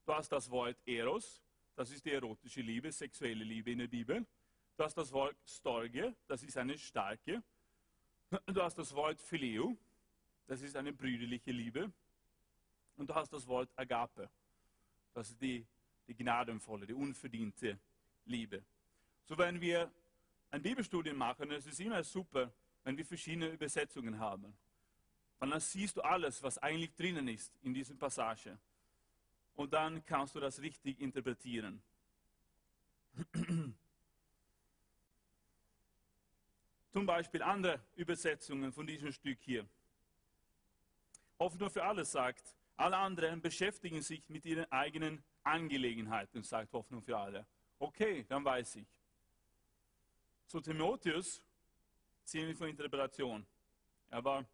Du 0.05 0.13
hast 0.13 0.31
das 0.31 0.49
Wort 0.51 0.77
Eros, 0.85 1.41
das 1.75 1.91
ist 1.91 2.05
die 2.05 2.11
erotische 2.11 2.61
Liebe, 2.61 2.91
sexuelle 2.91 3.43
Liebe 3.43 3.71
in 3.71 3.79
der 3.79 3.87
Bibel. 3.87 4.25
Du 4.75 4.83
hast 4.83 4.97
das 4.97 5.11
Wort 5.13 5.37
Storge, 5.45 6.13
das 6.27 6.43
ist 6.43 6.57
eine 6.57 6.77
starke. 6.77 7.41
Du 8.47 8.61
hast 8.61 8.77
das 8.77 8.93
Wort 8.93 9.21
Phileo, 9.21 9.77
das 10.47 10.61
ist 10.61 10.75
eine 10.75 10.91
brüderliche 10.91 11.51
Liebe. 11.51 11.91
Und 12.97 13.09
du 13.09 13.15
hast 13.15 13.31
das 13.31 13.47
Wort 13.47 13.69
Agape, 13.77 14.29
das 15.13 15.29
ist 15.29 15.41
die, 15.41 15.65
die 16.07 16.15
gnadenvolle, 16.15 16.85
die 16.85 16.93
unverdiente 16.93 17.79
Liebe. 18.25 18.61
So 19.23 19.37
wenn 19.37 19.61
wir 19.61 19.89
ein 20.49 20.61
Bibelstudium 20.61 21.15
machen, 21.15 21.49
es 21.51 21.65
ist 21.65 21.79
immer 21.79 22.03
super, 22.03 22.51
wenn 22.83 22.97
wir 22.97 23.05
verschiedene 23.05 23.47
Übersetzungen 23.47 24.19
haben. 24.19 24.53
Und 25.41 25.49
dann 25.49 25.59
siehst 25.59 25.97
du 25.97 26.01
alles, 26.01 26.41
was 26.43 26.57
eigentlich 26.59 26.93
drinnen 26.93 27.27
ist 27.27 27.51
in 27.63 27.73
dieser 27.73 27.95
Passage 27.95 28.57
und 29.55 29.73
dann 29.73 30.05
kannst 30.05 30.35
du 30.35 30.39
das 30.39 30.61
richtig 30.61 31.01
interpretieren. 31.01 31.81
Zum 36.91 37.05
Beispiel 37.07 37.41
andere 37.41 37.81
Übersetzungen 37.95 38.71
von 38.71 38.85
diesem 38.85 39.11
Stück 39.11 39.39
hier. 39.41 39.67
Hoffnung 41.39 41.71
für 41.71 41.83
alle 41.83 42.05
sagt, 42.05 42.55
alle 42.77 42.97
anderen 42.97 43.41
beschäftigen 43.41 44.03
sich 44.03 44.29
mit 44.29 44.45
ihren 44.45 44.71
eigenen 44.71 45.23
Angelegenheiten, 45.43 46.43
sagt 46.43 46.71
Hoffnung 46.73 47.01
für 47.01 47.17
alle. 47.17 47.47
Okay, 47.79 48.25
dann 48.29 48.45
weiß 48.45 48.75
ich. 48.75 48.87
Zu 50.45 50.61
Timotheus 50.61 51.41
ziehen 52.25 52.47
wir 52.47 52.55
von 52.55 52.67
Interpretation. 52.69 53.43
Er 54.11 54.23
war, 54.23 54.45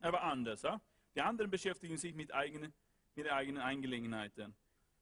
er 0.00 0.12
war 0.12 0.22
anders. 0.22 0.62
Ja? 0.62 0.80
Die 1.14 1.22
anderen 1.22 1.50
beschäftigen 1.50 1.96
sich 1.96 2.14
mit 2.14 2.32
eigenen 2.34 2.72
ihre 3.16 3.32
eigenen 3.32 3.62
Angelegenheiten. 3.62 4.54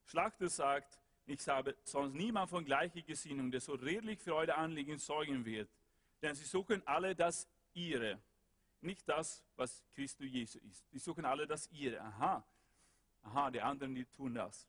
Schlachter 0.07 0.49
sagt, 0.49 0.99
ich 1.27 1.47
habe 1.49 1.77
sonst 1.85 2.15
niemand 2.15 2.51
von 2.51 2.65
gleicher 2.65 3.03
Gesinnung, 3.03 3.51
der 3.51 3.61
so 3.61 3.75
redlich 3.75 4.21
für 4.21 4.35
eure 4.35 4.55
Anliegen 4.55 4.99
sorgen 4.99 5.45
wird. 5.45 5.69
Denn 6.23 6.35
sie 6.35 6.45
suchen 6.45 6.87
alle 6.87 7.15
das 7.15 7.49
ihre, 7.73 8.21
nicht 8.81 9.09
das, 9.09 9.43
was 9.57 9.83
Christus 9.95 10.27
Jesu 10.31 10.59
ist. 10.59 10.89
Sie 10.91 10.99
suchen 10.99 11.25
alle 11.25 11.47
das 11.47 11.69
ihre. 11.73 12.01
Aha, 12.01 12.45
aha, 13.23 13.51
die 13.51 13.61
anderen, 13.61 13.95
die 13.95 14.05
tun 14.05 14.35
das. 14.35 14.69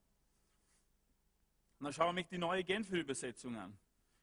Und 1.79 1.85
dann 1.85 1.93
schaue 1.93 2.19
ich 2.19 2.27
die 2.27 2.37
neue 2.37 2.63
Genfer 2.63 2.95
Übersetzung 2.95 3.57
an. 3.57 3.77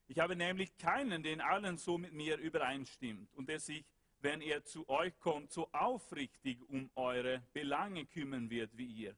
Ich 0.09 0.19
habe 0.19 0.35
nämlich 0.35 0.77
keinen, 0.79 1.23
den 1.23 1.41
allen 1.41 1.79
so 1.79 1.97
mit 1.97 2.13
mir 2.13 2.39
übereinstimmt 2.39 3.33
und 3.35 3.49
der 3.49 3.61
sich 3.61 3.85
wenn 4.23 4.41
er 4.41 4.65
zu 4.65 4.89
euch 4.89 5.19
kommt, 5.21 5.53
so 5.53 5.71
aufrichtig 5.73 6.59
um 6.69 6.91
eure 6.95 7.43
Belange 7.53 8.07
kümmern 8.07 8.49
wird 8.51 8.77
wie 8.77 8.87
ihr. 8.87 9.17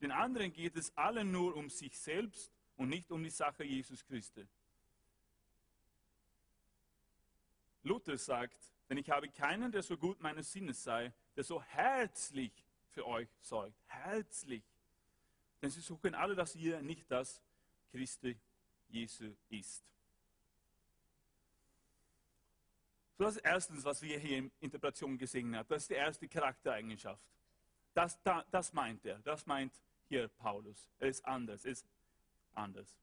Den 0.00 0.12
anderen 0.12 0.52
geht 0.52 0.76
es 0.76 0.96
allen 0.96 1.32
nur 1.32 1.56
um 1.56 1.68
sich 1.68 1.98
selbst 1.98 2.52
und 2.76 2.88
nicht 2.88 3.10
um 3.10 3.22
die 3.22 3.30
Sache 3.30 3.64
Jesus 3.64 4.04
Christi. 4.04 4.46
Luther 7.82 8.16
sagt, 8.16 8.70
denn 8.88 8.98
ich 8.98 9.10
habe 9.10 9.28
keinen, 9.28 9.72
der 9.72 9.82
so 9.82 9.96
gut 9.96 10.20
meines 10.20 10.52
Sinnes 10.52 10.82
sei, 10.82 11.12
der 11.36 11.44
so 11.44 11.62
herzlich 11.62 12.52
für 12.90 13.06
euch 13.06 13.28
sorgt. 13.40 13.74
Herzlich. 13.86 14.62
Denn 15.60 15.70
sie 15.70 15.80
suchen 15.80 16.14
alle, 16.14 16.34
dass 16.34 16.54
ihr 16.54 16.80
nicht 16.82 17.10
das 17.10 17.42
Christi 17.90 18.38
Jesu 18.88 19.34
ist. 19.48 19.84
So, 23.16 23.24
das 23.24 23.36
ist 23.36 23.44
erstens, 23.44 23.84
was 23.84 24.02
wir 24.02 24.18
hier 24.18 24.38
in 24.38 24.50
Interpretation 24.60 25.16
gesehen 25.16 25.56
haben. 25.56 25.68
Das 25.68 25.82
ist 25.82 25.90
die 25.90 25.94
erste 25.94 26.28
Charaktereigenschaft. 26.28 27.22
Das, 27.94 28.18
das 28.50 28.72
meint 28.72 29.04
er. 29.04 29.20
Das 29.20 29.46
meint 29.46 29.72
hier 30.08 30.28
Paulus. 30.28 30.88
Er 30.98 31.08
ist 31.08 31.24
anders. 31.24 31.64
Er 31.64 31.72
ist 31.72 31.86
anders. 32.54 32.96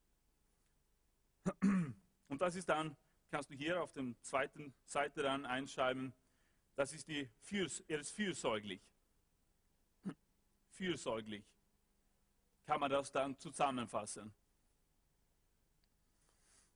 Und 1.61 2.41
das 2.41 2.55
ist 2.55 2.67
dann, 2.67 2.95
kannst 3.29 3.49
du 3.49 3.55
hier 3.55 3.81
auf 3.81 3.93
der 3.93 4.13
zweiten 4.21 4.73
Seite 4.85 5.23
dann 5.23 5.45
einschreiben, 5.45 6.13
das 6.75 6.93
ist 6.93 7.07
die, 7.07 7.29
er 7.87 7.99
ist 7.99 8.11
fürsorglich. 8.11 8.81
Fürsorglich. 10.71 11.43
Kann 12.65 12.79
man 12.79 12.89
das 12.89 13.11
dann 13.11 13.37
zusammenfassen. 13.37 14.33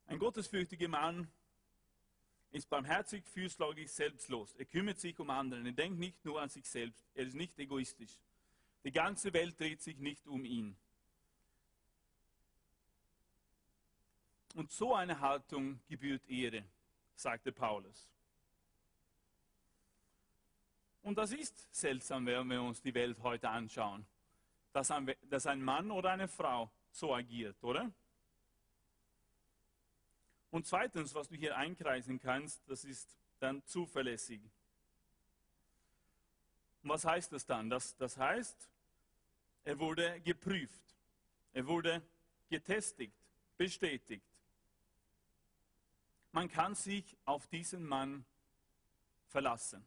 Ein 0.07 0.19
gottesfürchtiger 0.19 0.87
Mann 0.87 1.31
ist 2.51 2.69
barmherzig, 2.69 3.25
fürsorglich, 3.25 3.91
selbstlos. 3.91 4.53
Er 4.55 4.65
kümmert 4.65 4.99
sich 4.99 5.19
um 5.19 5.29
andere. 5.29 5.61
Er 5.63 5.71
denkt 5.73 5.99
nicht 5.99 6.23
nur 6.23 6.41
an 6.41 6.49
sich 6.49 6.65
selbst. 6.65 7.05
Er 7.13 7.25
ist 7.25 7.35
nicht 7.35 7.57
egoistisch. 7.59 8.19
Die 8.83 8.91
ganze 8.91 9.33
Welt 9.33 9.59
dreht 9.59 9.81
sich 9.81 9.97
nicht 9.97 10.27
um 10.27 10.45
ihn. 10.45 10.77
Und 14.53 14.71
so 14.71 14.93
eine 14.95 15.19
Haltung 15.19 15.81
gebührt 15.87 16.25
Ehre, 16.29 16.63
sagte 17.15 17.51
Paulus. 17.51 18.07
Und 21.01 21.17
das 21.17 21.33
ist 21.33 21.73
seltsam, 21.75 22.25
wenn 22.25 22.47
wir 22.47 22.61
uns 22.61 22.81
die 22.81 22.93
Welt 22.93 23.21
heute 23.21 23.49
anschauen, 23.49 24.05
dass 24.71 24.89
ein, 24.91 25.13
dass 25.29 25.45
ein 25.45 25.61
Mann 25.61 25.91
oder 25.91 26.11
eine 26.11 26.27
Frau 26.27 26.71
so 26.89 27.13
agiert, 27.13 27.61
oder? 27.63 27.91
Und 30.51 30.65
zweitens, 30.65 31.13
was 31.13 31.27
du 31.27 31.35
hier 31.35 31.57
einkreisen 31.57 32.19
kannst, 32.19 32.61
das 32.67 32.85
ist 32.85 33.17
dann 33.39 33.65
zuverlässig. 33.65 34.41
Und 36.83 36.89
was 36.89 37.05
heißt 37.05 37.31
das 37.31 37.45
dann? 37.45 37.69
Das, 37.69 37.95
das 37.97 38.17
heißt, 38.17 38.69
er 39.63 39.79
wurde 39.79 40.21
geprüft, 40.21 40.95
er 41.53 41.65
wurde 41.67 42.01
getestet, 42.49 43.11
bestätigt. 43.57 44.25
Man 46.31 46.49
kann 46.49 46.75
sich 46.75 47.17
auf 47.25 47.47
diesen 47.47 47.85
Mann 47.85 48.25
verlassen. 49.29 49.85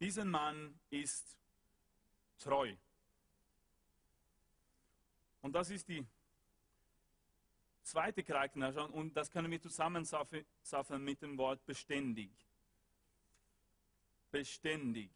Dieser 0.00 0.24
Mann 0.24 0.78
ist 0.90 1.36
treu. 2.38 2.74
Und 5.42 5.52
das 5.52 5.70
ist 5.70 5.88
die 5.88 6.06
zweite 7.94 8.24
Charaktereigenschaft 8.24 8.92
und 8.92 9.16
das 9.16 9.30
können 9.30 9.48
wir 9.52 9.60
zusammensaffen 9.60 11.04
mit 11.04 11.22
dem 11.22 11.38
Wort 11.38 11.64
beständig. 11.64 12.32
Beständig. 14.32 15.10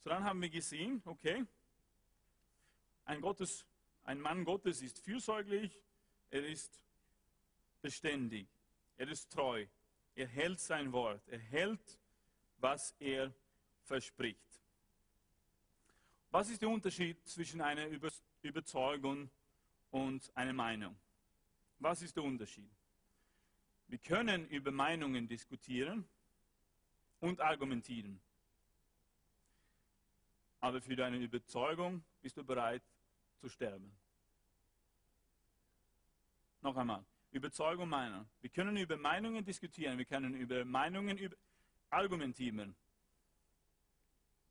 So 0.00 0.10
dann 0.10 0.24
haben 0.24 0.42
wir 0.42 0.50
gesehen, 0.50 1.00
okay, 1.04 1.44
ein, 3.04 3.20
Gottes, 3.20 3.64
ein 4.02 4.20
Mann 4.20 4.44
Gottes 4.44 4.82
ist 4.82 4.98
fürsorglich, 4.98 5.80
er 6.30 6.44
ist 6.44 6.82
beständig, 7.80 8.48
er 8.96 9.08
ist 9.08 9.30
treu, 9.30 9.66
er 10.16 10.26
hält 10.26 10.58
sein 10.58 10.90
Wort, 10.92 11.22
er 11.28 11.38
hält, 11.38 11.98
was 12.56 12.92
er 12.98 13.32
verspricht. 13.84 14.60
Was 16.32 16.50
ist 16.50 16.60
der 16.60 16.68
Unterschied 16.68 17.24
zwischen 17.28 17.60
einer 17.60 17.86
Überzeugung 18.42 19.30
und 19.90 20.30
einer 20.36 20.52
Meinung? 20.52 20.96
Was 21.78 22.02
ist 22.02 22.16
der 22.16 22.24
Unterschied? 22.24 22.70
Wir 23.86 23.98
können 23.98 24.46
über 24.48 24.70
Meinungen 24.70 25.28
diskutieren 25.28 26.06
und 27.20 27.40
argumentieren. 27.40 28.20
Aber 30.60 30.80
für 30.80 30.96
deine 30.96 31.18
Überzeugung 31.18 32.04
bist 32.20 32.36
du 32.36 32.44
bereit 32.44 32.82
zu 33.40 33.48
sterben. 33.48 33.92
Noch 36.60 36.76
einmal, 36.76 37.04
Überzeugung 37.30 37.88
Meinung. 37.88 38.28
Wir 38.40 38.50
können 38.50 38.76
über 38.76 38.96
Meinungen 38.96 39.44
diskutieren, 39.44 39.96
wir 39.96 40.04
können 40.04 40.34
über 40.34 40.64
Meinungen 40.64 41.18
argumentieren 41.90 42.74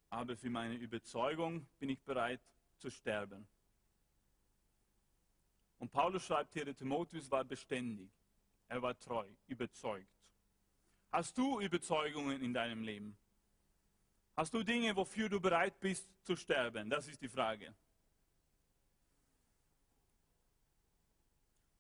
aber 0.09 0.35
für 0.35 0.49
meine 0.49 0.75
Überzeugung 0.75 1.67
bin 1.79 1.89
ich 1.89 2.01
bereit 2.01 2.41
zu 2.77 2.89
sterben. 2.89 3.47
Und 5.79 5.91
Paulus 5.91 6.25
schreibt 6.25 6.53
hier, 6.53 6.75
Timotheus 6.75 7.29
war 7.29 7.43
beständig, 7.43 8.09
er 8.67 8.81
war 8.81 8.97
treu, 8.99 9.27
überzeugt. 9.47 10.07
Hast 11.11 11.37
du 11.37 11.61
Überzeugungen 11.61 12.41
in 12.41 12.53
deinem 12.53 12.83
Leben? 12.83 13.17
Hast 14.35 14.53
du 14.53 14.63
Dinge, 14.63 14.95
wofür 14.95 15.29
du 15.29 15.39
bereit 15.39 15.79
bist 15.79 16.07
zu 16.23 16.35
sterben? 16.35 16.89
Das 16.89 17.07
ist 17.07 17.21
die 17.21 17.29
Frage. 17.29 17.73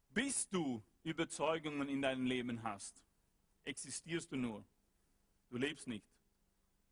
Bis 0.09 0.47
du 0.49 0.81
Überzeugungen 1.03 1.89
in 1.89 2.01
deinem 2.01 2.25
Leben 2.25 2.63
hast, 2.63 3.03
existierst 3.65 4.31
du 4.31 4.37
nur. 4.37 4.63
Du 5.49 5.57
lebst 5.57 5.87
nicht 5.87 6.05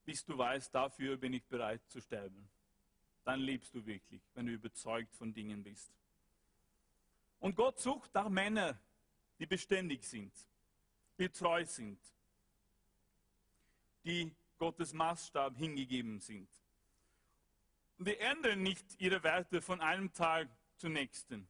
bis 0.06 0.24
du 0.24 0.38
weißt, 0.38 0.74
dafür 0.74 1.18
bin 1.18 1.34
ich 1.34 1.44
bereit 1.46 1.82
zu 1.89 2.00
sterben. 2.00 2.48
Dann 3.24 3.39
lebst 3.39 3.74
du 3.74 3.86
wirklich, 3.86 4.22
wenn 4.36 4.46
du 4.46 4.54
überzeugt 4.54 5.13
von 5.15 5.34
Dingen 5.34 5.63
bist. 5.63 5.91
Und 7.39 7.56
Gott 7.56 7.80
sucht 7.80 8.13
nach 8.13 8.30
Männern, 8.30 8.78
die 9.39 9.45
beständig 9.45 10.04
sind, 10.04 10.34
die 11.17 11.30
treu 11.30 11.65
sind, 11.65 12.00
die 14.04 14.34
Gottes 14.58 14.93
Maßstab 14.93 15.58
hingegeben 15.58 16.19
sind. 16.19 16.50
Und 17.98 18.08
die 18.08 18.17
ändern 18.17 18.63
nicht 18.63 19.00
ihre 19.00 19.24
Werte 19.24 19.62
von 19.62 19.82
einem 19.82 20.12
Tag 20.13 20.50
zum 20.78 20.93
nächsten. 20.93 21.48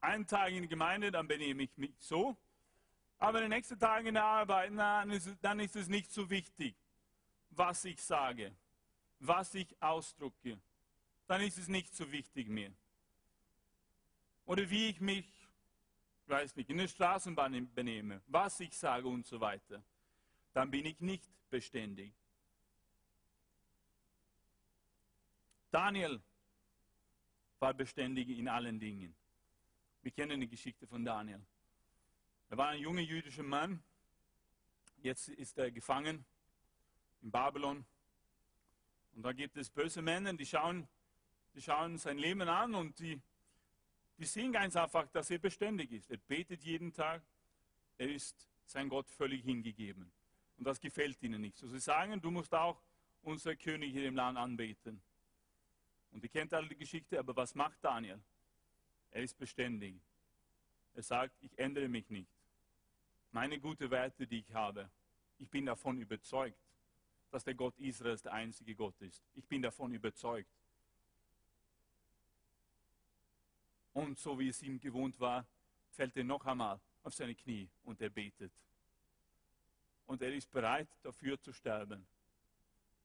Einen 0.00 0.26
Tag 0.26 0.50
in 0.50 0.62
der 0.62 0.68
Gemeinde, 0.68 1.10
dann 1.10 1.26
benehme 1.26 1.62
ich 1.62 1.76
mich 1.76 1.94
so. 1.98 2.36
Aber 3.18 3.40
den 3.40 3.50
nächsten 3.50 3.78
Tag 3.78 4.04
in 4.04 4.14
der 4.14 4.24
Arbeit, 4.24 4.70
na, 4.72 5.04
dann 5.40 5.60
ist 5.60 5.76
es 5.76 5.88
nicht 5.88 6.12
so 6.12 6.28
wichtig 6.28 6.76
was 7.56 7.84
ich 7.84 8.00
sage, 8.02 8.52
was 9.20 9.54
ich 9.54 9.80
ausdrucke, 9.80 10.58
dann 11.26 11.40
ist 11.40 11.58
es 11.58 11.68
nicht 11.68 11.94
so 11.94 12.10
wichtig 12.10 12.48
mehr. 12.48 12.72
Oder 14.46 14.68
wie 14.68 14.88
ich 14.88 15.00
mich, 15.00 15.48
weiß 16.26 16.56
nicht, 16.56 16.70
in 16.70 16.78
der 16.78 16.88
Straßenbahn 16.88 17.72
benehme, 17.74 18.22
was 18.26 18.60
ich 18.60 18.76
sage 18.76 19.08
und 19.08 19.26
so 19.26 19.40
weiter, 19.40 19.82
dann 20.52 20.70
bin 20.70 20.86
ich 20.86 21.00
nicht 21.00 21.30
beständig. 21.50 22.12
Daniel 25.70 26.22
war 27.58 27.74
beständig 27.74 28.28
in 28.28 28.48
allen 28.48 28.78
Dingen. 28.78 29.14
Wir 30.02 30.12
kennen 30.12 30.40
die 30.40 30.48
Geschichte 30.48 30.86
von 30.86 31.04
Daniel. 31.04 31.40
Er 32.50 32.56
war 32.58 32.68
ein 32.68 32.80
junger 32.80 33.00
jüdischer 33.00 33.42
Mann, 33.42 33.82
jetzt 34.98 35.28
ist 35.28 35.58
er 35.58 35.70
gefangen 35.70 36.24
in 37.22 37.30
Babylon. 37.30 37.84
Und 39.14 39.22
da 39.22 39.32
gibt 39.32 39.56
es 39.56 39.70
böse 39.70 40.02
Männer, 40.02 40.34
die 40.34 40.46
schauen, 40.46 40.86
die 41.54 41.62
schauen 41.62 41.98
sein 41.98 42.18
Leben 42.18 42.48
an 42.48 42.74
und 42.74 42.98
die, 42.98 43.20
die 44.18 44.24
sehen 44.24 44.52
ganz 44.52 44.76
einfach, 44.76 45.08
dass 45.08 45.30
er 45.30 45.38
beständig 45.38 45.92
ist. 45.92 46.10
Er 46.10 46.18
betet 46.18 46.62
jeden 46.62 46.92
Tag, 46.92 47.22
er 47.98 48.10
ist 48.10 48.48
sein 48.64 48.88
Gott 48.88 49.08
völlig 49.10 49.44
hingegeben. 49.44 50.10
Und 50.56 50.64
das 50.64 50.80
gefällt 50.80 51.22
ihnen 51.22 51.40
nicht. 51.40 51.56
So 51.56 51.66
sie 51.68 51.80
sagen, 51.80 52.20
du 52.20 52.30
musst 52.30 52.54
auch 52.54 52.80
unser 53.22 53.56
König 53.56 53.92
hier 53.92 54.06
im 54.06 54.14
Land 54.14 54.38
anbeten. 54.38 55.02
Und 56.12 56.22
ihr 56.22 56.28
kennt 56.28 56.54
alle 56.54 56.68
die 56.68 56.76
Geschichte, 56.76 57.18
aber 57.18 57.34
was 57.34 57.54
macht 57.54 57.82
Daniel? 57.82 58.20
Er 59.10 59.22
ist 59.22 59.36
beständig. 59.36 59.96
Er 60.94 61.02
sagt, 61.02 61.36
ich 61.42 61.58
ändere 61.58 61.88
mich 61.88 62.08
nicht. 62.10 62.30
Meine 63.32 63.58
guten 63.58 63.90
Werte, 63.90 64.26
die 64.26 64.40
ich 64.40 64.54
habe, 64.54 64.88
ich 65.38 65.50
bin 65.50 65.66
davon 65.66 65.98
überzeugt 65.98 66.56
dass 67.34 67.42
der 67.42 67.54
Gott 67.54 67.76
Israels 67.78 68.22
der 68.22 68.32
einzige 68.32 68.76
Gott 68.76 68.94
ist. 69.02 69.20
Ich 69.34 69.44
bin 69.48 69.60
davon 69.60 69.92
überzeugt. 69.92 70.48
Und 73.94 74.18
so 74.18 74.38
wie 74.38 74.48
es 74.48 74.62
ihm 74.62 74.78
gewohnt 74.78 75.18
war, 75.20 75.46
fällt 75.90 76.16
er 76.16 76.24
noch 76.24 76.44
einmal 76.44 76.80
auf 77.02 77.14
seine 77.14 77.34
Knie 77.34 77.68
und 77.84 78.00
er 78.00 78.10
betet. 78.10 78.52
Und 80.06 80.20
er 80.20 80.34
ist 80.34 80.50
bereit, 80.50 80.88
dafür 81.02 81.40
zu 81.40 81.52
sterben. 81.52 82.06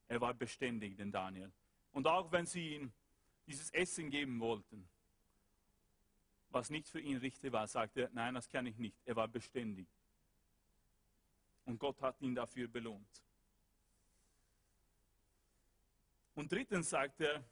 Er 0.08 0.20
war 0.20 0.34
beständig, 0.34 0.98
den 0.98 1.12
Daniel. 1.12 1.52
Und 1.94 2.08
auch 2.08 2.32
wenn 2.32 2.46
sie 2.46 2.76
ihm 2.76 2.92
dieses 3.46 3.70
Essen 3.72 4.10
geben 4.10 4.40
wollten, 4.40 4.88
was 6.50 6.70
nicht 6.72 6.90
für 6.90 7.00
ihn 7.00 7.18
richtig 7.18 7.52
war, 7.52 7.68
sagte 7.68 8.04
er, 8.04 8.10
nein, 8.12 8.34
das 8.34 8.50
kann 8.50 8.66
ich 8.66 8.78
nicht. 8.78 8.98
Er 9.06 9.16
war 9.16 9.28
beständig. 9.28 9.88
Und 11.66 11.78
Gott 11.78 12.02
hat 12.02 12.20
ihn 12.22 12.34
dafür 12.34 12.68
belohnt. 12.68 13.22
Und 16.34 16.52
drittens 16.52 16.90
sagt 16.90 17.22
er, 17.22 17.44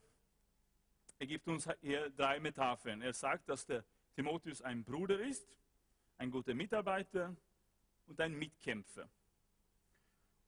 er 1.20 1.26
gibt 1.28 1.48
uns 1.48 1.68
hier 1.82 2.10
drei 2.12 2.40
Metaphern. 2.40 3.02
Er 3.02 3.14
sagt, 3.14 3.50
dass 3.50 3.66
der 3.66 3.84
Timotheus 4.16 4.62
ein 4.62 4.84
Bruder 4.84 5.20
ist, 5.20 5.48
ein 6.18 6.32
guter 6.32 6.54
Mitarbeiter 6.54 7.36
und 8.08 8.20
ein 8.20 8.34
Mitkämpfer. 8.34 9.10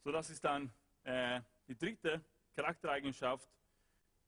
So, 0.04 0.12
das 0.12 0.30
ist 0.30 0.44
dann 0.44 0.72
äh, 1.04 1.42
die 1.68 1.78
dritte 1.78 2.24
Charaktereigenschaft 2.56 3.50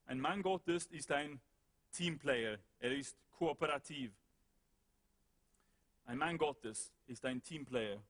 Ein 0.06 0.20
Mann 0.20 0.42
Gottes 0.42 0.86
ist 0.86 1.12
ein 1.12 1.40
Teamplayer. 1.92 2.58
Er 2.78 2.92
ist 2.92 3.16
kooperativ. 3.30 4.12
Ein 6.06 6.18
Mann 6.18 6.38
Gottes 6.38 6.92
ist 7.06 7.24
ein 7.24 7.42
Teamplayer. 7.42 8.02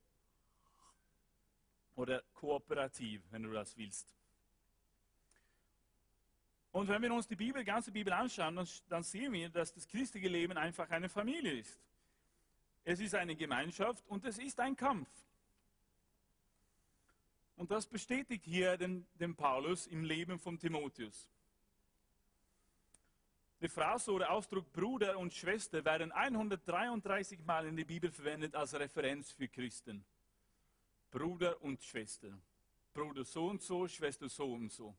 Oder 1.97 2.23
kooperativ, 2.33 3.23
wenn 3.31 3.43
du 3.43 3.53
das 3.53 3.77
willst. 3.77 4.15
Und 6.73 6.89
wenn 6.89 7.03
wir 7.03 7.13
uns 7.13 7.29
die 7.29 7.37
Bibel, 7.37 7.63
ganze 7.65 7.93
Bibel 7.93 8.13
anschauen, 8.13 8.57
dann, 8.57 8.69
dann 8.89 9.03
sehen 9.03 9.33
wir, 9.33 9.51
dass 9.51 9.75
das 9.75 9.87
christliche 9.87 10.29
Leben 10.29 10.57
einfach 10.57 10.89
eine 10.91 11.09
Familie 11.09 11.53
ist. 11.53 11.79
Es 12.83 12.99
ist 12.99 13.15
eine 13.15 13.37
Gemeinschaft 13.37 14.03
und 14.09 14.25
es 14.25 14.39
ist 14.39 14.59
ein 14.59 14.75
Kampf. 14.75 15.09
Und 17.57 17.71
das 17.71 17.87
bestätigt 17.87 18.45
hier 18.47 18.77
den, 18.79 19.07
den 19.21 19.37
Paulus 19.37 19.87
im 19.87 20.03
Leben 20.03 20.39
von 20.39 20.59
Timotheus. 20.59 21.29
Die 23.61 23.69
Phrase 23.69 24.11
oder 24.11 24.31
Ausdruck 24.31 24.73
Bruder 24.73 25.17
und 25.19 25.33
Schwester 25.33 25.85
werden 25.85 26.11
133 26.11 27.45
Mal 27.45 27.67
in 27.67 27.77
der 27.77 27.85
Bibel 27.85 28.11
verwendet 28.11 28.57
als 28.57 28.75
Referenz 28.75 29.31
für 29.31 29.47
Christen. 29.47 30.05
Bruder 31.11 31.63
und 31.63 31.81
Schwester. 31.83 32.37
Bruder 32.93 33.25
so 33.25 33.47
und 33.47 33.63
so, 33.63 33.87
Schwester 33.87 34.29
so 34.29 34.53
und 34.55 34.73
so. 34.73 34.97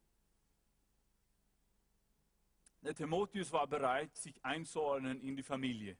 Der 2.83 2.93
Timotheus 2.93 3.51
war 3.53 3.65
bereit, 3.65 4.15
sich 4.17 4.43
einzuordnen 4.43 5.21
in 5.21 5.37
die 5.37 5.43
Familie. 5.43 5.97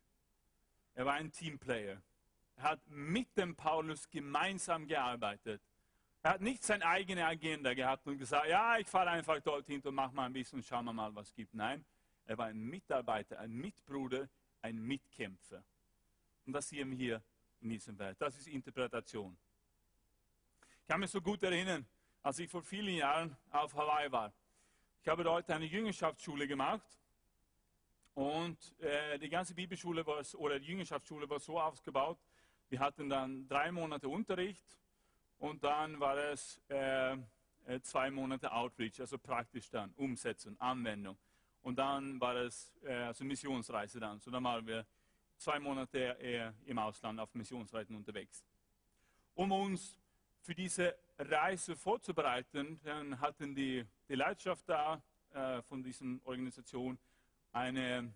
Er 0.96 1.06
war 1.06 1.14
ein 1.14 1.32
Teamplayer. 1.32 2.02
Er 2.58 2.64
hat 2.64 2.82
mit 2.90 3.36
dem 3.38 3.56
Paulus 3.56 4.10
gemeinsam 4.10 4.86
gearbeitet. 4.86 5.62
Er 6.22 6.32
hat 6.32 6.42
nicht 6.42 6.64
seine 6.64 6.86
eigene 6.86 7.26
Agenda 7.26 7.74
gehabt 7.74 8.06
und 8.06 8.18
gesagt, 8.18 8.48
ja, 8.48 8.78
ich 8.78 8.88
fahre 8.88 9.12
einfach 9.12 9.40
dorthin 9.40 9.82
und 9.82 9.96
mache 9.96 10.14
mal 10.14 10.26
ein 10.26 10.34
bisschen 10.34 10.60
und 10.60 10.66
schauen 10.66 10.86
wir 10.86 10.94
mal, 10.94 11.14
was 11.16 11.30
es 11.30 11.34
gibt. 11.34 11.54
Nein, 11.54 11.86
er 12.26 12.38
war 12.38 12.48
ein 12.48 12.60
Mitarbeiter, 12.60 13.40
ein 13.40 13.52
Mitbruder, 13.52 14.28
ein 14.62 14.82
Mitkämpfer. 14.82 15.64
Und 16.46 16.54
das 16.54 16.68
sehen 16.68 16.92
wir 16.92 16.98
hier 16.98 17.24
in 17.62 17.70
diesem 17.70 17.98
Welt. 17.98 18.18
Das 18.20 18.38
ist 18.38 18.48
Interpretation. 18.48 19.38
Ich 20.82 20.88
kann 20.88 21.00
mich 21.00 21.12
so 21.12 21.22
gut 21.22 21.44
erinnern, 21.44 21.86
als 22.22 22.40
ich 22.40 22.50
vor 22.50 22.62
vielen 22.62 22.96
Jahren 22.96 23.36
auf 23.52 23.74
Hawaii 23.74 24.12
war. 24.12 24.34
Ich 25.04 25.10
habe 25.10 25.26
dort 25.26 25.52
eine 25.52 25.66
Jüngerschaftsschule 25.66 26.48
gemacht 26.48 26.98
und 28.14 28.58
äh, 28.80 29.20
die 29.20 29.28
ganze 29.28 29.54
Bibelschule 29.54 30.06
war, 30.06 30.24
oder 30.36 30.58
die 30.58 30.68
Jüngerschaftsschule 30.68 31.30
war 31.30 31.42
so 31.42 31.60
aufgebaut, 31.60 32.18
wir 32.70 32.80
hatten 32.80 33.10
dann 33.10 33.46
drei 33.50 33.70
Monate 33.70 34.08
Unterricht 34.08 34.64
und 35.40 35.62
dann 35.62 36.00
war 36.00 36.16
es 36.16 36.58
äh, 36.70 37.18
äh, 37.66 37.82
zwei 37.82 38.10
Monate 38.12 38.50
Outreach, 38.50 39.02
also 39.02 39.18
praktisch 39.18 39.70
dann, 39.70 39.92
Umsetzung, 39.98 40.58
Anwendung. 40.62 41.18
Und 41.64 41.80
dann 41.80 42.18
war 42.22 42.38
es 42.38 42.72
äh, 42.84 42.94
also 42.94 43.26
Missionsreise 43.26 44.00
dann. 44.00 44.22
So 44.22 44.32
dann 44.32 44.46
waren 44.46 44.66
wir 44.66 44.86
zwei 45.36 45.60
Monate 45.60 46.18
eher 46.22 46.54
im 46.64 46.80
Ausland 46.80 47.20
auf 47.20 47.36
Missionsreisen 47.36 47.94
unterwegs. 47.94 48.42
Um 49.36 49.52
uns 49.52 50.00
für 50.40 50.56
diese 50.56 50.96
Reise 51.18 51.76
vorzubereiten, 51.76 52.80
dann 52.84 53.20
hatten 53.20 53.56
die, 53.56 53.86
Leidenschaft 54.16 54.68
da 54.68 55.02
äh, 55.34 55.62
von 55.64 55.84
dieser 55.84 56.06
Organisation 56.24 56.98
eine, 57.52 58.14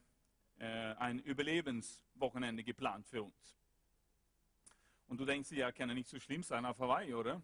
äh, 0.60 0.66
ein 0.66 1.20
Überlebenswochenende 1.20 2.64
geplant 2.64 3.08
für 3.08 3.24
uns. 3.24 3.58
Und 5.08 5.20
du 5.20 5.26
denkst 5.26 5.52
ja, 5.52 5.72
kann 5.72 5.90
ja 5.90 5.96
nicht 5.96 6.10
so 6.10 6.20
schlimm 6.20 6.44
sein 6.44 6.66
auf 6.66 6.80
Hawaii, 6.80 7.14
oder? 7.14 7.42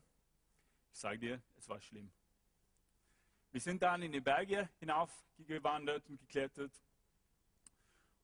Ich 0.91 0.99
sage 0.99 1.17
dir, 1.17 1.41
es 1.57 1.67
war 1.69 1.79
schlimm. 1.79 2.11
Wir 3.51 3.61
sind 3.61 3.81
dann 3.81 4.01
in 4.01 4.11
die 4.11 4.19
Berge 4.19 4.69
hinaufgewandert 4.79 6.09
und 6.09 6.19
geklettert. 6.19 6.71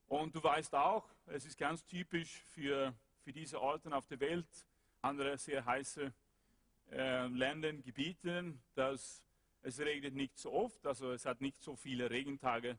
Und 0.08 0.36
du 0.36 0.44
weißt 0.44 0.74
auch, 0.76 1.08
es 1.28 1.46
ist 1.46 1.58
ganz 1.58 1.86
typisch 1.86 2.42
für, 2.50 2.94
für 3.24 3.32
diese 3.32 3.62
Orte 3.62 3.96
auf 3.96 4.08
der 4.08 4.20
Welt, 4.20 4.48
andere 5.02 5.38
sehr 5.38 5.64
heiße 5.64 6.12
äh, 6.92 7.28
Ländern, 7.28 7.84
Gebieten, 7.84 8.62
dass 8.74 9.24
es 9.62 9.80
regnet 9.80 10.16
nicht 10.16 10.38
so 10.38 10.52
oft, 10.54 10.86
also 10.86 11.12
es 11.12 11.26
hat 11.26 11.42
nicht 11.42 11.62
so 11.62 11.76
viele 11.76 12.10
Regentage 12.10 12.78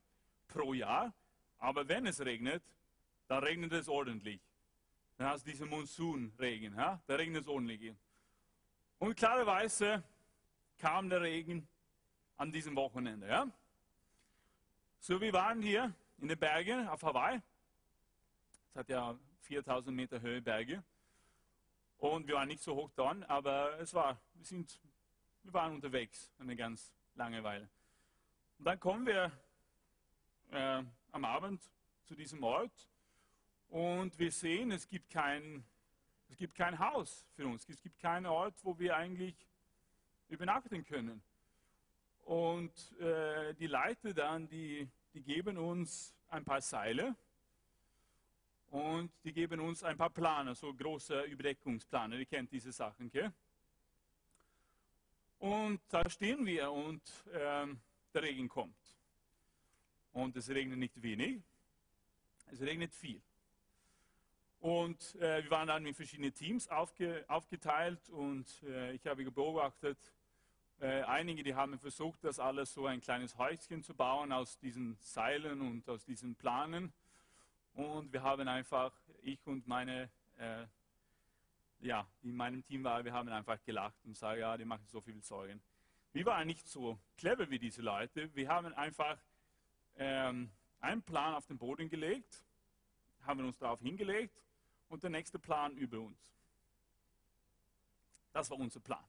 pro 0.48 0.74
Jahr. 0.74 1.12
Aber 1.58 1.88
wenn 1.88 2.06
es 2.06 2.20
regnet, 2.24 2.62
dann 3.28 3.44
regnet 3.44 3.72
es 3.72 3.88
ordentlich. 3.88 4.40
Dann 5.16 5.28
hast 5.28 5.46
du 5.46 5.50
diesen 5.50 5.68
Monsunregen, 5.68 6.74
ja? 6.74 7.02
da 7.06 7.14
regnet 7.16 7.42
es 7.42 7.48
ordentlich. 7.48 7.94
Und 8.98 9.16
klarerweise 9.16 10.02
kam 10.78 11.08
der 11.10 11.20
Regen 11.20 11.68
an 12.36 12.50
diesem 12.50 12.74
Wochenende. 12.76 13.28
Ja? 13.28 13.46
So, 14.98 15.20
wir 15.20 15.32
waren 15.32 15.60
hier 15.60 15.94
in 16.18 16.28
den 16.28 16.38
Bergen 16.38 16.88
auf 16.88 17.02
Hawaii. 17.02 17.40
Es 18.70 18.76
hat 18.76 18.88
ja 18.88 19.18
4000 19.42 19.94
Meter 19.94 20.20
Höhe 20.20 20.40
Berge. 20.40 20.82
Und 21.98 22.26
wir 22.26 22.36
waren 22.36 22.48
nicht 22.48 22.62
so 22.62 22.74
hoch 22.74 22.90
dran, 22.92 23.22
aber 23.24 23.78
es 23.78 23.92
war, 23.92 24.18
wir, 24.34 24.44
sind, 24.44 24.80
wir 25.42 25.52
waren 25.52 25.74
unterwegs 25.74 26.30
eine 26.38 26.56
ganz 26.56 26.92
lange 27.14 27.42
Weile. 27.42 27.68
Und 28.58 28.64
dann 28.64 28.78
kommen 28.78 29.06
wir 29.06 29.32
äh, 30.50 30.82
am 31.12 31.24
Abend 31.24 31.62
zu 32.04 32.14
diesem 32.14 32.42
Ort 32.42 32.88
und 33.68 34.18
wir 34.18 34.32
sehen, 34.32 34.72
es 34.72 34.88
gibt, 34.88 35.10
kein, 35.10 35.64
es 36.28 36.36
gibt 36.36 36.54
kein 36.54 36.78
Haus 36.78 37.26
für 37.36 37.46
uns. 37.46 37.68
Es 37.68 37.80
gibt 37.80 37.98
keinen 38.00 38.26
Ort, 38.26 38.54
wo 38.62 38.78
wir 38.78 38.96
eigentlich 38.96 39.34
übernachten 40.28 40.84
können. 40.84 41.22
Und 42.24 42.92
äh, 43.00 43.54
die 43.54 43.66
Leiter 43.66 44.12
dann, 44.12 44.48
die, 44.48 44.88
die 45.14 45.22
geben 45.22 45.56
uns 45.56 46.14
ein 46.28 46.44
paar 46.44 46.60
Seile 46.60 47.16
und 48.70 49.10
die 49.24 49.32
geben 49.32 49.60
uns 49.60 49.82
ein 49.82 49.96
paar 49.96 50.10
Planer, 50.10 50.54
so 50.54 50.72
große 50.72 51.22
Überdeckungsplaner. 51.22 52.16
Ihr 52.16 52.26
kennt 52.26 52.52
diese 52.52 52.72
Sachen, 52.72 53.10
gell? 53.10 53.32
Und 55.40 55.80
da 55.88 56.08
stehen 56.10 56.44
wir 56.44 56.70
und 56.70 57.02
äh, 57.32 57.66
der 58.14 58.22
Regen 58.22 58.48
kommt. 58.48 58.76
Und 60.12 60.36
es 60.36 60.50
regnet 60.50 60.78
nicht 60.78 61.02
wenig, 61.02 61.40
es 62.52 62.60
regnet 62.60 62.94
viel. 62.94 63.22
Und 64.60 65.14
äh, 65.14 65.42
wir 65.42 65.50
waren 65.50 65.66
dann 65.66 65.86
in 65.86 65.94
verschiedene 65.94 66.30
Teams 66.32 66.68
aufge, 66.68 67.24
aufgeteilt 67.28 68.10
und 68.10 68.46
äh, 68.64 68.92
ich 68.92 69.06
habe 69.06 69.30
beobachtet, 69.30 69.98
äh, 70.78 71.02
einige, 71.04 71.42
die 71.42 71.54
haben 71.54 71.78
versucht, 71.78 72.22
das 72.22 72.38
alles 72.38 72.74
so 72.74 72.86
ein 72.86 73.00
kleines 73.00 73.38
Häuschen 73.38 73.82
zu 73.82 73.94
bauen 73.94 74.32
aus 74.32 74.58
diesen 74.58 74.98
Seilen 75.00 75.62
und 75.62 75.88
aus 75.88 76.04
diesen 76.04 76.34
Planen. 76.34 76.92
Und 77.72 78.12
wir 78.12 78.22
haben 78.22 78.46
einfach, 78.46 78.92
ich 79.22 79.38
und 79.46 79.66
meine, 79.66 80.10
äh, 80.36 80.66
ja, 81.80 82.06
in 82.22 82.36
meinem 82.36 82.64
Team 82.64 82.84
waren, 82.84 83.04
wir 83.04 83.12
haben 83.12 83.28
einfach 83.28 83.62
gelacht 83.64 83.98
und 84.04 84.12
gesagt, 84.12 84.38
ja, 84.38 84.56
die 84.56 84.64
machen 84.64 84.86
so 84.86 85.00
viel 85.00 85.22
Sorgen. 85.22 85.62
Wir 86.12 86.26
waren 86.26 86.46
nicht 86.46 86.66
so 86.68 86.98
clever 87.16 87.48
wie 87.50 87.58
diese 87.58 87.82
Leute. 87.82 88.34
Wir 88.34 88.48
haben 88.48 88.74
einfach 88.74 89.18
ähm, 89.96 90.50
einen 90.80 91.02
Plan 91.02 91.34
auf 91.34 91.46
den 91.46 91.58
Boden 91.58 91.88
gelegt, 91.88 92.44
haben 93.22 93.44
uns 93.44 93.58
darauf 93.58 93.80
hingelegt 93.80 94.42
und 94.88 95.02
der 95.02 95.10
nächste 95.10 95.38
Plan 95.38 95.76
über 95.76 96.00
uns. 96.00 96.18
Das 98.32 98.50
war 98.50 98.58
unser 98.58 98.80
Plan. 98.80 99.04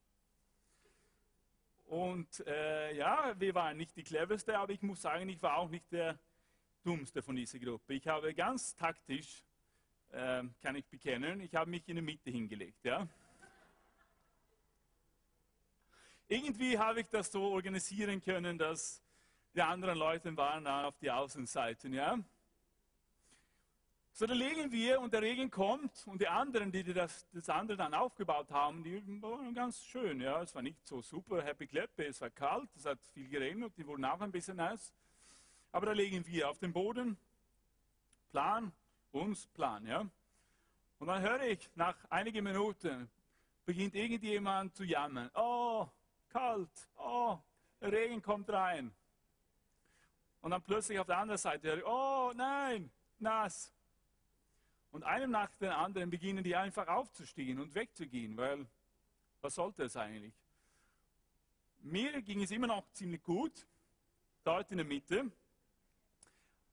Und 1.85 2.45
äh, 2.47 2.95
ja, 2.95 3.37
wir 3.37 3.53
waren 3.53 3.77
nicht 3.77 3.95
die 3.97 4.03
cleverste, 4.03 4.57
aber 4.57 4.71
ich 4.71 4.81
muss 4.81 5.01
sagen, 5.01 5.27
ich 5.27 5.41
war 5.41 5.57
auch 5.57 5.69
nicht 5.69 5.91
der 5.91 6.17
dummste 6.83 7.21
von 7.21 7.35
dieser 7.35 7.59
Gruppe. 7.59 7.93
Ich 7.93 8.07
habe 8.07 8.33
ganz 8.33 8.75
taktisch, 8.75 9.43
äh, 10.11 10.43
kann 10.61 10.75
ich 10.75 10.85
bekennen, 10.85 11.41
ich 11.41 11.53
habe 11.55 11.69
mich 11.69 11.87
in 11.87 11.95
der 11.95 12.03
Mitte 12.03 12.29
hingelegt. 12.29 12.83
Ja? 12.83 13.07
Irgendwie 16.27 16.77
habe 16.77 17.01
ich 17.01 17.07
das 17.09 17.31
so 17.31 17.43
organisieren 17.43 18.21
können, 18.21 18.57
dass 18.57 19.01
die 19.53 19.61
anderen 19.61 19.97
Leute 19.97 20.35
waren 20.37 20.65
auf 20.67 20.97
die 20.99 21.11
Außenseiten. 21.11 21.93
Ja? 21.93 22.17
So, 24.13 24.25
da 24.25 24.33
legen 24.33 24.71
wir 24.71 24.99
und 24.99 25.13
der 25.13 25.21
Regen 25.21 25.49
kommt 25.49 26.05
und 26.05 26.21
die 26.21 26.27
anderen, 26.27 26.71
die 26.71 26.83
das, 26.83 27.27
das 27.31 27.49
andere 27.49 27.77
dann 27.77 27.93
aufgebaut 27.93 28.51
haben, 28.51 28.83
die 28.83 29.01
waren 29.21 29.53
ganz 29.53 29.83
schön. 29.83 30.19
Ja, 30.19 30.41
es 30.41 30.53
war 30.53 30.61
nicht 30.61 30.85
so 30.85 31.01
super 31.01 31.41
happy 31.41 31.65
clappy, 31.65 32.03
es 32.03 32.19
war 32.19 32.29
kalt, 32.29 32.69
es 32.75 32.85
hat 32.85 32.99
viel 33.13 33.29
geregnet, 33.29 33.73
die 33.77 33.87
wurden 33.87 34.03
auch 34.05 34.19
ein 34.19 34.31
bisschen 34.31 34.57
nass. 34.57 34.93
Aber 35.71 35.87
da 35.87 35.91
legen 35.93 36.25
wir 36.27 36.49
auf 36.49 36.59
den 36.59 36.73
Boden, 36.73 37.17
Plan, 38.31 38.71
uns 39.11 39.47
Plan. 39.47 39.85
Ja. 39.85 40.05
Und 40.99 41.07
dann 41.07 41.21
höre 41.21 41.43
ich, 41.43 41.69
nach 41.75 41.95
einigen 42.09 42.43
Minuten 42.43 43.09
beginnt 43.65 43.95
irgendjemand 43.95 44.75
zu 44.75 44.83
jammern. 44.83 45.29
Oh, 45.33 45.87
kalt, 46.29 46.89
oh, 46.97 47.37
Regen 47.81 48.21
kommt 48.21 48.49
rein. 48.49 48.93
Und 50.41 50.51
dann 50.51 50.61
plötzlich 50.61 50.99
auf 50.99 51.07
der 51.07 51.17
anderen 51.17 51.37
Seite 51.37 51.67
höre 51.67 51.77
ich, 51.77 51.85
oh 51.85 52.31
nein, 52.35 52.91
nass. 53.19 53.71
Und 54.91 55.03
einem 55.03 55.31
nach 55.31 55.53
dem 55.55 55.71
anderen 55.71 56.09
beginnen 56.09 56.43
die 56.43 56.55
einfach 56.55 56.87
aufzustehen 56.87 57.59
und 57.59 57.73
wegzugehen, 57.75 58.35
weil 58.37 58.67
was 59.41 59.55
sollte 59.55 59.83
es 59.83 59.95
eigentlich? 59.95 60.33
Mir 61.79 62.21
ging 62.21 62.43
es 62.43 62.51
immer 62.51 62.67
noch 62.67 62.91
ziemlich 62.91 63.23
gut. 63.23 63.65
dort 64.43 64.71
in 64.71 64.77
der 64.77 64.85
Mitte. 64.85 65.31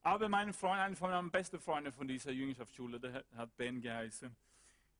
Aber 0.08 0.26
mein 0.30 0.54
Freund, 0.54 0.80
einer 0.80 0.96
von 0.96 1.10
meinen 1.10 1.30
besten 1.30 1.60
Freunden 1.60 1.92
von 1.92 2.08
dieser 2.08 2.30
Jüngerschaftsschule, 2.30 2.98
der 2.98 3.24
hat 3.36 3.54
Ben 3.58 3.78
geheißen, 3.78 4.34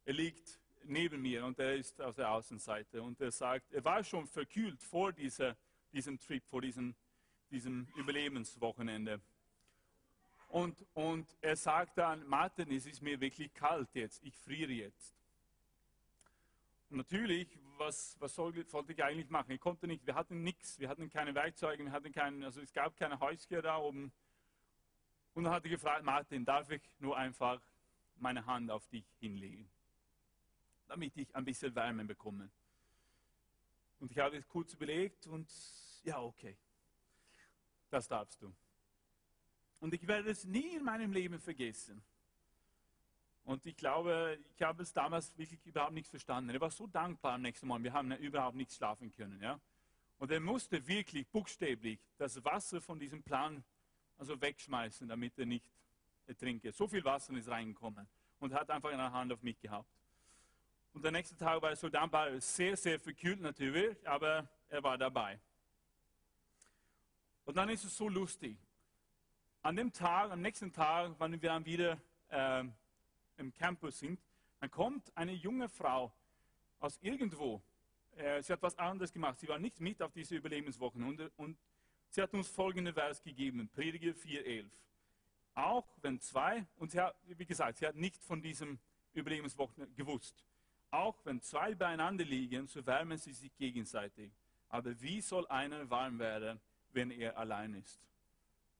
er 0.04 0.12
liegt 0.12 0.61
neben 0.84 1.22
mir 1.22 1.46
und 1.46 1.59
er 1.59 1.76
ist 1.76 1.98
auf 2.02 2.14
der 2.14 2.30
Außenseite 2.30 3.02
und 3.02 3.18
er 3.18 3.30
sagt, 3.30 3.72
er 3.72 3.82
war 3.86 4.04
schon 4.04 4.26
verkühlt 4.26 4.82
vor 4.82 5.14
dieser, 5.14 5.56
diesem 5.94 6.18
Trip, 6.18 6.44
vor 6.44 6.61
diesem, 6.61 6.94
diesem 7.50 7.88
Überlebenswochenende. 7.96 9.18
Und, 10.48 10.84
und 10.92 11.26
er 11.40 11.56
sagt 11.56 11.96
dann, 11.96 12.26
Martin, 12.26 12.70
es 12.70 12.84
ist 12.84 13.00
mir 13.00 13.18
wirklich 13.18 13.54
kalt 13.54 13.88
jetzt, 13.94 14.22
ich 14.22 14.34
friere 14.34 14.72
jetzt. 14.72 15.14
Natürlich, 16.90 17.48
was, 17.78 18.14
was 18.20 18.34
sollte 18.34 18.92
ich 18.92 19.02
eigentlich 19.02 19.30
machen? 19.30 19.52
Ich 19.52 19.61
konnte 19.61 19.86
nicht, 19.86 20.06
wir 20.06 20.16
hatten 20.16 20.42
nichts, 20.42 20.78
wir 20.78 20.90
hatten 20.90 21.09
keine 21.09 21.34
Werkzeuge, 21.34 21.82
wir 21.82 21.92
hatten 21.92 22.12
keinen, 22.12 22.44
also 22.44 22.61
es 22.61 22.74
gab 22.74 22.94
keine 22.98 23.18
Häuschen 23.20 23.62
da 23.62 23.78
oben. 23.78 24.12
Und 25.39 25.45
dann 25.45 25.53
hat 25.53 25.64
er 25.66 25.70
gefragt, 25.70 26.03
Martin, 26.03 26.45
darf 26.45 26.68
ich 26.68 26.82
nur 26.99 27.16
einfach 27.16 27.61
meine 28.16 28.45
Hand 28.45 28.72
auf 28.72 28.89
dich 28.89 29.05
hinlegen, 29.20 29.70
damit 30.89 31.16
ich 31.16 31.32
ein 31.32 31.45
bisschen 31.45 31.72
Wärme 31.76 32.05
bekomme. 32.05 32.51
Und 34.01 34.11
ich 34.11 34.18
habe 34.18 34.36
es 34.36 34.49
kurz 34.49 34.74
überlegt 34.74 35.28
und 35.28 35.49
ja, 36.03 36.20
okay, 36.20 36.57
das 37.89 38.09
darfst 38.09 38.43
du. 38.43 38.53
Und 39.78 39.95
ich 39.95 40.05
werde 40.09 40.28
es 40.28 40.45
nie 40.45 40.74
in 40.74 40.82
meinem 40.82 41.12
Leben 41.12 41.39
vergessen. 41.39 42.03
Und 43.45 43.64
ich 43.64 43.76
glaube, 43.76 44.41
ich 44.57 44.62
habe 44.62 44.82
es 44.82 44.93
damals 44.93 45.39
wirklich 45.39 45.64
überhaupt 45.64 45.93
nicht 45.93 46.09
verstanden. 46.09 46.51
Er 46.51 46.61
war 46.61 46.72
so 46.72 46.89
dankbar 46.89 47.34
am 47.34 47.43
nächsten 47.43 47.68
Morgen. 47.68 47.84
Wir 47.84 47.93
haben 47.93 48.11
überhaupt 48.11 48.57
nicht 48.57 48.72
schlafen 48.72 49.12
können. 49.12 49.41
Ja? 49.41 49.61
Und 50.18 50.32
er 50.32 50.41
musste 50.41 50.84
wirklich 50.89 51.28
buchstäblich 51.28 52.01
das 52.16 52.45
Wasser 52.45 52.80
von 52.80 52.99
diesem 52.99 53.22
Plan 53.22 53.62
also 54.18 54.40
wegschmeißen, 54.40 55.08
damit 55.08 55.38
er 55.38 55.46
nicht 55.46 55.64
ertrinke. 56.26 56.72
So 56.72 56.86
viel 56.86 57.04
Wasser 57.04 57.32
ist 57.34 57.48
reingekommen 57.48 58.06
und 58.40 58.52
hat 58.52 58.70
einfach 58.70 58.90
eine 58.90 59.10
Hand 59.12 59.32
auf 59.32 59.42
mich 59.42 59.58
gehabt. 59.60 59.88
Und 60.92 61.02
der 61.02 61.12
nächste 61.12 61.36
Tag 61.36 61.62
war 61.62 61.70
er 61.70 61.76
so 61.76 61.88
dankbar, 61.88 62.40
sehr, 62.40 62.76
sehr 62.76 62.98
verkühlt 62.98 63.40
natürlich, 63.40 63.96
aber 64.06 64.48
er 64.68 64.82
war 64.82 64.98
dabei. 64.98 65.38
Und 67.44 67.56
dann 67.56 67.68
ist 67.68 67.84
es 67.84 67.96
so 67.96 68.08
lustig. 68.08 68.58
An 69.62 69.76
dem 69.76 69.92
Tag, 69.92 70.30
am 70.30 70.40
nächsten 70.40 70.72
Tag, 70.72 71.14
wann 71.18 71.32
wir 71.32 71.48
dann 71.48 71.64
wieder 71.64 71.98
äh, 72.28 72.64
im 73.36 73.54
Campus 73.54 73.98
sind, 74.00 74.20
dann 74.60 74.70
kommt 74.70 75.10
eine 75.16 75.32
junge 75.32 75.68
Frau 75.68 76.12
aus 76.80 76.98
irgendwo. 77.00 77.62
Äh, 78.16 78.42
sie 78.42 78.52
hat 78.52 78.62
was 78.62 78.76
anderes 78.78 79.12
gemacht. 79.12 79.38
Sie 79.38 79.48
war 79.48 79.58
nicht 79.58 79.80
mit 79.80 80.02
auf 80.02 80.12
diese 80.12 80.36
Überlebenswochen 80.36 81.02
und, 81.04 81.20
und 81.36 81.56
sie 82.09 82.22
hat 82.22 82.32
uns 82.34 82.48
folgende 82.48 82.92
Vers 82.92 83.22
gegeben, 83.22 83.68
Prediger 83.68 84.12
4,11. 84.12 84.66
Auch 85.54 85.86
wenn 86.02 86.20
zwei, 86.20 86.66
und 86.76 86.92
sie 86.92 87.00
hat, 87.00 87.16
wie 87.24 87.46
gesagt, 87.46 87.78
sie 87.78 87.86
hat 87.86 87.96
nicht 87.96 88.22
von 88.22 88.40
diesem 88.40 88.78
Überlebenswochen 89.12 89.94
gewusst. 89.94 90.44
Auch 90.90 91.16
wenn 91.24 91.40
zwei 91.42 91.74
beieinander 91.74 92.24
liegen, 92.24 92.66
so 92.66 92.84
wärmen 92.86 93.18
sie 93.18 93.32
sich 93.32 93.54
gegenseitig. 93.56 94.32
Aber 94.68 94.98
wie 95.00 95.20
soll 95.20 95.46
einer 95.48 95.88
warm 95.90 96.18
werden, 96.18 96.61
wenn 96.92 97.11
er 97.11 97.36
allein 97.36 97.74
ist? 97.74 98.00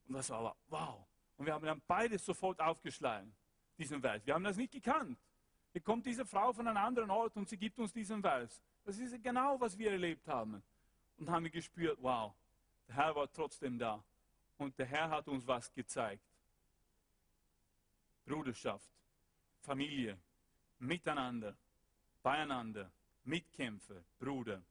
Und 0.07 0.15
das 0.15 0.31
war 0.31 0.57
wow. 0.69 1.07
Und 1.37 1.47
wir 1.47 1.55
haben 1.55 1.65
dann 1.65 1.83
beide 1.87 2.19
sofort 2.19 2.61
aufgeschlagen 2.61 3.35
diesen 3.79 4.01
Vers. 4.01 4.27
Wir 4.27 4.35
haben 4.35 4.45
das 4.45 4.57
nicht 4.57 4.73
gekannt. 4.73 5.19
Hier 5.73 5.83
kommt 5.83 6.05
diese 6.07 6.27
Frau 6.27 6.53
von 6.53 6.67
einem 6.67 6.77
anderen 6.77 7.11
Ort 7.11 7.37
und 7.37 7.49
sie 7.49 7.57
gibt 7.57 7.79
uns 7.79 7.93
diesen 7.93 8.21
Vers. 8.21 8.63
Das 8.85 8.99
ist 8.99 9.23
genau, 9.23 9.61
was 9.61 9.79
wir 9.79 9.93
erlebt 9.93 10.27
haben. 10.27 10.63
Und 11.17 11.31
haben 11.31 11.45
wir 11.45 11.51
gespürt, 11.51 11.99
wow, 12.01 12.35
der 12.89 12.97
Herr 12.97 13.15
war 13.15 13.33
trotzdem 13.33 13.79
da. 13.79 14.03
Und 14.57 14.77
der 14.79 14.87
Herr 14.87 15.11
hat 15.11 15.29
uns 15.29 15.47
was 15.47 15.73
gezeigt. 15.73 16.25
Bruderschaft, 18.25 18.91
Familie, 19.61 20.19
miteinander, 20.79 21.57
beieinander, 22.23 22.91
Mitkämpfer, 23.25 24.03
Bruder. 24.19 24.63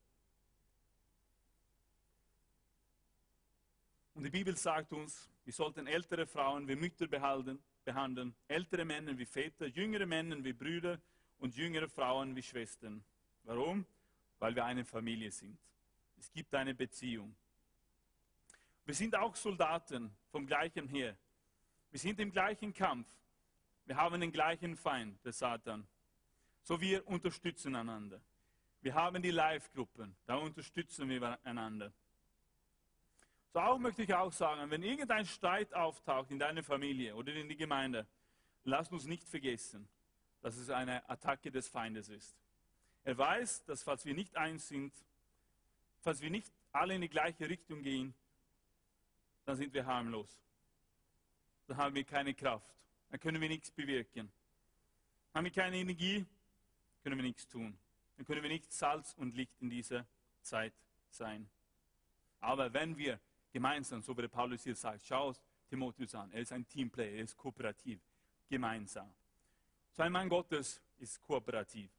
Und 4.13 4.23
die 4.23 4.29
Bibel 4.29 4.57
sagt 4.57 4.93
uns, 4.93 5.29
wir 5.45 5.53
sollten 5.53 5.87
ältere 5.87 6.25
Frauen 6.25 6.67
wie 6.67 6.75
Mütter 6.75 7.07
behalten, 7.07 7.63
behandeln, 7.85 8.35
ältere 8.47 8.83
Männer 8.83 9.17
wie 9.17 9.25
Väter, 9.25 9.67
jüngere 9.67 10.05
Männer 10.05 10.43
wie 10.43 10.53
Brüder 10.53 10.99
und 11.39 11.55
jüngere 11.55 11.87
Frauen 11.87 12.35
wie 12.35 12.43
Schwestern. 12.43 13.03
Warum? 13.43 13.85
Weil 14.39 14.55
wir 14.55 14.65
eine 14.65 14.83
Familie 14.83 15.31
sind. 15.31 15.57
Es 16.17 16.31
gibt 16.31 16.53
eine 16.53 16.73
Beziehung. 16.73 17.35
Wir 18.87 18.95
sind 18.95 19.17
auch 19.17 19.35
Soldaten 19.35 20.15
vom 20.31 20.47
gleichen 20.47 20.87
Heer. 20.87 21.17
Wir 21.91 21.99
sind 21.99 22.21
im 22.21 22.31
gleichen 22.31 22.73
Kampf. 22.73 23.05
Wir 23.83 23.97
haben 23.97 24.21
den 24.21 24.31
gleichen 24.31 24.77
Feind, 24.77 25.21
der 25.25 25.33
Satan. 25.33 25.85
So 26.63 26.79
wir 26.79 27.05
unterstützen 27.05 27.75
einander. 27.75 28.21
Wir 28.79 28.93
haben 28.93 29.21
die 29.21 29.31
Live-Gruppen, 29.31 30.15
da 30.25 30.35
unterstützen 30.35 31.09
wir 31.09 31.37
einander. 31.43 31.91
So 33.51 33.59
auch 33.59 33.77
möchte 33.77 34.03
ich 34.03 34.13
auch 34.13 34.31
sagen, 34.31 34.71
wenn 34.71 34.83
irgendein 34.83 35.25
Streit 35.25 35.73
auftaucht 35.73 36.31
in 36.31 36.39
deiner 36.39 36.63
Familie 36.63 37.13
oder 37.13 37.33
in 37.33 37.49
die 37.49 37.57
Gemeinde, 37.57 38.07
lass 38.63 38.89
uns 38.89 39.03
nicht 39.03 39.27
vergessen, 39.27 39.85
dass 40.39 40.55
es 40.55 40.69
eine 40.69 41.09
Attacke 41.09 41.51
des 41.51 41.67
Feindes 41.67 42.07
ist. 42.07 42.37
Er 43.03 43.17
weiß, 43.17 43.65
dass 43.65 43.83
falls 43.83 44.05
wir 44.05 44.13
nicht 44.13 44.37
eins 44.37 44.69
sind, 44.69 44.93
falls 45.99 46.21
wir 46.21 46.29
nicht 46.29 46.53
alle 46.71 46.95
in 46.95 47.01
die 47.01 47.09
gleiche 47.09 47.49
Richtung 47.49 47.81
gehen, 47.81 48.13
dann 49.47 49.55
sind 49.55 49.73
wir 49.73 49.85
harmlos. 49.85 50.27
Dann 51.67 51.77
haben 51.77 51.95
wir 51.95 52.03
keine 52.03 52.33
Kraft. 52.33 52.75
Dann 53.09 53.19
können 53.21 53.41
wir 53.41 53.47
nichts 53.47 53.71
bewirken. 53.71 54.29
Haben 55.33 55.45
wir 55.45 55.51
keine 55.51 55.77
Energie, 55.77 56.25
können 57.01 57.15
wir 57.15 57.23
nichts 57.23 57.47
tun. 57.47 57.77
Dann 58.17 58.25
können 58.25 58.43
wir 58.43 58.49
nicht 58.49 58.69
Salz 58.73 59.13
und 59.13 59.35
Licht 59.35 59.53
in 59.61 59.69
dieser 59.69 60.05
Zeit 60.41 60.73
sein. 61.09 61.49
Aber 62.41 62.73
wenn 62.73 62.97
wir 62.97 63.19
Gemeinsam, 63.53 64.01
so 64.01 64.15
wie 64.17 64.21
der 64.21 64.27
Paulus 64.27 64.63
hier 64.63 64.75
sagt, 64.75 65.05
schau 65.07 65.33
Timotheus 65.69 66.13
an. 66.13 66.29
Er 66.33 66.41
ist 66.41 66.51
ein 66.51 66.67
Teamplayer, 66.67 67.13
er 67.13 67.23
ist 67.23 67.37
kooperativ, 67.37 68.01
gemeinsam. 68.49 69.09
So 69.95 70.03
ein 70.03 70.11
Mann 70.11 70.27
Gottes 70.27 70.81
ist 70.99 71.21
kooperativ. 71.21 71.89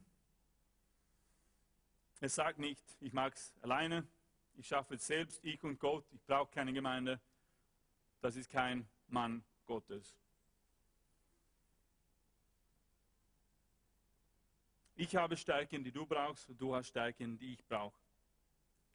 Er 2.21 2.29
sagt 2.29 2.57
nicht, 2.57 2.81
ich 3.01 3.13
mag 3.13 3.35
es 3.35 3.53
alleine, 3.61 4.07
ich 4.57 4.67
schaffe 4.67 4.95
es 4.95 5.05
selbst, 5.05 5.43
ich 5.43 5.63
und 5.63 5.79
Gott, 5.79 6.05
ich 6.11 6.23
brauche 6.23 6.51
keine 6.51 6.73
Gemeinde. 6.73 7.19
Das 8.21 8.35
ist 8.35 8.49
kein 8.49 8.87
Mann 9.07 9.43
Gottes. 9.65 10.15
Ich 14.95 15.15
habe 15.15 15.35
Stärken, 15.35 15.83
die 15.83 15.91
du 15.91 16.05
brauchst, 16.05 16.49
du 16.57 16.73
hast 16.73 16.87
Stärken, 16.87 17.37
die 17.37 17.53
ich 17.53 17.65
brauche. 17.65 17.99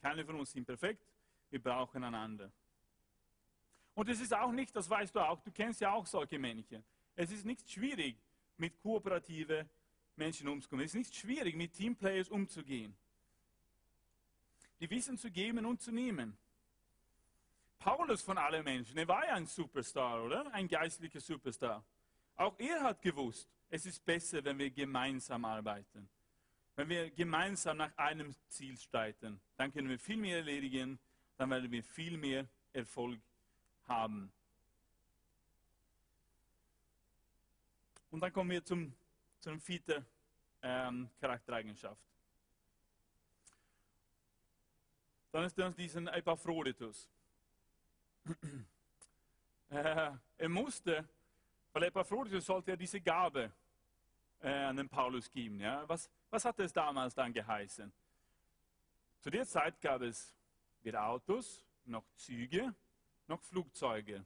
Keine 0.00 0.24
von 0.24 0.36
uns 0.36 0.52
sind 0.52 0.64
perfekt, 0.64 1.06
wir 1.50 1.62
brauchen 1.62 2.02
einander. 2.02 2.50
Und 3.94 4.08
es 4.08 4.20
ist 4.20 4.32
auch 4.32 4.50
nicht, 4.50 4.74
das 4.74 4.88
weißt 4.88 5.14
du 5.14 5.20
auch, 5.20 5.40
du 5.42 5.50
kennst 5.50 5.80
ja 5.82 5.92
auch 5.92 6.06
solche 6.06 6.38
Männchen. 6.38 6.82
Es 7.14 7.30
ist 7.30 7.44
nicht 7.44 7.70
schwierig, 7.70 8.16
mit 8.56 8.80
kooperative 8.80 9.68
Menschen 10.16 10.48
umzugehen. 10.48 10.80
Es 10.80 10.94
ist 10.94 10.94
nicht 10.94 11.14
schwierig, 11.14 11.54
mit 11.54 11.74
Teamplayers 11.74 12.30
umzugehen. 12.30 12.96
Die 14.80 14.88
wissen 14.88 15.18
zu 15.18 15.30
geben 15.30 15.66
und 15.66 15.80
zu 15.80 15.92
nehmen. 15.92 16.36
Paulus 17.78 18.22
von 18.22 18.36
allen 18.38 18.64
Menschen, 18.64 18.98
er 18.98 19.08
war 19.08 19.24
ja 19.26 19.34
ein 19.34 19.46
Superstar, 19.46 20.22
oder? 20.22 20.52
Ein 20.52 20.68
geistlicher 20.68 21.20
Superstar. 21.20 21.82
Auch 22.36 22.58
er 22.58 22.82
hat 22.82 23.00
gewusst, 23.00 23.48
es 23.70 23.86
ist 23.86 24.04
besser, 24.04 24.44
wenn 24.44 24.58
wir 24.58 24.70
gemeinsam 24.70 25.44
arbeiten. 25.44 26.08
Wenn 26.76 26.88
wir 26.88 27.10
gemeinsam 27.10 27.76
nach 27.76 27.96
einem 27.96 28.34
Ziel 28.48 28.76
streiten, 28.76 29.40
dann 29.56 29.72
können 29.72 29.88
wir 29.88 29.98
viel 29.98 30.16
mehr 30.16 30.38
erledigen, 30.38 30.98
dann 31.36 31.50
werden 31.50 31.70
wir 31.70 31.82
viel 31.82 32.16
mehr 32.16 32.46
Erfolg 32.72 33.20
haben. 33.86 34.32
Und 38.10 38.20
dann 38.20 38.32
kommen 38.32 38.50
wir 38.50 38.64
zum, 38.64 38.92
zum 39.38 39.60
vierten 39.60 40.04
ähm, 40.62 41.08
Charaktereigenschaft. 41.20 42.02
Dann 45.32 45.44
ist 45.44 45.56
das 45.58 45.74
diesen 45.76 46.08
Epaphroditus. 46.08 47.08
äh, 49.70 50.10
er 50.38 50.48
musste, 50.48 51.08
weil 51.72 51.84
Epaphroditus 51.84 52.46
sollte 52.46 52.72
ja 52.72 52.76
diese 52.76 53.00
Gabe 53.00 53.52
äh, 54.42 54.50
an 54.50 54.76
den 54.76 54.88
Paulus 54.88 55.30
geben. 55.30 55.60
Ja? 55.60 55.88
Was, 55.88 56.10
was 56.30 56.44
hat 56.44 56.58
es 56.58 56.72
damals 56.72 57.14
dann 57.14 57.32
geheißen? 57.32 57.92
Zu 59.20 59.30
der 59.30 59.46
Zeit 59.46 59.80
gab 59.80 60.02
es 60.02 60.34
weder 60.82 61.06
Autos, 61.06 61.64
noch 61.84 62.04
Züge, 62.16 62.74
noch 63.28 63.40
Flugzeuge. 63.42 64.24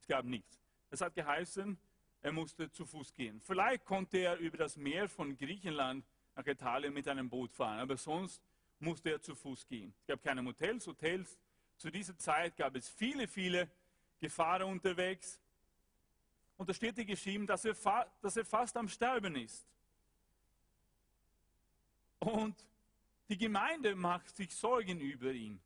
Es 0.00 0.06
gab 0.06 0.24
nichts. 0.24 0.60
Es 0.90 1.00
hat 1.00 1.14
geheißen, 1.14 1.78
er 2.22 2.32
musste 2.32 2.70
zu 2.70 2.84
Fuß 2.84 3.14
gehen. 3.14 3.40
Vielleicht 3.40 3.84
konnte 3.84 4.18
er 4.18 4.36
über 4.38 4.58
das 4.58 4.76
Meer 4.76 5.08
von 5.08 5.36
Griechenland 5.36 6.04
nach 6.34 6.46
Italien 6.46 6.92
mit 6.92 7.08
einem 7.08 7.28
Boot 7.28 7.52
fahren, 7.52 7.78
aber 7.78 7.96
sonst 7.96 8.42
musste 8.80 9.10
er 9.10 9.20
zu 9.20 9.34
Fuß 9.34 9.66
gehen. 9.66 9.94
Es 10.00 10.06
gab 10.06 10.22
keine 10.22 10.42
Motels, 10.42 10.86
Hotels. 10.86 11.38
Zu 11.76 11.90
dieser 11.90 12.16
Zeit 12.18 12.56
gab 12.56 12.74
es 12.76 12.88
viele, 12.88 13.28
viele 13.28 13.70
Gefahren 14.18 14.64
unterwegs. 14.64 15.40
Und 16.56 16.68
da 16.68 16.74
steht 16.74 16.96
hier 16.96 17.04
geschrieben, 17.04 17.46
dass 17.46 17.64
er, 17.64 17.74
dass 18.20 18.36
er 18.36 18.44
fast 18.44 18.76
am 18.76 18.88
Sterben 18.88 19.36
ist. 19.36 19.66
Und 22.18 22.54
die 23.28 23.38
Gemeinde 23.38 23.94
macht 23.94 24.36
sich 24.36 24.54
Sorgen 24.54 25.00
über 25.00 25.32
ihn, 25.32 25.60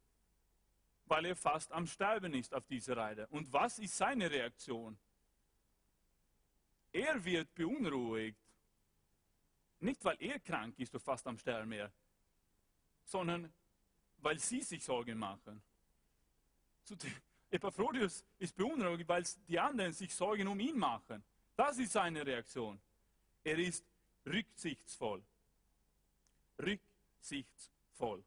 weil 1.07 1.25
er 1.25 1.37
fast 1.37 1.73
am 1.73 1.87
Sterben 1.87 2.33
ist 2.35 2.55
auf 2.55 2.67
dieser 2.67 2.97
Reise. 2.97 3.27
Und 3.29 3.53
was 3.53 3.79
ist 3.79 3.97
seine 3.97 4.31
Reaktion? 4.31 4.97
Er 6.93 7.25
wird 7.25 7.53
beunruhigt. 7.55 8.39
Nicht, 9.81 10.05
weil 10.05 10.17
er 10.21 10.39
krank 10.39 10.79
ist 10.79 10.95
und 10.95 11.01
fast 11.01 11.27
am 11.27 11.37
Sterben 11.39 11.73
ist, 11.73 11.93
sondern 13.05 13.53
weil 14.19 14.39
sie 14.39 14.63
sich 14.63 14.83
Sorgen 14.83 15.19
machen. 15.19 15.63
Epaphrodius 17.51 18.25
ist 18.39 18.57
beunruhigt, 18.57 19.09
weil 19.09 19.25
die 19.47 19.59
anderen 19.59 19.93
sich 19.93 20.15
Sorgen 20.15 20.49
um 20.49 20.59
ihn 20.59 20.79
machen. 20.79 21.23
Das 21.57 21.79
ist 21.79 21.93
seine 21.93 22.27
Reaktion. 22.27 22.81
Er 23.45 23.59
ist 23.59 23.85
rücksichtsvoll. 24.27 25.23
Rücksichtsvoll. 26.59 28.25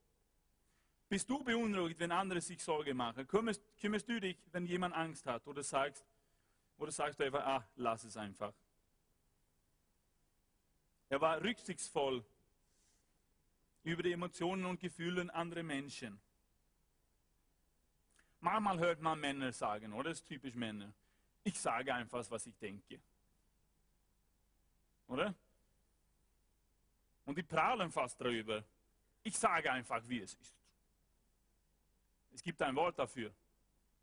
Bist 1.10 1.30
du 1.30 1.44
beunruhigt, 1.44 2.00
wenn 2.00 2.12
andere 2.12 2.42
sich 2.42 2.62
Sorgen 2.62 2.96
machen? 2.96 3.28
Kümmerst, 3.28 3.62
kümmerst 3.80 4.08
du 4.08 4.20
dich, 4.20 4.38
wenn 4.52 4.66
jemand 4.66 4.94
Angst 4.96 5.26
hat? 5.26 5.48
Oder 5.48 5.64
sagst, 5.64 6.06
oder 6.78 6.92
sagst 6.92 7.20
du 7.20 7.24
einfach, 7.24 7.46
ah, 7.46 7.68
lass 7.76 8.04
es 8.04 8.18
einfach. 8.18 8.54
Er 11.10 11.22
war 11.22 11.42
rücksichtsvoll 11.42 12.24
über 13.88 14.04
die 14.04 14.12
Emotionen 14.12 14.66
und 14.66 14.82
Gefühle 14.82 15.34
anderer 15.34 15.64
Menschen. 15.64 16.20
Manchmal 18.42 18.80
hört 18.80 19.02
man 19.02 19.18
Männer 19.20 19.54
sagen, 19.54 19.94
oder? 19.94 20.10
Das 20.10 20.20
ist 20.20 20.28
typisch 20.28 20.56
Männer. 20.56 20.94
Ich 21.44 21.58
sage 21.58 21.94
einfach, 21.94 22.30
was 22.30 22.46
ich 22.46 22.58
denke. 22.58 23.00
Oder? 25.08 25.34
Und 27.26 27.38
die 27.38 27.44
prahlen 27.44 27.90
fast 27.90 28.20
darüber. 28.20 28.62
Ich 29.24 29.38
sage 29.38 29.72
einfach, 29.72 30.02
wie 30.08 30.20
es 30.20 30.34
ist. 30.34 30.54
Es 32.34 32.44
gibt 32.44 32.62
ein 32.62 32.76
Wort 32.76 33.00
dafür. 33.00 33.34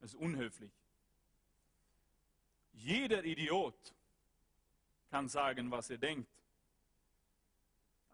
Das 0.00 0.14
ist 0.14 0.20
unhöflich. 0.20 0.72
Jeder 2.72 3.22
Idiot 3.22 3.94
kann 5.10 5.28
sagen, 5.28 5.70
was 5.70 5.90
er 5.90 5.98
denkt. 5.98 6.28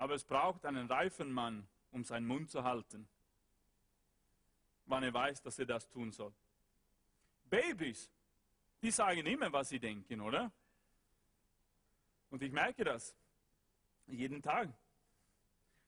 Aber 0.00 0.14
es 0.14 0.24
braucht 0.24 0.64
einen 0.64 0.86
reifen 0.86 1.30
Mann, 1.30 1.68
um 1.90 2.04
seinen 2.04 2.26
Mund 2.26 2.50
zu 2.50 2.64
halten, 2.64 3.06
wann 4.86 5.02
er 5.02 5.12
weiß, 5.12 5.42
dass 5.42 5.58
er 5.58 5.66
das 5.66 5.90
tun 5.90 6.10
soll. 6.10 6.32
Babys, 7.50 8.10
die 8.80 8.90
sagen 8.90 9.26
immer, 9.26 9.52
was 9.52 9.68
sie 9.68 9.78
denken, 9.78 10.22
oder? 10.22 10.50
Und 12.30 12.42
ich 12.42 12.50
merke 12.50 12.82
das 12.82 13.14
jeden 14.06 14.40
Tag. 14.40 14.70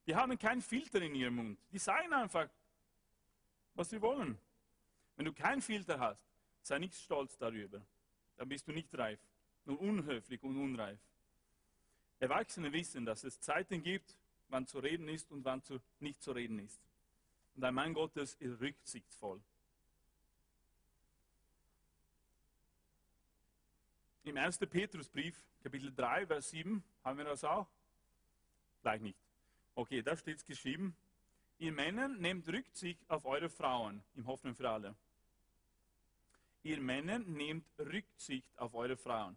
Die 0.07 0.15
haben 0.15 0.39
keinen 0.39 0.61
Filter 0.61 1.01
in 1.01 1.15
ihrem 1.15 1.37
Mund. 1.37 1.59
Die 1.73 1.79
sagen 1.79 2.13
einfach, 2.13 2.51
was 3.73 3.89
sie 3.89 4.03
wollen. 4.03 4.39
Wenn 5.17 5.25
du 5.25 5.33
keinen 5.33 5.63
Filter 5.63 5.99
hast, 5.99 6.27
sei 6.61 6.79
nicht 6.79 6.97
stolz 6.97 7.39
darüber. 7.39 7.81
Dann 8.37 8.51
bist 8.51 8.69
du 8.69 8.73
nicht 8.73 8.95
reif, 8.95 9.21
nur 9.65 9.81
unhöflich 9.81 10.43
und 10.43 10.59
unreif. 10.59 11.01
Erwachsene 12.23 12.73
wissen, 12.73 13.05
dass 13.05 13.25
es 13.25 13.41
Zeiten 13.41 13.83
gibt, 13.83 14.17
wann 14.47 14.65
zu 14.69 14.79
reden 14.79 15.09
ist 15.09 15.33
und 15.33 15.45
wann 15.45 15.61
zu, 15.61 15.81
nicht 15.99 16.23
zu 16.23 16.31
reden 16.31 16.61
ist. 16.61 16.81
Und 17.57 17.65
ein 17.65 17.75
Mann 17.75 17.93
Gottes 17.95 18.35
ist 18.35 18.61
rücksichtsvoll. 18.61 19.43
Im 24.23 24.37
1. 24.37 24.57
Petrusbrief, 24.59 25.45
Kapitel 25.65 25.93
3, 25.93 26.29
Vers 26.29 26.51
7, 26.51 26.85
haben 27.03 27.19
wir 27.19 27.25
das 27.25 27.43
auch? 27.43 27.67
Gleich 28.83 29.01
nicht. 29.01 29.19
Okay, 29.75 30.01
da 30.01 30.17
steht 30.17 30.37
es 30.37 30.47
geschrieben. 30.47 30.97
Ihr 31.59 31.73
Männer 31.73 32.07
nehmt 32.07 32.49
Rücksicht 32.49 33.01
auf 33.11 33.25
eure 33.25 33.51
Frauen, 33.51 34.01
im 34.15 34.29
Hoffnung 34.29 34.55
für 34.55 34.71
alle. 34.71 34.95
Ihr 36.63 36.81
Männer 36.81 37.19
nehmt 37.19 37.67
Rücksicht 37.81 38.57
auf 38.59 38.75
eure 38.75 38.97
Frauen 38.97 39.37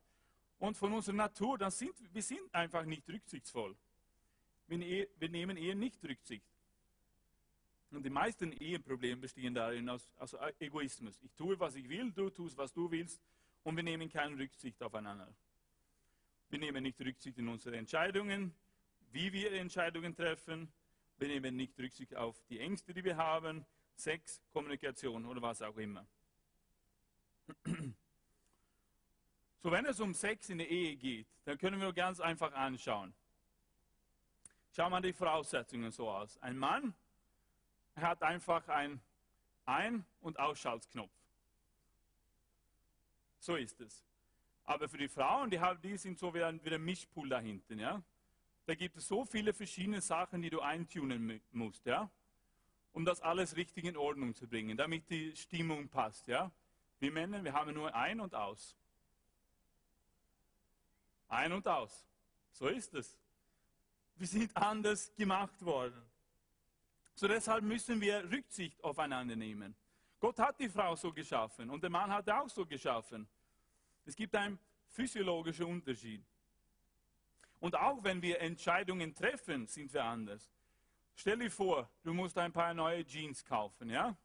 und 0.60 0.78
von 0.78 0.93
unserer 0.93 1.16
Natur, 1.16 1.58
dann 1.58 1.72
sind 1.72 1.93
wir 2.14 2.22
sind 2.22 2.53
einfach 2.53 2.86
nicht 2.86 3.08
rücksichtsvoll. 3.10 3.76
Wir, 4.68 5.08
wir 5.18 5.30
nehmen 5.30 5.58
eher 5.58 5.76
nicht 5.76 6.03
Rücksicht. 6.03 6.45
Und 7.91 8.03
die 8.03 8.10
meisten 8.10 8.51
Eheprobleme 8.51 9.22
bestehen 9.22 9.53
darin 9.53 9.88
aus, 9.89 10.10
aus 10.18 10.36
Egoismus. 10.60 11.18
Ich 11.22 11.32
tue, 11.34 11.58
was 11.60 11.76
ich 11.76 11.88
will, 11.88 12.12
du 12.12 12.30
tust, 12.30 12.58
was 12.58 12.74
du 12.74 12.89
willst, 12.89 13.22
und 13.64 13.76
wir 13.76 13.84
nehmen 13.84 14.10
keine 14.10 14.38
Rücksicht 14.38 14.82
aufeinander. 14.84 15.34
Wir 16.49 16.60
nehmen 16.60 16.84
nicht 16.84 16.99
Rücksicht 16.99 17.38
in 17.38 17.47
unsere 17.47 17.78
Entscheidungen, 17.78 18.53
wie 19.12 19.32
wir 19.34 19.53
Entscheidungen 19.53 20.16
treffen. 20.16 20.72
Wir 21.18 21.28
nehmen 21.30 21.56
nicht 21.56 21.78
Rücksicht 21.80 22.16
auf 22.16 22.39
die 22.49 22.60
Ängste, 22.60 22.93
die 22.93 23.03
wir 23.03 23.18
haben, 23.18 23.66
Sex, 23.95 24.41
Kommunikation 24.51 25.26
oder 25.26 25.41
was 25.41 25.62
auch 25.62 25.78
immer. 25.78 26.06
So, 29.66 29.72
wenn 29.72 29.88
es 29.88 29.99
um 29.99 30.13
Sex 30.13 30.51
in 30.51 30.59
der 30.59 30.70
Ehe 30.70 30.95
geht, 30.95 31.26
dann 31.45 31.57
können 31.57 31.82
wir 31.82 31.91
ganz 31.91 32.20
einfach 32.20 32.53
anschauen. 32.53 33.16
Schauen 34.76 34.91
wir 34.91 35.01
die 35.01 35.11
Voraussetzungen 35.11 35.89
so 35.89 36.07
aus. 36.07 36.38
Ein 36.38 36.55
Mann 36.55 36.93
hat 37.95 38.22
einfach 38.22 38.68
einen 38.68 39.01
Ein- 39.66 40.05
und 40.22 40.38
Ausschaltknopf. 40.38 41.09
So 43.39 43.55
ist 43.55 43.82
es. 43.82 44.05
Aber 44.66 44.88
für 44.88 44.99
die 44.99 45.07
Frauen, 45.07 45.49
die, 45.49 45.59
haben, 45.59 45.82
die 45.82 45.97
sind 45.97 46.20
so 46.20 46.32
wie 46.36 46.43
ein, 46.43 46.63
wie 46.63 46.72
ein 46.72 46.86
Mischpool 46.86 47.28
da 47.28 47.39
hinten. 47.39 47.80
Ja? 47.80 48.03
Da 48.68 48.76
gibt 48.76 48.97
es 48.97 49.07
so 49.07 49.26
viele 49.26 49.51
verschiedene 49.51 49.99
Sachen, 49.99 50.43
die 50.43 50.51
du 50.51 50.61
eintunen 50.61 51.41
musst, 51.51 51.88
ja? 51.88 52.11
um 52.93 53.03
das 53.03 53.20
alles 53.20 53.55
richtig 53.55 53.86
in 53.86 53.97
Ordnung 53.97 54.36
zu 54.36 54.47
bringen, 54.47 54.78
damit 54.78 55.09
die 55.09 55.36
Stimmung 55.36 55.89
passt. 55.89 56.28
Ja? 56.28 56.51
Wir 56.99 57.11
Männer, 57.11 57.43
wir 57.43 57.53
haben 57.53 57.74
nur 57.74 57.95
ein 57.95 58.20
und 58.20 58.36
aus. 58.36 58.78
Ein 61.28 61.51
und 61.51 61.67
aus. 61.67 62.05
So 62.51 62.67
ist 62.67 62.93
es. 62.93 63.17
Wir 64.15 64.28
sind 64.28 64.55
anders 64.55 65.13
gemacht 65.15 65.63
worden. 65.63 66.01
So 67.15 67.28
deshalb 67.28 67.63
müssen 67.63 67.99
wir 67.99 68.30
Rücksicht 68.30 68.84
aufeinander 68.84 69.36
nehmen. 69.36 69.76
Gott 70.19 70.39
hat 70.39 70.59
die 70.59 70.69
Frau 70.69 70.95
so 70.95 71.11
geschaffen 71.11 71.69
und 71.69 71.82
der 71.84 71.89
Mann 71.89 72.11
hat 72.11 72.30
auch 72.30 72.49
so 72.49 72.65
geschaffen. 72.65 73.28
Es 74.05 74.15
gibt 74.15 74.36
einen 74.36 74.59
physiologischen 74.89 75.65
Unterschied. 75.65 76.23
Und 77.59 77.76
auch 77.76 78.03
wenn 78.03 78.21
wir 78.21 78.39
Entscheidungen 78.41 79.13
treffen, 79.13 79.67
sind 79.67 79.93
wir 79.93 80.03
anders. 80.03 80.51
Stell 81.15 81.39
dir 81.39 81.51
vor, 81.51 81.89
du 82.03 82.13
musst 82.13 82.38
ein 82.38 82.51
paar 82.51 82.73
neue 82.73 83.05
Jeans 83.05 83.43
kaufen, 83.43 83.89
ja? 83.89 84.15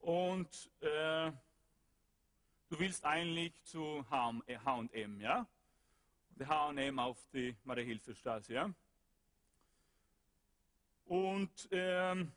Und 0.00 0.70
äh, 0.80 1.32
du 2.70 2.78
willst 2.78 3.04
eigentlich 3.04 3.52
zu 3.64 4.04
H&M, 4.08 5.20
ja? 5.20 5.46
Der 6.36 6.48
H&M 6.48 6.98
auf 6.98 7.18
die 7.32 7.54
Marie-Hilfer-Straße, 7.64 8.54
ja? 8.54 8.72
Und 11.04 11.68
ähm, 11.72 12.32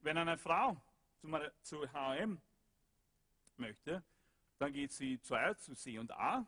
wenn 0.00 0.18
eine 0.18 0.36
Frau 0.36 0.76
zu, 1.62 1.90
H&M 1.92 2.40
möchte, 3.56 4.02
dann 4.58 4.72
geht 4.72 4.92
sie 4.92 5.20
zuerst 5.20 5.64
zu 5.64 5.74
C 5.74 5.98
und 5.98 6.10
A 6.12 6.44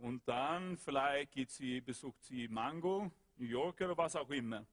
und 0.00 0.26
dann 0.28 0.76
vielleicht 0.76 1.32
geht 1.32 1.50
sie, 1.50 1.80
besucht 1.80 2.22
sie 2.22 2.46
Mango, 2.48 3.10
New 3.36 3.46
Yorker 3.46 3.86
oder 3.86 3.96
was 3.96 4.14
auch 4.14 4.28
immer. 4.30 4.66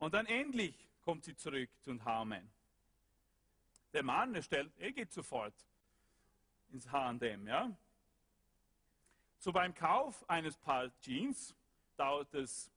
Und 0.00 0.14
dann 0.14 0.26
endlich 0.26 0.74
kommt 1.00 1.24
sie 1.24 1.36
zurück 1.36 1.70
zu 1.80 2.04
H&M. 2.04 2.50
Der 3.92 4.02
Mann, 4.02 4.34
er, 4.34 4.42
stellt, 4.42 4.72
er 4.78 4.92
geht 4.92 5.12
sofort 5.12 5.54
ins 6.70 6.90
H&M, 6.90 7.46
ja. 7.46 7.70
So 9.38 9.52
beim 9.52 9.74
Kauf 9.74 10.28
eines 10.28 10.56
Paar 10.56 10.90
Jeans 11.00 11.54
dauert 11.96 12.32
es 12.32 12.70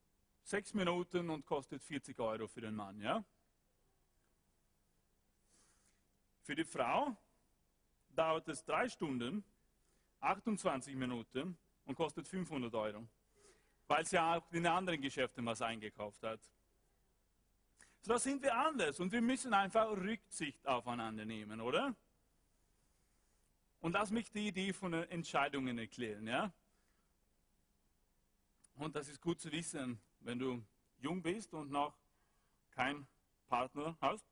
sechs 0.43 0.74
Minuten 0.74 1.30
und 1.30 1.45
kostet 1.45 1.84
40 1.84 2.20
Euro 2.20 2.47
für 2.47 2.61
den 2.61 2.76
Mann, 2.76 2.99
ja. 3.01 3.24
Für 6.41 6.55
die 6.55 6.66
Frau 6.66 7.16
dauert 8.09 8.47
es 8.49 8.63
drei 8.63 8.89
Stunden, 8.89 9.43
28 10.20 10.95
Minuten 10.95 11.57
und 11.86 11.95
kostet 11.95 12.28
500 12.28 12.74
Euro, 12.76 13.07
weil 13.88 14.05
sie 14.05 14.20
auch 14.20 14.43
in 14.51 14.68
anderen 14.68 15.01
Geschäften 15.01 15.45
was 15.45 15.61
eingekauft 15.61 16.22
hat. 16.24 16.39
Da 18.08 18.20
sind 18.20 18.43
wir 18.43 18.56
anders 18.56 18.99
und 18.99 19.12
wir 19.12 19.22
müssen 19.22 19.51
einfach 19.51 19.89
Rücksicht 19.89 20.68
aufeinander 20.68 21.26
nehmen, 21.26 21.60
oder? 21.60 21.95
Und 23.82 23.93
lass 23.93 24.12
mich 24.12 24.32
die 24.32 24.47
Idee 24.47 24.74
von 24.74 24.93
Entscheidungen 24.93 25.80
erklären, 25.80 26.28
ja? 26.28 26.53
Und 28.76 28.95
das 28.95 29.08
ist 29.08 29.22
gut 29.22 29.41
zu 29.41 29.51
wissen, 29.51 29.99
wenn 30.20 30.38
du 30.38 30.64
jung 30.99 31.24
bist 31.24 31.51
und 31.56 31.72
noch 31.72 31.97
keinen 32.72 33.08
Partner 33.47 33.97
hast. 33.99 34.26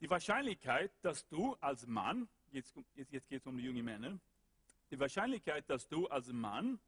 Die 0.00 0.08
Wahrscheinlichkeit, 0.08 0.90
dass 1.02 1.28
du 1.28 1.54
als 1.60 1.86
Mann, 1.86 2.28
jetzt, 2.50 2.74
jetzt, 2.94 3.12
jetzt 3.12 3.28
geht 3.28 3.42
es 3.42 3.46
um 3.46 3.58
die 3.58 3.64
jungen 3.64 3.84
Männer, 3.84 4.18
die 4.90 4.98
Wahrscheinlichkeit, 4.98 5.68
dass 5.68 5.86
du 5.86 6.06
als 6.08 6.28
Mann 6.28 6.80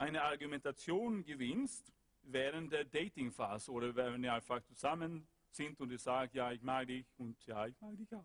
eine 0.00 0.22
Argumentation 0.22 1.22
gewinnst 1.22 1.92
während 2.22 2.72
der 2.72 2.84
Datingphase 2.84 3.70
oder 3.70 3.94
wenn 3.94 4.24
ihr 4.24 4.32
einfach 4.32 4.62
zusammen 4.62 5.28
sind 5.50 5.78
und 5.78 5.90
ihr 5.90 5.98
sagt, 5.98 6.34
ja, 6.34 6.50
ich 6.52 6.62
mag 6.62 6.86
dich 6.86 7.06
und 7.18 7.44
ja, 7.46 7.66
ich 7.66 7.78
mag 7.80 7.96
dich 7.98 8.12
auch. 8.14 8.24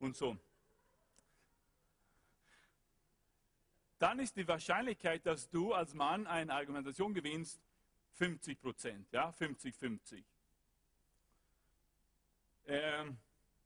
Und 0.00 0.16
so. 0.16 0.36
Dann 3.98 4.18
ist 4.18 4.34
die 4.34 4.48
Wahrscheinlichkeit, 4.48 5.24
dass 5.26 5.48
du 5.48 5.74
als 5.74 5.94
Mann 5.94 6.26
eine 6.26 6.54
Argumentation 6.54 7.14
gewinnst, 7.14 7.60
50 8.14 8.60
Prozent, 8.60 9.12
ja, 9.12 9.30
50-50. 9.30 10.24
Ähm, 12.66 13.16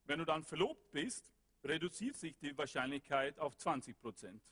wenn 0.04 0.18
du 0.18 0.24
dann 0.26 0.44
verlobt 0.44 0.90
bist, 0.90 1.32
reduziert 1.62 2.16
sich 2.16 2.36
die 2.36 2.56
Wahrscheinlichkeit 2.58 3.38
auf 3.38 3.56
20 3.56 3.98
Prozent. 3.98 4.42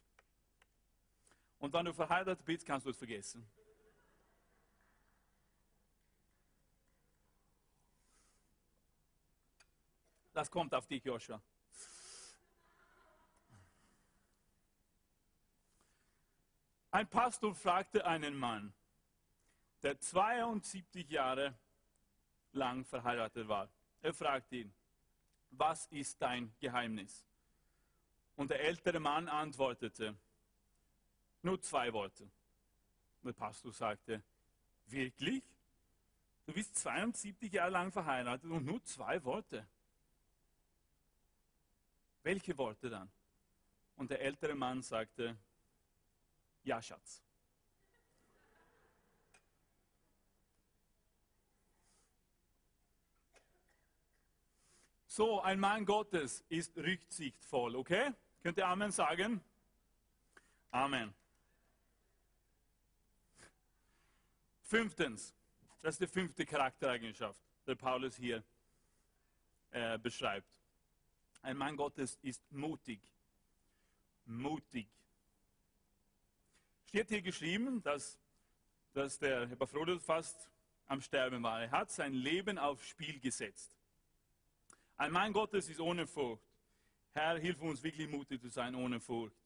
Und 1.62 1.72
wenn 1.72 1.84
du 1.84 1.94
verheiratet 1.94 2.44
bist, 2.44 2.66
kannst 2.66 2.86
du 2.86 2.90
es 2.90 2.96
vergessen. 2.96 3.48
Das 10.32 10.50
kommt 10.50 10.74
auf 10.74 10.88
dich, 10.88 11.04
Joshua. 11.04 11.40
Ein 16.90 17.08
Pastor 17.08 17.54
fragte 17.54 18.04
einen 18.04 18.36
Mann, 18.36 18.74
der 19.84 20.00
72 20.00 21.08
Jahre 21.10 21.54
lang 22.50 22.84
verheiratet 22.84 23.46
war. 23.46 23.68
Er 24.00 24.12
fragte 24.12 24.56
ihn, 24.56 24.74
was 25.52 25.86
ist 25.86 26.20
dein 26.20 26.52
Geheimnis? 26.58 27.24
Und 28.34 28.50
der 28.50 28.58
ältere 28.62 28.98
Mann 28.98 29.28
antwortete, 29.28 30.16
nur 31.43 31.61
zwei 31.61 31.93
Worte. 31.93 32.30
Der 33.22 33.32
Pastor 33.32 33.72
sagte, 33.72 34.22
wirklich? 34.86 35.43
Du 36.47 36.53
bist 36.53 36.76
72 36.76 37.53
Jahre 37.53 37.70
lang 37.70 37.93
verheiratet 37.93 38.51
und 38.51 38.64
nur 38.64 38.82
zwei 38.84 39.22
Worte. 39.24 39.66
Welche 42.22 42.57
Worte 42.59 42.90
dann? 42.90 43.11
Und 43.97 44.11
der 44.11 44.20
ältere 44.20 44.55
Mann 44.55 44.82
sagte, 44.82 45.36
ja, 46.64 46.80
Schatz. 46.80 47.22
So, 55.07 55.43
ein 55.43 55.61
Mann 55.61 55.84
Gottes 55.84 56.43
ist 56.49 56.74
rücksichtsvoll, 56.76 57.76
okay? 57.76 58.12
Könnt 58.43 58.57
ihr 58.57 58.66
Amen 58.66 58.90
sagen? 58.90 59.43
Amen. 60.70 61.12
Fünftens, 64.72 65.34
das 65.82 65.96
ist 65.96 66.00
die 66.00 66.06
fünfte 66.06 66.46
Charaktereigenschaft, 66.46 67.38
die 67.66 67.74
Paulus 67.74 68.16
hier 68.16 68.42
äh, 69.70 69.98
beschreibt. 69.98 70.48
Ein 71.42 71.58
Mann 71.58 71.76
Gottes 71.76 72.18
ist 72.22 72.40
mutig. 72.50 72.98
Mutig. 74.24 74.86
Steht 76.86 77.10
hier 77.10 77.20
geschrieben, 77.20 77.82
dass, 77.82 78.18
dass 78.94 79.18
der 79.18 79.42
Epaphroditus 79.42 80.02
fast 80.06 80.48
am 80.86 81.02
Sterben 81.02 81.42
war. 81.42 81.60
Er 81.60 81.70
hat 81.70 81.90
sein 81.90 82.14
Leben 82.14 82.56
aufs 82.56 82.86
Spiel 82.88 83.20
gesetzt. 83.20 83.76
Ein 84.96 85.12
Mann 85.12 85.34
Gottes 85.34 85.68
ist 85.68 85.80
ohne 85.80 86.06
Furcht. 86.06 86.48
Herr, 87.12 87.38
hilf 87.38 87.60
uns 87.60 87.82
wirklich 87.82 88.08
mutig 88.08 88.40
zu 88.40 88.48
sein, 88.48 88.74
ohne 88.74 89.00
Furcht. 89.00 89.36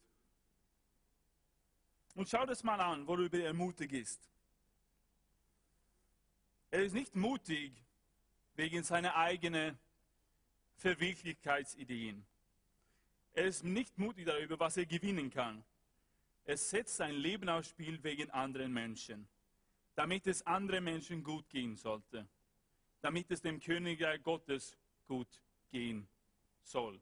Und 2.15 2.29
schau 2.29 2.47
das 2.47 2.63
mal 2.63 2.81
an, 2.81 3.05
worüber 3.09 3.41
er 3.41 3.55
mutig 3.55 3.93
ist. 3.93 4.31
Er 6.71 6.85
ist 6.85 6.93
nicht 6.93 7.15
mutig 7.15 7.73
wegen 8.55 8.83
seiner 8.83 9.17
eigenen 9.17 9.79
Verwirklichkeitsideen. 10.77 12.25
Er 13.35 13.45
ist 13.45 13.65
nicht 13.65 13.99
mutig 13.99 14.27
darüber, 14.27 14.59
was 14.59 14.77
er 14.77 14.87
gewinnen 14.87 15.31
kann. 15.31 15.63
Er 16.45 16.57
setzt 16.57 16.97
sein 16.97 17.15
Leben 17.15 17.49
aufs 17.49 17.69
Spiel 17.69 18.03
wegen 18.03 18.31
anderen 18.31 18.73
Menschen, 18.73 19.29
damit 19.95 20.27
es 20.27 20.47
anderen 20.47 20.85
Menschen 20.85 21.23
gut 21.23 21.49
gehen 21.51 21.77
sollte, 21.77 22.27
damit 23.01 23.31
es 23.31 23.43
dem 23.43 23.61
Königreich 23.61 24.23
Gottes 24.23 24.77
gut 25.07 25.29
gehen 25.71 26.09
soll. 26.63 27.01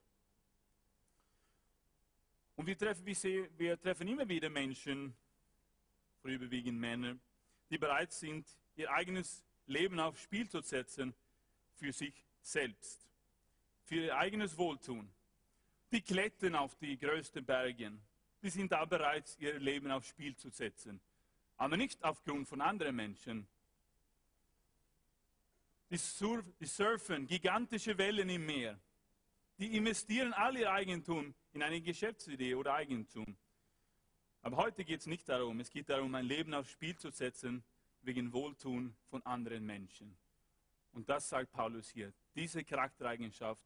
Und 2.56 2.66
wir 2.66 2.78
treffen, 2.78 3.04
wir 3.04 3.80
treffen 3.80 4.08
immer 4.08 4.28
wieder 4.28 4.48
Menschen, 4.48 5.14
vorüberwiegend 6.22 6.78
Männer, 6.78 7.16
die 7.70 7.78
bereit 7.78 8.12
sind, 8.12 8.46
ihr 8.76 8.90
eigenes 8.90 9.44
Leben 9.66 9.98
aufs 10.00 10.22
Spiel 10.22 10.48
zu 10.48 10.60
setzen 10.60 11.14
für 11.74 11.92
sich 11.92 12.14
selbst, 12.40 13.06
für 13.84 13.96
ihr 13.96 14.16
eigenes 14.16 14.56
Wohltun. 14.56 15.10
Die 15.92 16.02
klettern 16.02 16.54
auf 16.54 16.74
die 16.76 16.98
größten 16.98 17.44
Berge, 17.44 17.92
die 18.42 18.50
sind 18.50 18.72
da 18.72 18.84
bereit, 18.84 19.36
ihr 19.38 19.58
Leben 19.58 19.90
aufs 19.90 20.08
Spiel 20.08 20.36
zu 20.36 20.50
setzen, 20.50 21.00
aber 21.56 21.76
nicht 21.76 22.02
aufgrund 22.04 22.48
von 22.48 22.60
anderen 22.60 22.96
Menschen. 22.96 23.46
Die, 25.90 25.96
surf, 25.96 26.44
die 26.58 26.66
surfen 26.66 27.26
gigantische 27.26 27.96
Wellen 27.96 28.28
im 28.28 28.44
Meer. 28.44 28.78
Die 29.58 29.76
investieren 29.76 30.32
all 30.32 30.56
ihr 30.56 30.72
Eigentum 30.72 31.32
in 31.52 31.62
eine 31.62 31.80
Geschäftsidee 31.80 32.56
oder 32.56 32.74
Eigentum. 32.74 33.36
Aber 34.42 34.56
heute 34.56 34.84
geht 34.84 35.00
es 35.00 35.06
nicht 35.06 35.28
darum. 35.28 35.60
Es 35.60 35.70
geht 35.70 35.88
darum, 35.88 36.14
ein 36.16 36.26
Leben 36.26 36.52
aufs 36.52 36.72
Spiel 36.72 36.96
zu 36.96 37.10
setzen 37.10 37.62
wegen 38.06 38.32
Wohltun 38.32 38.94
von 39.10 39.24
anderen 39.24 39.64
Menschen. 39.64 40.16
Und 40.92 41.08
das 41.08 41.28
sagt 41.28 41.52
Paulus 41.52 41.90
hier. 41.90 42.12
Diese 42.34 42.64
Charaktereigenschaft 42.64 43.62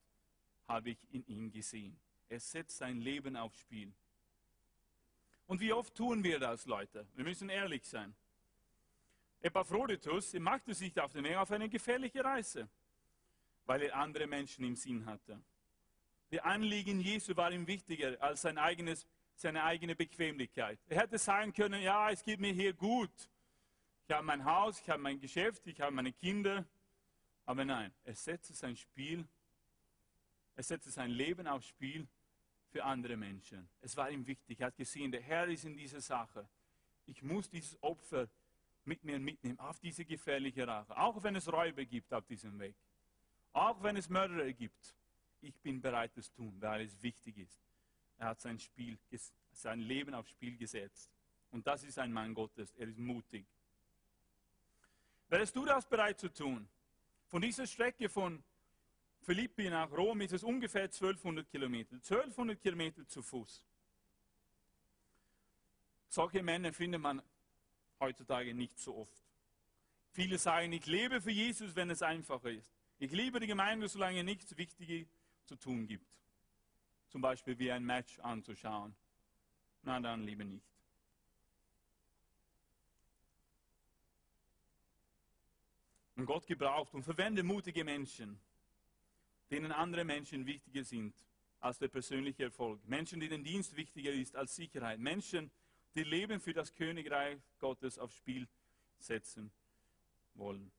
habe 0.66 0.90
ich 0.90 0.98
in 1.12 1.26
ihm 1.26 1.50
gesehen. 1.50 1.98
Er 2.28 2.40
setzt 2.40 2.78
sein 2.78 3.00
Leben 3.00 3.36
aufs 3.36 3.60
Spiel. 3.60 3.92
Und 5.46 5.60
wie 5.60 5.72
oft 5.72 5.94
tun 5.94 6.22
wir 6.22 6.38
das, 6.38 6.66
Leute? 6.66 7.06
Wir 7.14 7.24
müssen 7.24 7.48
ehrlich 7.48 7.84
sein. 7.84 8.14
Epaphroditus 9.40 10.34
machte 10.34 10.74
sich 10.74 10.98
auf 11.00 11.12
den 11.12 11.24
Weg 11.24 11.36
auf 11.36 11.50
eine 11.50 11.68
gefährliche 11.68 12.22
Reise, 12.22 12.68
weil 13.64 13.82
er 13.82 13.96
andere 13.96 14.26
Menschen 14.26 14.64
im 14.64 14.76
Sinn 14.76 15.06
hatte. 15.06 15.40
Die 16.30 16.40
Anliegen 16.40 17.00
Jesu 17.00 17.34
war 17.36 17.50
ihm 17.50 17.66
wichtiger 17.66 18.20
als 18.20 18.42
sein 18.42 18.58
eigenes, 18.58 19.06
seine 19.34 19.62
eigene 19.62 19.94
Bequemlichkeit. 19.94 20.78
Er 20.88 21.02
hätte 21.02 21.18
sagen 21.18 21.52
können, 21.52 21.80
ja, 21.80 22.10
es 22.10 22.22
geht 22.22 22.40
mir 22.40 22.52
hier 22.52 22.74
gut. 22.74 23.30
Ich 24.08 24.14
habe 24.14 24.24
mein 24.24 24.42
Haus, 24.42 24.80
ich 24.80 24.88
habe 24.88 25.02
mein 25.02 25.20
Geschäft, 25.20 25.66
ich 25.66 25.78
habe 25.82 25.94
meine 25.94 26.14
Kinder. 26.14 26.64
Aber 27.44 27.62
nein, 27.66 27.92
er 28.04 28.14
setzte 28.14 28.54
sein 28.54 28.74
Spiel, 28.74 29.28
er 30.56 30.62
setzte 30.62 30.90
sein 30.90 31.10
Leben 31.10 31.46
aufs 31.46 31.66
Spiel 31.66 32.08
für 32.70 32.82
andere 32.84 33.18
Menschen. 33.18 33.68
Es 33.82 33.94
war 33.98 34.10
ihm 34.10 34.26
wichtig. 34.26 34.60
Er 34.60 34.68
hat 34.68 34.76
gesehen, 34.78 35.12
der 35.12 35.20
Herr 35.20 35.46
ist 35.48 35.66
in 35.66 35.76
dieser 35.76 36.00
Sache. 36.00 36.48
Ich 37.04 37.22
muss 37.22 37.50
dieses 37.50 37.76
Opfer 37.82 38.30
mit 38.86 39.04
mir 39.04 39.18
mitnehmen 39.18 39.58
auf 39.58 39.78
diese 39.78 40.06
gefährliche 40.06 40.66
Rache. 40.66 40.96
Auch 40.96 41.22
wenn 41.22 41.36
es 41.36 41.52
Räuber 41.52 41.84
gibt 41.84 42.10
auf 42.14 42.24
diesem 42.24 42.58
Weg. 42.58 42.76
Auch 43.52 43.82
wenn 43.82 43.98
es 43.98 44.08
Mörderer 44.08 44.50
gibt. 44.54 44.94
Ich 45.42 45.60
bin 45.60 45.82
bereit, 45.82 46.12
das 46.14 46.30
zu 46.30 46.36
tun, 46.36 46.56
weil 46.60 46.80
es 46.80 47.02
wichtig 47.02 47.36
ist. 47.36 47.60
Er 48.16 48.28
hat 48.28 48.40
sein, 48.40 48.58
Spiel, 48.58 48.96
sein 49.52 49.80
Leben 49.80 50.14
aufs 50.14 50.30
Spiel 50.30 50.56
gesetzt. 50.56 51.10
Und 51.50 51.66
das 51.66 51.84
ist 51.84 51.98
ein 51.98 52.10
Mann 52.10 52.32
Gottes. 52.32 52.72
Er 52.78 52.88
ist 52.88 52.98
mutig. 52.98 53.44
Wärst 55.28 55.54
du 55.56 55.64
das 55.64 55.86
bereit 55.86 56.18
zu 56.18 56.32
tun? 56.32 56.68
Von 57.26 57.42
dieser 57.42 57.66
Strecke 57.66 58.08
von 58.08 58.42
Philippi 59.20 59.68
nach 59.68 59.90
Rom 59.92 60.20
ist 60.22 60.32
es 60.32 60.42
ungefähr 60.42 60.84
1200 60.84 61.50
Kilometer. 61.50 61.96
1200 61.96 62.60
Kilometer 62.60 63.06
zu 63.06 63.22
Fuß. 63.22 63.62
Solche 66.08 66.42
Männer 66.42 66.72
findet 66.72 67.02
man 67.02 67.22
heutzutage 68.00 68.54
nicht 68.54 68.78
so 68.78 68.96
oft. 68.96 69.22
Viele 70.12 70.38
sagen, 70.38 70.72
ich 70.72 70.86
lebe 70.86 71.20
für 71.20 71.30
Jesus, 71.30 71.76
wenn 71.76 71.90
es 71.90 72.02
einfacher 72.02 72.50
ist. 72.50 72.72
Ich 72.98 73.12
liebe 73.12 73.38
die 73.38 73.46
Gemeinde, 73.46 73.88
solange 73.88 74.24
nichts 74.24 74.56
Wichtiges 74.56 75.06
zu 75.44 75.56
tun 75.56 75.86
gibt. 75.86 76.06
Zum 77.08 77.20
Beispiel 77.20 77.58
wie 77.58 77.70
ein 77.70 77.84
Match 77.84 78.18
anzuschauen. 78.20 78.96
Na 79.82 80.00
dann 80.00 80.24
lieber 80.24 80.44
nicht. 80.44 80.67
Und 86.18 86.26
Gott 86.26 86.48
gebraucht 86.48 86.92
und 86.94 87.04
verwendet 87.04 87.44
mutige 87.44 87.84
Menschen, 87.84 88.40
denen 89.52 89.70
andere 89.70 90.04
Menschen 90.04 90.44
wichtiger 90.46 90.82
sind 90.82 91.14
als 91.60 91.78
der 91.78 91.86
persönliche 91.86 92.42
Erfolg. 92.42 92.84
Menschen, 92.88 93.20
denen 93.20 93.44
Dienst 93.44 93.76
wichtiger 93.76 94.10
ist 94.10 94.34
als 94.34 94.56
Sicherheit. 94.56 94.98
Menschen, 94.98 95.48
die 95.94 96.02
Leben 96.02 96.40
für 96.40 96.52
das 96.52 96.74
Königreich 96.74 97.38
Gottes 97.60 98.00
aufs 98.00 98.16
Spiel 98.16 98.48
setzen 98.98 99.52
wollen. 100.34 100.72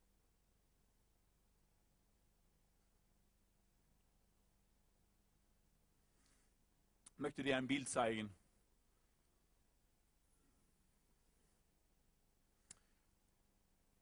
Ich 7.14 7.18
möchte 7.18 7.42
dir 7.42 7.56
ein 7.56 7.66
Bild 7.66 7.88
zeigen. 7.88 8.28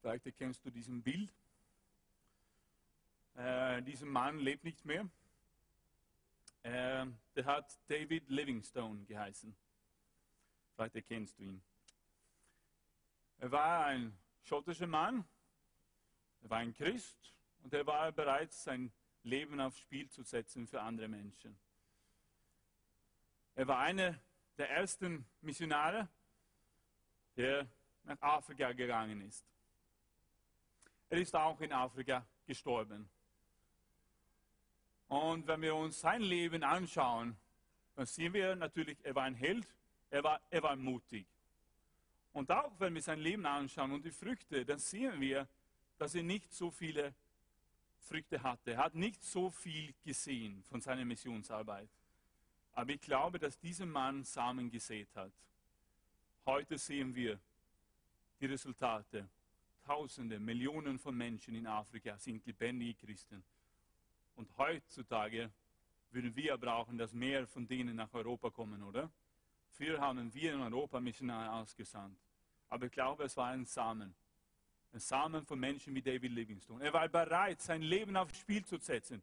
Vielleicht 0.09 0.39
kennst 0.39 0.65
du 0.65 0.71
diesen 0.71 1.03
Bild. 1.03 1.31
Äh, 3.35 3.83
dieser 3.83 4.07
Mann 4.07 4.39
lebt 4.39 4.65
nicht 4.65 4.83
mehr. 4.87 5.07
Äh, 6.63 7.05
der 7.37 7.45
hat 7.45 7.79
David 7.89 8.31
Livingstone 8.31 9.05
geheißen. 9.05 9.55
Vielleicht 10.75 10.95
erkennst 10.95 11.39
du 11.39 11.43
ihn. 11.43 11.63
Er 13.37 13.51
war 13.51 13.85
ein 13.85 14.17
schottischer 14.45 14.87
Mann, 14.87 15.29
er 16.41 16.49
war 16.49 16.59
ein 16.59 16.73
Christ 16.73 17.35
und 17.63 17.75
er 17.75 17.87
war 17.87 18.11
bereit, 18.11 18.55
sein 18.55 18.91
Leben 19.25 19.61
aufs 19.61 19.79
Spiel 19.79 20.09
zu 20.09 20.23
setzen 20.23 20.67
für 20.67 20.81
andere 20.81 21.09
Menschen. 21.09 21.59
Er 23.57 23.69
war 23.69 23.81
einer 23.81 24.19
der 24.57 24.71
ersten 24.71 25.27
Missionare, 25.43 26.09
der 27.37 27.69
nach 28.05 28.23
Afrika 28.23 28.73
gegangen 28.73 29.21
ist. 29.21 29.45
Er 31.11 31.19
ist 31.19 31.35
auch 31.35 31.61
in 31.61 31.73
Afrika 31.73 32.25
gestorben. 32.47 33.09
Und 35.09 35.47
wenn 35.47 35.63
wir 35.63 35.75
uns 35.75 36.01
sein 36.01 36.21
Leben 36.21 36.63
anschauen, 36.63 37.37
dann 37.97 38.07
sehen 38.07 38.33
wir 38.35 38.55
natürlich, 38.55 38.99
er 39.03 39.15
war 39.15 39.25
ein 39.25 39.35
Held, 39.35 39.67
er 40.11 40.23
war, 40.23 40.41
er 40.51 40.63
war 40.63 40.77
mutig. 40.77 41.27
Und 42.33 42.51
auch 42.51 42.79
wenn 42.79 42.95
wir 42.95 43.03
sein 43.03 43.19
Leben 43.19 43.47
anschauen 43.47 43.93
und 43.93 44.05
die 44.05 44.11
Früchte, 44.11 44.65
dann 44.65 44.79
sehen 44.79 45.19
wir, 45.21 45.49
dass 45.97 46.15
er 46.15 46.23
nicht 46.23 46.53
so 46.53 46.71
viele 46.71 47.15
Früchte 48.01 48.43
hatte. 48.43 48.73
Er 48.73 48.85
hat 48.85 48.95
nicht 48.95 49.23
so 49.25 49.51
viel 49.51 49.95
gesehen 50.05 50.63
von 50.65 50.81
seiner 50.81 51.05
Missionsarbeit. 51.05 51.89
Aber 52.75 52.91
ich 52.91 53.01
glaube, 53.01 53.39
dass 53.39 53.59
dieser 53.59 53.87
Mann 53.87 54.25
Samen 54.25 54.71
gesät 54.71 55.09
hat. 55.17 55.33
Heute 56.47 56.79
sehen 56.79 57.15
wir 57.15 57.41
die 58.41 58.47
Resultate. 58.47 59.29
Tausende, 59.89 60.39
Millionen 60.39 60.99
von 60.99 61.17
Menschen 61.17 61.55
in 61.55 61.67
Afrika 61.67 62.19
sind 62.19 62.45
lebendige 62.45 63.07
Christen. 63.07 63.43
Und 64.37 64.47
heutzutage 64.59 65.51
würden 66.11 66.37
wir 66.37 66.59
brauchen, 66.59 66.99
dass 66.99 67.15
mehr 67.15 67.47
von 67.47 67.67
denen 67.67 67.97
nach 67.97 68.13
Europa 68.13 68.51
kommen, 68.51 68.83
oder? 68.83 69.11
Früher 69.71 69.99
haben 69.99 70.35
wir 70.35 70.53
in 70.53 70.61
Europa 70.61 71.01
Missionare 71.01 71.51
ausgesandt. 71.53 72.19
Aber 72.69 72.85
ich 72.85 72.93
glaube, 72.93 73.25
es 73.25 73.35
war 73.39 73.47
ein 73.47 73.65
Samen. 73.65 74.15
Ein 74.93 75.01
Samen 75.01 75.47
von 75.47 75.59
Menschen 75.59 75.95
wie 75.95 76.03
David 76.03 76.33
Livingstone. 76.33 76.85
Er 76.85 76.93
war 76.93 77.09
bereit, 77.09 77.63
sein 77.63 77.81
Leben 77.81 78.15
aufs 78.15 78.37
Spiel 78.37 78.63
zu 78.67 78.77
setzen. 78.77 79.23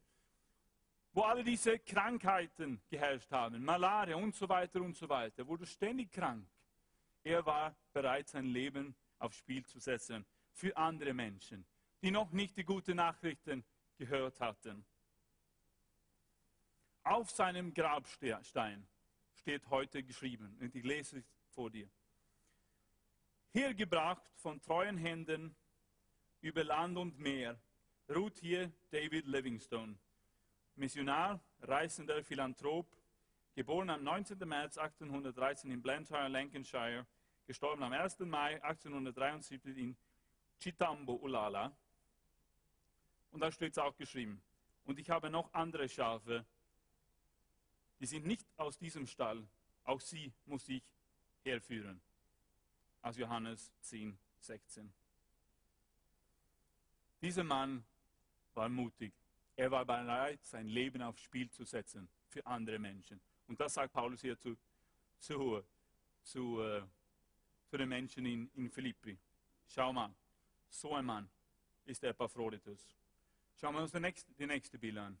Wo 1.12 1.22
alle 1.22 1.44
diese 1.44 1.78
Krankheiten 1.78 2.80
geherrscht 2.90 3.30
haben, 3.30 3.64
Malaria 3.64 4.16
und 4.16 4.34
so 4.34 4.48
weiter 4.48 4.82
und 4.82 4.96
so 4.96 5.08
weiter, 5.08 5.46
wurde 5.46 5.64
ständig 5.64 6.10
krank. 6.10 6.44
Er 7.22 7.46
war 7.46 7.72
bereit, 7.92 8.26
sein 8.26 8.46
Leben 8.46 8.96
aufs 9.20 9.36
Spiel 9.36 9.64
zu 9.64 9.78
setzen 9.78 10.26
für 10.56 10.74
andere 10.76 11.12
Menschen, 11.12 11.66
die 12.02 12.10
noch 12.10 12.32
nicht 12.32 12.56
die 12.56 12.64
guten 12.64 12.96
Nachrichten 12.96 13.62
gehört 13.98 14.40
hatten. 14.40 14.84
Auf 17.04 17.30
seinem 17.30 17.72
Grabstein 17.74 18.86
steht 19.34 19.68
heute 19.68 20.02
geschrieben, 20.02 20.56
und 20.60 20.74
ich 20.74 20.82
lese 20.82 21.18
es 21.18 21.30
vor 21.50 21.70
dir. 21.70 21.88
Hergebracht 23.52 24.28
von 24.36 24.60
treuen 24.62 24.96
Händen 24.96 25.54
über 26.40 26.64
Land 26.64 26.96
und 26.96 27.18
Meer, 27.18 27.60
ruht 28.08 28.38
hier 28.38 28.72
David 28.90 29.26
Livingstone, 29.26 29.98
Missionar, 30.74 31.40
reisender 31.60 32.24
Philanthrop, 32.24 32.86
geboren 33.54 33.90
am 33.90 34.02
19. 34.02 34.38
März 34.38 34.78
1813 34.78 35.70
in 35.70 35.82
Blantyre, 35.82 36.28
Lancashire, 36.28 37.06
gestorben 37.46 37.82
am 37.82 37.92
1. 37.92 38.20
Mai 38.20 38.62
1873 38.62 39.76
in 39.76 39.96
Chitambo, 40.60 41.14
Ulala. 41.14 41.76
Und 43.30 43.40
da 43.40 43.50
steht 43.50 43.72
es 43.72 43.78
auch 43.78 43.96
geschrieben. 43.96 44.40
Und 44.84 44.98
ich 44.98 45.10
habe 45.10 45.30
noch 45.30 45.52
andere 45.52 45.88
Schafe, 45.88 46.44
die 48.00 48.06
sind 48.06 48.26
nicht 48.26 48.46
aus 48.56 48.78
diesem 48.78 49.06
Stall, 49.06 49.46
auch 49.84 50.00
sie 50.00 50.32
muss 50.44 50.68
ich 50.68 50.82
herführen. 51.42 52.00
Aus 53.02 53.16
Johannes 53.16 53.72
10, 53.80 54.18
16. 54.40 54.92
Dieser 57.20 57.44
Mann 57.44 57.84
war 58.54 58.68
mutig. 58.68 59.12
Er 59.56 59.70
war 59.70 59.84
bereit, 59.84 60.44
sein 60.44 60.68
Leben 60.68 61.02
aufs 61.02 61.22
Spiel 61.22 61.50
zu 61.50 61.64
setzen 61.64 62.08
für 62.28 62.44
andere 62.46 62.78
Menschen. 62.78 63.20
Und 63.46 63.58
das 63.60 63.74
sagt 63.74 63.92
Paulus 63.92 64.20
hier 64.20 64.38
zu, 64.38 64.56
zu, 65.18 65.62
zu, 66.22 66.60
äh, 66.60 66.82
zu 67.68 67.76
den 67.76 67.88
Menschen 67.88 68.26
in, 68.26 68.50
in 68.54 68.70
Philippi. 68.70 69.18
Schau 69.68 69.92
mal, 69.92 70.14
so 70.68 70.94
ein 70.94 71.04
Mann 71.04 71.28
ist 71.84 72.02
der 72.02 72.10
Epaphroditus. 72.10 72.94
Schauen 73.60 73.74
wir 73.74 73.82
uns 73.82 73.92
die 73.92 74.00
nächste, 74.00 74.32
die 74.34 74.46
nächste 74.46 74.78
Bild 74.78 74.98
an. 74.98 75.18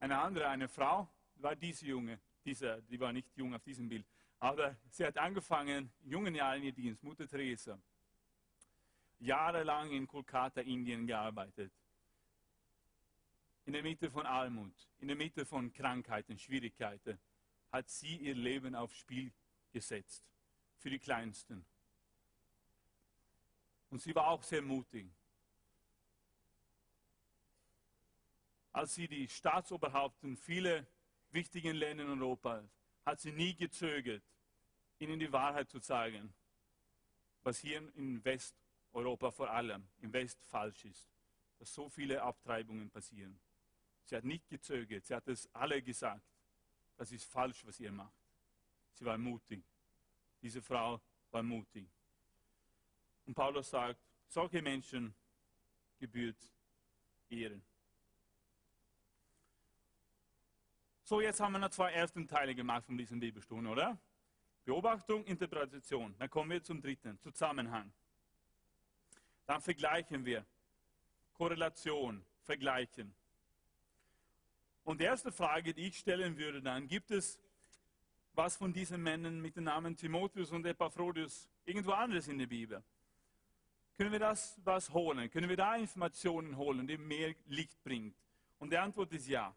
Eine 0.00 0.18
andere, 0.18 0.48
eine 0.48 0.68
Frau, 0.68 1.08
war 1.36 1.56
diese 1.56 1.86
Junge, 1.86 2.20
diese, 2.44 2.82
die 2.82 3.00
war 3.00 3.12
nicht 3.12 3.34
jung 3.36 3.54
auf 3.54 3.62
diesem 3.62 3.88
Bild, 3.88 4.06
aber 4.38 4.76
sie 4.90 5.04
hat 5.04 5.16
angefangen, 5.16 5.90
in 6.02 6.10
jungen 6.10 6.34
Jahren 6.34 6.62
ihr 6.62 6.72
Dienst, 6.72 7.02
Mutter 7.02 7.26
Teresa, 7.26 7.78
jahrelang 9.20 9.90
in 9.90 10.06
Kolkata, 10.06 10.60
Indien 10.60 11.06
gearbeitet. 11.06 11.72
In 13.64 13.72
der 13.72 13.82
Mitte 13.82 14.10
von 14.10 14.26
Armut, 14.26 14.74
in 14.98 15.08
der 15.08 15.16
Mitte 15.16 15.46
von 15.46 15.72
Krankheiten, 15.72 16.38
Schwierigkeiten, 16.38 17.18
hat 17.72 17.88
sie 17.88 18.16
ihr 18.16 18.34
Leben 18.34 18.74
aufs 18.74 18.98
Spiel 18.98 19.32
gesetzt. 19.72 20.22
Für 20.76 20.90
die 20.90 20.98
Kleinsten. 20.98 21.64
Und 23.94 24.00
sie 24.00 24.12
war 24.12 24.26
auch 24.26 24.42
sehr 24.42 24.60
mutig. 24.60 25.08
Als 28.72 28.96
sie 28.96 29.06
die 29.06 29.28
Staatsoberhaupten 29.28 30.36
viele 30.36 30.84
wichtigen 31.30 31.76
Ländern 31.76 32.20
Europas 32.20 32.68
hat 33.06 33.20
sie 33.20 33.30
nie 33.30 33.54
gezögert, 33.54 34.24
ihnen 34.98 35.20
die 35.20 35.30
Wahrheit 35.30 35.70
zu 35.70 35.78
sagen, 35.78 36.34
was 37.44 37.60
hier 37.60 37.78
in 37.94 38.24
Westeuropa 38.24 39.30
vor 39.30 39.50
allem, 39.50 39.86
im 39.98 40.12
West 40.12 40.42
falsch 40.42 40.86
ist, 40.86 41.08
dass 41.60 41.72
so 41.72 41.88
viele 41.88 42.20
Abtreibungen 42.20 42.90
passieren. 42.90 43.38
Sie 44.06 44.16
hat 44.16 44.24
nicht 44.24 44.48
gezögert, 44.48 45.06
sie 45.06 45.14
hat 45.14 45.28
es 45.28 45.48
alle 45.54 45.80
gesagt, 45.80 46.26
das 46.96 47.12
ist 47.12 47.26
falsch, 47.26 47.64
was 47.64 47.78
ihr 47.78 47.92
macht. 47.92 48.18
Sie 48.94 49.04
war 49.04 49.18
mutig. 49.18 49.64
Diese 50.42 50.60
Frau 50.60 51.00
war 51.30 51.44
mutig. 51.44 51.93
Und 53.26 53.34
Paulus 53.34 53.70
sagt, 53.70 54.00
solche 54.28 54.60
Menschen 54.62 55.14
gebührt 55.98 56.36
Ehren. 57.30 57.62
So, 61.02 61.20
jetzt 61.20 61.40
haben 61.40 61.52
wir 61.52 61.58
noch 61.58 61.70
zwei 61.70 61.92
ersten 61.92 62.26
Teile 62.26 62.54
gemacht 62.54 62.86
von 62.86 62.96
diesen 62.96 63.20
Bibelstunden, 63.20 63.66
oder? 63.66 63.98
Beobachtung, 64.64 65.24
Interpretation. 65.24 66.14
Dann 66.18 66.30
kommen 66.30 66.50
wir 66.50 66.62
zum 66.62 66.80
dritten, 66.80 67.18
Zusammenhang. 67.20 67.92
Dann 69.46 69.60
vergleichen 69.60 70.24
wir. 70.24 70.46
Korrelation, 71.34 72.24
vergleichen. 72.42 73.14
Und 74.84 75.00
die 75.00 75.04
erste 75.04 75.32
Frage, 75.32 75.74
die 75.74 75.88
ich 75.88 75.98
stellen 75.98 76.36
würde 76.38 76.62
dann, 76.62 76.88
gibt 76.88 77.10
es 77.10 77.38
was 78.32 78.56
von 78.56 78.72
diesen 78.72 79.02
Männern 79.02 79.40
mit 79.40 79.56
den 79.56 79.64
Namen 79.64 79.96
Timotheus 79.96 80.50
und 80.50 80.64
Epaphroditus 80.66 81.48
irgendwo 81.64 81.92
anderes 81.92 82.28
in 82.28 82.38
der 82.38 82.46
Bibel? 82.46 82.82
Können 83.96 84.10
wir 84.10 84.18
das 84.18 84.60
was 84.64 84.92
holen? 84.92 85.30
Können 85.30 85.48
wir 85.48 85.56
da 85.56 85.76
Informationen 85.76 86.56
holen, 86.56 86.86
die 86.86 86.98
mehr 86.98 87.34
Licht 87.46 87.82
bringt? 87.84 88.16
Und 88.58 88.70
die 88.70 88.78
Antwort 88.78 89.12
ist 89.12 89.28
ja. 89.28 89.54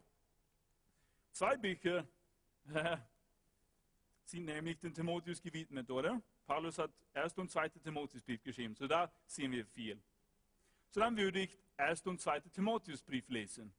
Zwei 1.32 1.56
Bücher 1.56 2.06
sind 4.24 4.44
nämlich 4.44 4.78
dem 4.78 4.94
Timotheus 4.94 5.42
gewidmet, 5.42 5.90
oder? 5.90 6.22
Paulus 6.46 6.78
hat 6.78 6.92
1. 7.14 7.34
und 7.34 7.50
2. 7.50 7.68
Timotheusbrief 7.70 8.42
geschrieben, 8.42 8.74
so 8.74 8.86
da 8.86 9.12
sehen 9.26 9.50
wir 9.52 9.66
viel. 9.66 10.00
So 10.90 11.00
dann 11.00 11.16
würde 11.16 11.40
ich 11.40 11.58
1. 11.76 12.06
und 12.06 12.20
2. 12.20 12.40
Timotheusbrief 12.40 13.28
lesen. 13.28 13.72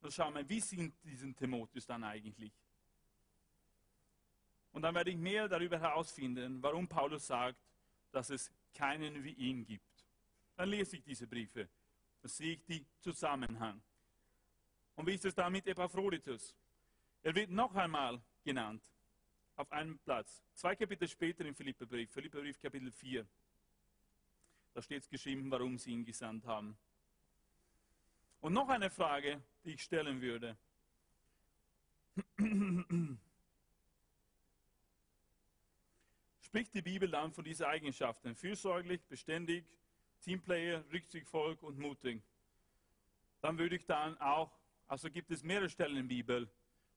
Dann 0.00 0.10
schauen 0.10 0.34
wir, 0.34 0.48
wie 0.48 0.60
sind 0.60 0.94
diesen 1.04 1.36
Timotheus 1.36 1.86
dann 1.86 2.02
eigentlich? 2.02 2.52
Und 4.72 4.82
dann 4.82 4.94
werde 4.94 5.10
ich 5.10 5.16
mehr 5.16 5.48
darüber 5.48 5.78
herausfinden, 5.78 6.62
warum 6.62 6.88
Paulus 6.88 7.26
sagt, 7.26 7.58
dass 8.12 8.30
es 8.30 8.50
keinen 8.74 9.22
wie 9.24 9.32
ihn 9.32 9.64
gibt. 9.64 10.06
Dann 10.56 10.68
lese 10.68 10.96
ich 10.96 11.02
diese 11.02 11.26
Briefe. 11.26 11.68
Dann 12.22 12.28
sehe 12.28 12.54
ich 12.54 12.64
die 12.64 12.86
Zusammenhang. 12.98 13.80
Und 14.96 15.06
wie 15.06 15.14
ist 15.14 15.24
es 15.24 15.34
da 15.34 15.48
mit 15.48 15.66
Epaphroditus? 15.66 16.54
Er 17.22 17.34
wird 17.34 17.50
noch 17.50 17.74
einmal 17.74 18.20
genannt, 18.44 18.82
auf 19.56 19.70
einem 19.72 19.98
Platz. 19.98 20.42
Zwei 20.54 20.74
Kapitel 20.76 21.08
später 21.08 21.44
im 21.44 21.54
Philipperbrief, 21.54 22.10
Philipperbrief 22.10 22.58
Kapitel 22.60 22.90
4. 22.90 23.26
Da 24.72 24.82
steht 24.82 25.02
es 25.02 25.08
geschrieben, 25.08 25.50
warum 25.50 25.78
sie 25.78 25.92
ihn 25.92 26.04
gesandt 26.04 26.46
haben. 26.46 26.76
Und 28.40 28.52
noch 28.52 28.68
eine 28.68 28.90
Frage, 28.90 29.42
die 29.64 29.72
ich 29.72 29.82
stellen 29.82 30.20
würde. 30.20 30.56
Spricht 36.50 36.74
die 36.74 36.82
Bibel 36.82 37.08
dann 37.08 37.30
von 37.30 37.44
diesen 37.44 37.64
Eigenschaften? 37.64 38.34
Fürsorglich, 38.34 39.00
beständig, 39.04 39.64
Teamplayer, 40.20 40.84
rücksichtsvoll 40.92 41.56
und 41.60 41.78
mutig. 41.78 42.20
Dann 43.40 43.56
würde 43.56 43.76
ich 43.76 43.86
dann 43.86 44.20
auch, 44.20 44.50
also 44.88 45.08
gibt 45.12 45.30
es 45.30 45.44
mehrere 45.44 45.70
Stellen 45.70 45.96
in 45.96 46.08
der 46.08 46.16
Bibel, 46.16 46.50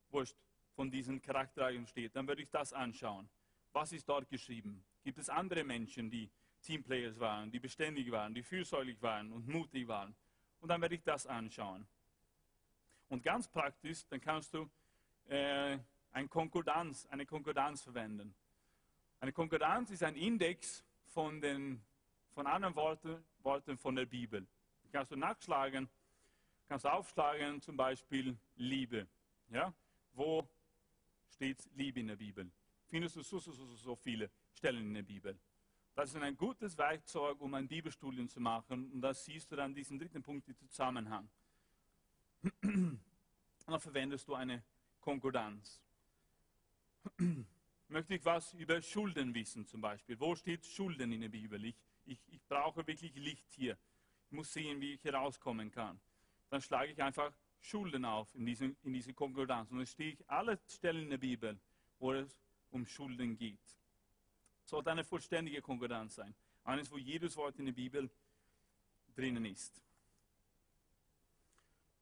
wo 0.09 0.21
es 0.21 0.35
von 0.75 0.89
diesen 0.89 1.21
Charaktereigenschaften 1.21 1.87
steht. 1.87 2.15
Dann 2.15 2.27
würde 2.27 2.41
ich 2.41 2.49
das 2.49 2.73
anschauen. 2.73 3.29
Was 3.73 3.91
ist 3.91 4.09
dort 4.09 4.27
geschrieben? 4.27 4.83
Gibt 5.03 5.19
es 5.19 5.29
andere 5.29 5.63
Menschen, 5.63 6.09
die 6.09 6.31
Teamplayers 6.63 7.19
waren, 7.19 7.51
die 7.51 7.59
beständig 7.59 8.09
waren, 8.09 8.33
die 8.33 8.41
fürsorglich 8.41 8.99
waren 9.03 9.31
und 9.31 9.47
mutig 9.47 9.87
waren? 9.87 10.15
Und 10.61 10.69
dann 10.69 10.81
werde 10.81 10.95
ich 10.95 11.03
das 11.03 11.27
anschauen. 11.27 11.85
Und 13.07 13.21
ganz 13.21 13.47
praktisch, 13.47 14.03
dann 14.09 14.19
kannst 14.19 14.55
du 14.55 14.67
äh, 15.27 15.77
ein 16.11 16.27
Konkordanz, 16.27 17.05
eine 17.11 17.27
Konkordanz 17.27 17.83
verwenden. 17.83 18.33
Eine 19.23 19.31
Konkordanz 19.31 19.89
ist 19.89 20.03
ein 20.03 20.17
Index 20.17 20.83
von 21.05 21.39
den 21.39 21.81
von 22.33 22.45
anderen 22.45 22.75
Worten, 22.75 23.23
Worten 23.41 23.77
von 23.77 23.95
der 23.95 24.05
Bibel. 24.05 24.45
Kannst 24.91 25.13
du 25.13 25.15
nachschlagen, 25.15 25.87
kannst 26.67 26.83
du 26.83 26.89
aufschlagen, 26.91 27.61
zum 27.61 27.77
Beispiel 27.77 28.37
Liebe. 28.57 29.07
Ja? 29.47 29.73
Wo 30.11 30.45
steht 31.29 31.57
Liebe 31.73 32.01
in 32.01 32.07
der 32.07 32.17
Bibel? 32.17 32.51
Findest 32.87 33.15
du 33.15 33.21
so, 33.21 33.39
so, 33.39 33.53
so, 33.53 33.65
so 33.77 33.95
viele 33.95 34.29
Stellen 34.51 34.87
in 34.87 34.93
der 34.93 35.03
Bibel. 35.03 35.39
Das 35.95 36.09
ist 36.09 36.21
ein 36.21 36.35
gutes 36.35 36.77
Werkzeug, 36.77 37.39
um 37.39 37.53
ein 37.53 37.69
Bibelstudium 37.69 38.27
zu 38.27 38.41
machen. 38.41 38.91
Und 38.91 38.99
da 38.99 39.13
siehst 39.13 39.49
du 39.49 39.55
dann 39.55 39.73
diesen 39.73 39.97
dritten 39.97 40.21
Punkt, 40.21 40.49
den 40.49 40.57
Zusammenhang. 40.67 41.29
Und 42.61 42.99
dann 43.67 43.79
verwendest 43.79 44.27
du 44.27 44.35
eine 44.35 44.61
Konkordanz. 44.99 45.79
Möchte 47.87 48.15
ich 48.15 48.25
was 48.25 48.53
über 48.53 48.81
Schulden 48.81 49.33
wissen 49.35 49.65
zum 49.65 49.81
Beispiel? 49.81 50.19
Wo 50.19 50.35
steht 50.35 50.65
Schulden 50.65 51.11
in 51.11 51.21
der 51.21 51.29
Bibel? 51.29 51.63
Ich, 51.65 51.75
ich, 52.05 52.19
ich 52.27 52.41
brauche 52.47 52.85
wirklich 52.87 53.13
Licht 53.15 53.51
hier. 53.51 53.77
Ich 54.25 54.31
muss 54.31 54.51
sehen, 54.51 54.81
wie 54.81 54.93
ich 54.93 55.03
herauskommen 55.03 55.69
kann. 55.71 55.99
Dann 56.49 56.61
schlage 56.61 56.91
ich 56.91 57.01
einfach 57.01 57.33
Schulden 57.59 58.05
auf 58.05 58.33
in 58.35 58.45
diese, 58.45 58.75
in 58.83 58.93
diese 58.93 59.13
Konkordanz. 59.13 59.71
Und 59.71 59.77
dann 59.77 59.87
stehe 59.87 60.13
ich 60.13 60.29
alle 60.29 60.59
Stellen 60.67 61.03
in 61.03 61.09
der 61.11 61.17
Bibel, 61.17 61.59
wo 61.99 62.13
es 62.13 62.37
um 62.71 62.85
Schulden 62.85 63.37
geht. 63.37 63.59
Sollte 64.65 64.91
eine 64.91 65.03
vollständige 65.03 65.61
Konkordanz 65.61 66.15
sein. 66.15 66.33
Eines, 66.63 66.91
wo 66.91 66.97
jedes 66.97 67.35
Wort 67.35 67.59
in 67.59 67.65
der 67.65 67.73
Bibel 67.73 68.09
drinnen 69.15 69.45
ist. 69.45 69.81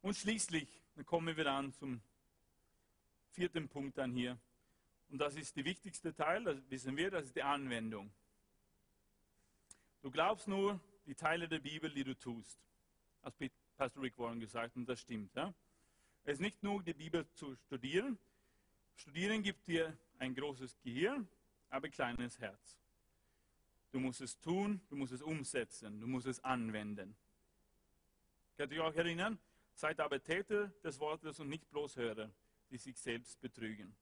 Und 0.01 0.15
schließlich, 0.15 0.67
dann 0.95 1.05
kommen 1.05 1.35
wir 1.35 1.43
dann 1.43 1.73
zum 1.73 2.01
vierten 3.31 3.67
Punkt 3.67 3.97
dann 3.97 4.13
hier. 4.13 4.37
Und 5.11 5.17
das 5.17 5.35
ist 5.35 5.57
der 5.57 5.65
wichtigste 5.65 6.15
Teil, 6.15 6.45
das 6.45 6.57
wissen 6.69 6.95
wir, 6.95 7.11
das 7.11 7.25
ist 7.25 7.35
die 7.35 7.43
Anwendung. 7.43 8.09
Du 10.01 10.09
glaubst 10.09 10.47
nur 10.47 10.79
die 11.05 11.15
Teile 11.15 11.49
der 11.49 11.59
Bibel, 11.59 11.93
die 11.93 12.05
du 12.05 12.17
tust. 12.17 12.57
Hat 13.21 13.33
Pastor 13.75 14.03
Rick 14.03 14.17
Warren 14.17 14.39
gesagt 14.39 14.77
und 14.77 14.87
das 14.87 15.01
stimmt. 15.01 15.35
Ja? 15.35 15.53
Es 16.23 16.33
ist 16.33 16.39
nicht 16.39 16.63
nur 16.63 16.81
die 16.81 16.93
Bibel 16.93 17.27
zu 17.33 17.55
studieren. 17.55 18.17
Studieren 18.95 19.43
gibt 19.43 19.67
dir 19.67 19.97
ein 20.17 20.33
großes 20.33 20.79
Gehirn, 20.81 21.27
aber 21.69 21.87
ein 21.87 21.91
kleines 21.91 22.39
Herz. 22.39 22.77
Du 23.91 23.99
musst 23.99 24.21
es 24.21 24.39
tun, 24.39 24.79
du 24.87 24.95
musst 24.95 25.11
es 25.11 25.21
umsetzen, 25.21 25.99
du 25.99 26.07
musst 26.07 26.27
es 26.27 26.41
anwenden. 26.41 27.17
Könnt 28.55 28.71
ihr 28.71 28.83
euch 28.83 28.95
erinnern? 28.95 29.37
Seid 29.73 29.99
aber 29.99 30.23
Täter 30.23 30.69
des 30.85 30.99
Wortes 30.99 31.41
und 31.41 31.49
nicht 31.49 31.69
bloß 31.69 31.97
Hörer, 31.97 32.31
die 32.69 32.77
sich 32.77 32.97
selbst 32.97 33.41
betrügen. 33.41 33.93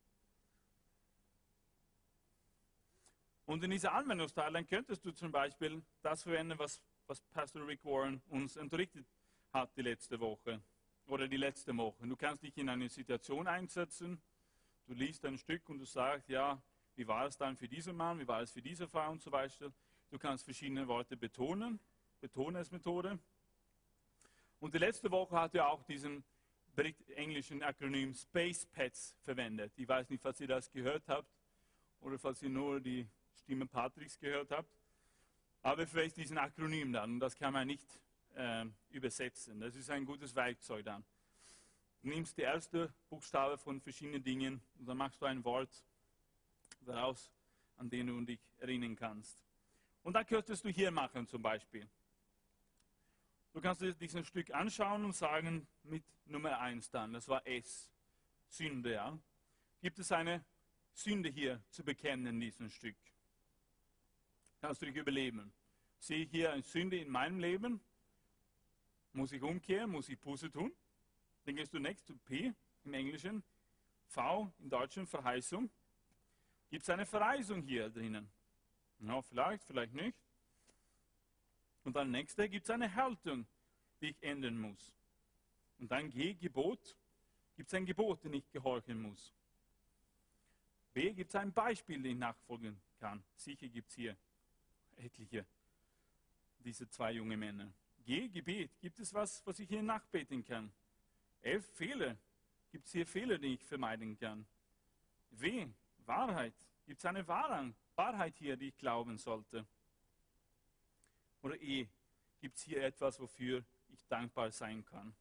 Und 3.50 3.64
in 3.64 3.72
dieser 3.72 3.94
Anwendungsteil, 3.94 4.54
dann 4.54 4.68
könntest 4.68 5.04
du 5.04 5.12
zum 5.12 5.32
Beispiel 5.32 5.82
das 6.04 6.22
verwenden, 6.22 6.60
was, 6.60 6.80
was 7.08 7.20
Pastor 7.32 7.66
Rick 7.66 7.84
Warren 7.84 8.22
uns 8.28 8.56
unterrichtet 8.56 9.08
hat 9.52 9.76
die 9.76 9.82
letzte 9.82 10.20
Woche 10.20 10.62
oder 11.08 11.28
die 11.28 11.38
letzte 11.38 11.76
Woche. 11.76 12.06
Du 12.06 12.16
kannst 12.16 12.44
dich 12.44 12.56
in 12.60 12.70
eine 12.70 12.88
Situation 12.90 13.48
einsetzen, 13.48 14.22
du 14.86 14.94
liest 14.94 15.26
ein 15.26 15.40
Stück 15.40 15.68
und 15.68 15.80
du 15.80 15.86
sagst, 15.86 16.30
ja, 16.30 16.62
wie 16.96 17.08
war 17.08 17.26
es 17.26 17.38
dann 17.38 17.58
für 17.58 17.68
diesen 17.68 17.98
Mann, 17.98 18.20
wie 18.20 18.28
war 18.28 18.44
es 18.44 18.52
für 18.52 18.62
diese 18.62 18.88
Frau 18.88 19.10
und 19.10 19.20
so 19.24 19.32
weiter. 19.32 19.74
Du 20.12 20.20
kannst 20.20 20.44
verschiedene 20.44 20.88
Worte 20.88 21.18
betonen, 21.18 21.80
Betonesmethode. 22.22 23.18
Und 24.60 24.76
die 24.76 24.78
letzte 24.78 25.10
Woche 25.10 25.36
hat 25.36 25.56
er 25.56 25.70
auch 25.70 25.82
diesen 25.86 26.24
englischen 27.16 27.64
Akronym 27.64 28.14
Space 28.14 28.68
Pets 28.68 29.16
verwendet. 29.24 29.74
Ich 29.76 29.88
weiß 29.88 30.08
nicht, 30.12 30.22
falls 30.22 30.40
ihr 30.40 30.48
das 30.48 30.70
gehört 30.70 31.08
habt 31.08 31.34
oder 32.02 32.20
falls 32.20 32.44
ihr 32.44 32.50
nur 32.50 32.80
die 32.80 33.08
Stimme 33.50 33.66
Patricks 33.66 34.20
gehört 34.20 34.52
habt. 34.52 34.70
Aber 35.64 35.88
vielleicht 35.88 36.18
diesen 36.18 36.38
Akronym 36.38 36.94
dann, 36.94 37.20
das 37.20 37.36
kann 37.36 37.52
man 37.52 37.66
nicht 37.66 38.00
äh, 38.36 38.64
übersetzen. 38.92 39.60
Das 39.60 39.76
ist 39.76 39.90
ein 39.90 40.06
gutes 40.06 40.36
Werkzeug 40.36 40.86
dann. 40.86 41.04
Du 42.04 42.10
nimmst 42.10 42.38
die 42.38 42.44
erste 42.44 42.94
Buchstabe 43.10 43.58
von 43.58 43.82
verschiedenen 43.82 44.22
Dingen 44.24 44.62
und 44.78 44.86
dann 44.86 44.98
machst 44.98 45.20
du 45.20 45.26
ein 45.26 45.44
Wort 45.44 45.84
daraus, 46.82 47.32
an 47.78 47.90
den 47.90 48.06
du 48.06 48.22
dich 48.22 48.40
erinnern 48.60 48.96
kannst. 48.96 49.44
Und 50.04 50.14
dann 50.14 50.28
könntest 50.28 50.64
du 50.64 50.70
hier 50.70 50.92
machen 50.92 51.26
zum 51.26 51.42
Beispiel. 51.42 51.90
Du 53.52 53.62
kannst 53.62 53.82
dir 53.82 53.96
dieses 53.96 54.28
Stück 54.28 54.54
anschauen 54.54 55.06
und 55.06 55.16
sagen 55.16 55.66
mit 55.82 56.04
Nummer 56.28 56.60
1 56.60 56.92
dann, 56.92 57.14
das 57.14 57.28
war 57.28 57.46
S, 57.48 57.90
Sünde. 58.48 58.94
Ja? 58.94 59.18
Gibt 59.82 59.98
es 59.98 60.12
eine 60.12 60.46
Sünde 60.94 61.30
hier 61.30 61.60
zu 61.72 61.84
bekennen 61.84 62.28
in 62.28 62.40
diesem 62.42 62.70
Stück? 62.70 62.96
Kannst 64.62 64.82
du 64.82 64.86
dich 64.86 64.96
überleben. 64.96 65.52
Sehe 66.00 66.24
ich 66.24 66.32
hier 66.32 66.52
eine 66.54 66.62
Sünde 66.62 66.98
in 66.98 67.10
meinem 67.10 67.40
Leben? 67.40 67.82
Muss 69.14 69.32
ich 69.32 69.42
umkehren? 69.42 69.92
Muss 69.92 70.10
ich 70.10 70.20
Buße 70.20 70.52
tun? 70.52 70.72
Dann 71.46 71.56
gehst 71.56 71.74
du 71.74 71.80
next 71.80 72.06
zu 72.06 72.16
P 72.18 72.54
im 72.84 72.94
Englischen, 72.94 73.44
V 74.08 74.52
im 74.60 74.70
Deutschen 74.70 75.08
Verheißung. 75.08 75.70
Gibt 76.70 76.84
es 76.84 76.90
eine 76.90 77.06
Verheißung 77.06 77.64
hier 77.64 77.90
drinnen? 77.90 78.30
Ja, 79.00 79.22
vielleicht, 79.22 79.64
vielleicht 79.64 79.94
nicht. 79.94 80.18
Und 81.84 81.96
dann 81.96 82.12
nächste 82.12 82.48
gibt 82.48 82.66
es 82.66 82.70
eine 82.70 82.94
Haltung, 82.94 83.48
die 84.02 84.10
ich 84.10 84.24
ändern 84.24 84.60
muss. 84.60 84.94
Und 85.80 85.90
dann 85.92 86.10
G, 86.10 86.34
Gebot. 86.34 86.96
Gibt 87.56 87.68
es 87.68 87.74
ein 87.74 87.86
Gebot, 87.86 88.24
dem 88.24 88.34
ich 88.34 88.50
gehorchen 88.52 89.02
muss? 89.02 89.34
B, 90.94 91.14
gibt 91.14 91.30
es 91.30 91.36
ein 91.36 91.52
Beispiel, 91.52 92.02
dem 92.02 92.14
ich 92.14 92.18
nachfolgen 92.18 92.80
kann? 93.00 93.24
Sicher 93.36 93.68
gibt 93.68 93.90
es 93.90 93.96
hier 93.96 94.18
etliche, 95.00 95.46
diese 96.60 96.90
zwei 96.90 97.14
junge 97.14 97.38
Männer. 97.38 97.72
G, 98.06 98.28
Gebet. 98.28 98.80
Gibt 98.80 99.00
es 99.00 99.14
was, 99.14 99.46
was 99.46 99.60
ich 99.60 99.70
hier 99.70 99.84
nachbeten 99.84 100.44
kann? 100.44 100.72
F, 101.42 101.66
Fehler. 101.76 102.18
Gibt 102.72 102.86
es 102.86 102.92
hier 102.92 103.06
Fehler, 103.06 103.38
die 103.38 103.54
ich 103.54 103.64
vermeiden 103.64 104.18
kann? 104.18 104.46
W, 105.32 105.68
Wahrheit. 106.06 106.54
Gibt 106.86 107.00
es 107.00 107.06
eine 107.06 107.28
Wahrheit 107.28 108.36
hier, 108.38 108.58
die 108.58 108.70
ich 108.70 108.78
glauben 108.78 109.18
sollte? 109.18 109.66
Oder 111.42 111.60
E, 111.62 111.88
gibt 112.40 112.58
es 112.58 112.64
hier 112.64 112.84
etwas, 112.84 113.20
wofür 113.20 113.64
ich 113.90 114.06
dankbar 114.08 114.52
sein 114.52 114.84
kann? 114.86 115.16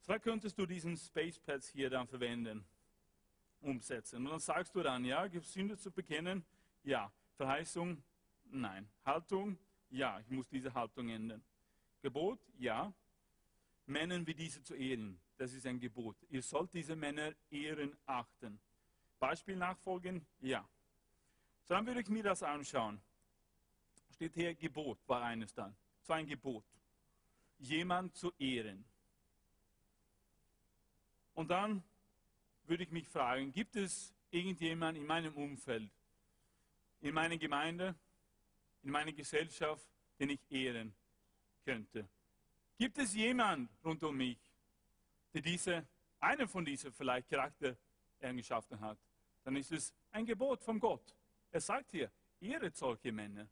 So 0.00 0.18
könntest 0.18 0.58
du 0.58 0.66
diesen 0.66 0.96
Space 0.96 1.38
Pads 1.38 1.68
hier 1.68 1.90
dann 1.90 2.08
verwenden, 2.08 2.64
umsetzen. 3.60 4.24
Und 4.24 4.30
dann 4.30 4.40
sagst 4.40 4.74
du 4.74 4.82
dann, 4.82 5.04
ja, 5.04 5.26
gibt 5.28 5.44
es 5.44 5.52
Sünde 5.52 5.76
zu 5.76 5.90
bekennen? 5.90 6.44
Ja. 6.82 7.12
Verheißung? 7.36 8.02
Nein. 8.52 8.86
Haltung? 9.04 9.58
Ja, 9.88 10.20
ich 10.20 10.28
muss 10.28 10.46
diese 10.48 10.72
Haltung 10.74 11.08
ändern. 11.08 11.42
Gebot? 12.02 12.38
Ja. 12.58 12.92
Männern 13.86 14.26
wie 14.26 14.34
diese 14.34 14.62
zu 14.62 14.74
ehren. 14.74 15.18
Das 15.38 15.54
ist 15.54 15.66
ein 15.66 15.80
Gebot. 15.80 16.16
Ihr 16.28 16.42
sollt 16.42 16.72
diese 16.74 16.94
Männer 16.94 17.34
ehren, 17.50 17.96
achten. 18.06 18.60
Beispiel 19.18 19.56
nachfolgen? 19.56 20.26
Ja. 20.40 20.68
So, 21.64 21.74
dann 21.74 21.86
würde 21.86 22.00
ich 22.00 22.08
mir 22.08 22.22
das 22.22 22.42
anschauen. 22.42 23.00
Steht 24.14 24.34
hier 24.34 24.54
Gebot, 24.54 24.98
war 25.06 25.22
eines 25.22 25.54
dann. 25.54 25.74
Es 26.02 26.08
war 26.08 26.16
ein 26.16 26.26
Gebot. 26.26 26.64
Jemand 27.58 28.14
zu 28.14 28.32
ehren. 28.38 28.84
Und 31.34 31.50
dann 31.50 31.82
würde 32.64 32.82
ich 32.82 32.90
mich 32.90 33.08
fragen, 33.08 33.50
gibt 33.52 33.76
es 33.76 34.12
irgendjemand 34.30 34.98
in 34.98 35.06
meinem 35.06 35.34
Umfeld, 35.34 35.90
in 37.00 37.14
meiner 37.14 37.38
Gemeinde, 37.38 37.94
in 38.82 38.90
meiner 38.90 39.12
Gesellschaft, 39.12 39.86
den 40.18 40.30
ich 40.30 40.40
ehren 40.50 40.94
könnte? 41.64 42.08
Gibt 42.78 42.98
es 42.98 43.14
jemand 43.14 43.70
rund 43.84 44.02
um 44.02 44.16
mich, 44.16 44.38
der 45.32 45.40
diese, 45.40 45.86
eine 46.20 46.46
von 46.46 46.64
diesen 46.64 46.92
vielleicht 46.92 47.28
Charaktereigenschaften 47.28 48.80
hat, 48.80 48.98
dann 49.44 49.56
ist 49.56 49.72
es 49.72 49.92
ein 50.10 50.26
Gebot 50.26 50.62
von 50.62 50.78
Gott. 50.78 51.14
Er 51.50 51.60
sagt 51.60 51.90
hier, 51.90 52.10
ehret 52.40 52.76
solche 52.76 53.12
Männer, 53.12 53.48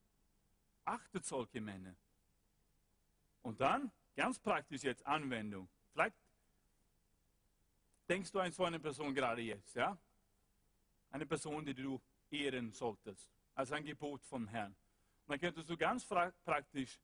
achtet 0.84 1.24
solche 1.24 1.60
Männer. 1.60 1.94
Und 3.42 3.60
dann, 3.60 3.90
ganz 4.14 4.38
praktisch 4.38 4.82
jetzt, 4.82 5.04
Anwendung. 5.06 5.68
Vielleicht 5.92 6.16
denkst 8.08 8.30
du 8.32 8.40
an 8.40 8.52
so 8.52 8.64
eine 8.64 8.78
Person 8.78 9.14
gerade 9.14 9.42
jetzt, 9.42 9.74
ja? 9.74 9.96
Eine 11.10 11.26
Person, 11.26 11.64
die 11.64 11.74
du 11.74 12.00
ehren 12.30 12.72
solltest, 12.72 13.28
als 13.54 13.72
ein 13.72 13.84
Gebot 13.84 14.22
vom 14.24 14.46
Herrn. 14.46 14.74
Dann 15.30 15.38
könntest 15.38 15.70
du 15.70 15.76
ganz 15.76 16.04
praktisch 16.04 16.98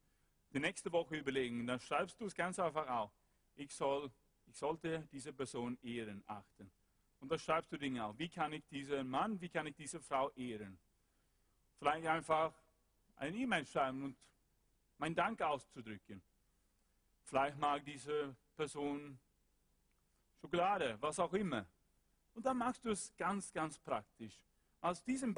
die 0.51 0.59
nächste 0.59 0.91
Woche 0.91 1.15
überlegen, 1.15 1.65
dann 1.65 1.79
schreibst 1.79 2.19
du 2.19 2.25
es 2.25 2.35
ganz 2.35 2.59
einfach 2.59 2.85
auf. 2.89 3.09
Ich, 3.55 3.73
soll, 3.73 4.11
ich 4.47 4.57
sollte 4.57 5.07
diese 5.13 5.31
Person 5.31 5.77
ehren, 5.81 6.21
achten. 6.27 6.69
Und 7.21 7.31
da 7.31 7.37
schreibst 7.37 7.71
du 7.71 7.77
Dinge 7.77 8.03
auf. 8.03 8.19
Wie 8.19 8.27
kann 8.27 8.51
ich 8.51 8.67
diesen 8.67 9.07
Mann, 9.07 9.39
wie 9.39 9.47
kann 9.47 9.65
ich 9.65 9.77
diese 9.77 10.01
Frau 10.01 10.29
ehren? 10.31 10.77
Vielleicht 11.79 12.05
einfach 12.05 12.53
eine 13.15 13.37
E-Mail 13.37 13.65
schreiben 13.65 14.03
und 14.03 14.17
meinen 14.97 15.15
Dank 15.15 15.41
auszudrücken. 15.41 16.21
Vielleicht 17.23 17.57
mag 17.57 17.85
diese 17.85 18.35
Person 18.57 19.17
Schokolade, 20.41 20.97
was 20.99 21.17
auch 21.17 21.31
immer. 21.31 21.65
Und 22.33 22.45
dann 22.45 22.57
machst 22.57 22.83
du 22.83 22.89
es 22.89 23.15
ganz, 23.15 23.53
ganz 23.53 23.79
praktisch. 23.79 24.37
Aus 24.81 25.01
diesem 25.01 25.33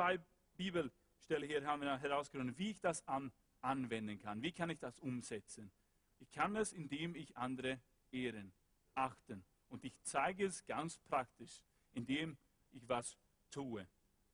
Bibelstelle 1.30 1.46
hier 1.46 1.68
haben 1.68 1.84
wir 1.84 2.00
herausgefunden, 2.00 2.58
wie 2.58 2.72
ich 2.72 2.82
das 2.82 3.08
an, 3.08 3.32
anwenden 3.62 4.20
kann. 4.20 4.42
Wie 4.42 4.52
kann 4.52 4.72
ich 4.72 4.80
das 4.80 5.00
umsetzen? 5.00 5.72
Ich 6.20 6.32
kann 6.32 6.56
es, 6.56 6.74
indem 6.74 7.14
ich 7.14 7.38
andere 7.38 7.80
ehren, 8.12 8.52
achten. 8.96 9.44
Und 9.70 9.86
ich 9.86 9.94
zeige 10.02 10.48
es 10.48 10.66
ganz 10.66 10.98
praktisch, 10.98 11.62
indem 11.94 12.36
ich 12.72 12.90
was 12.90 13.16
tue. 13.52 13.86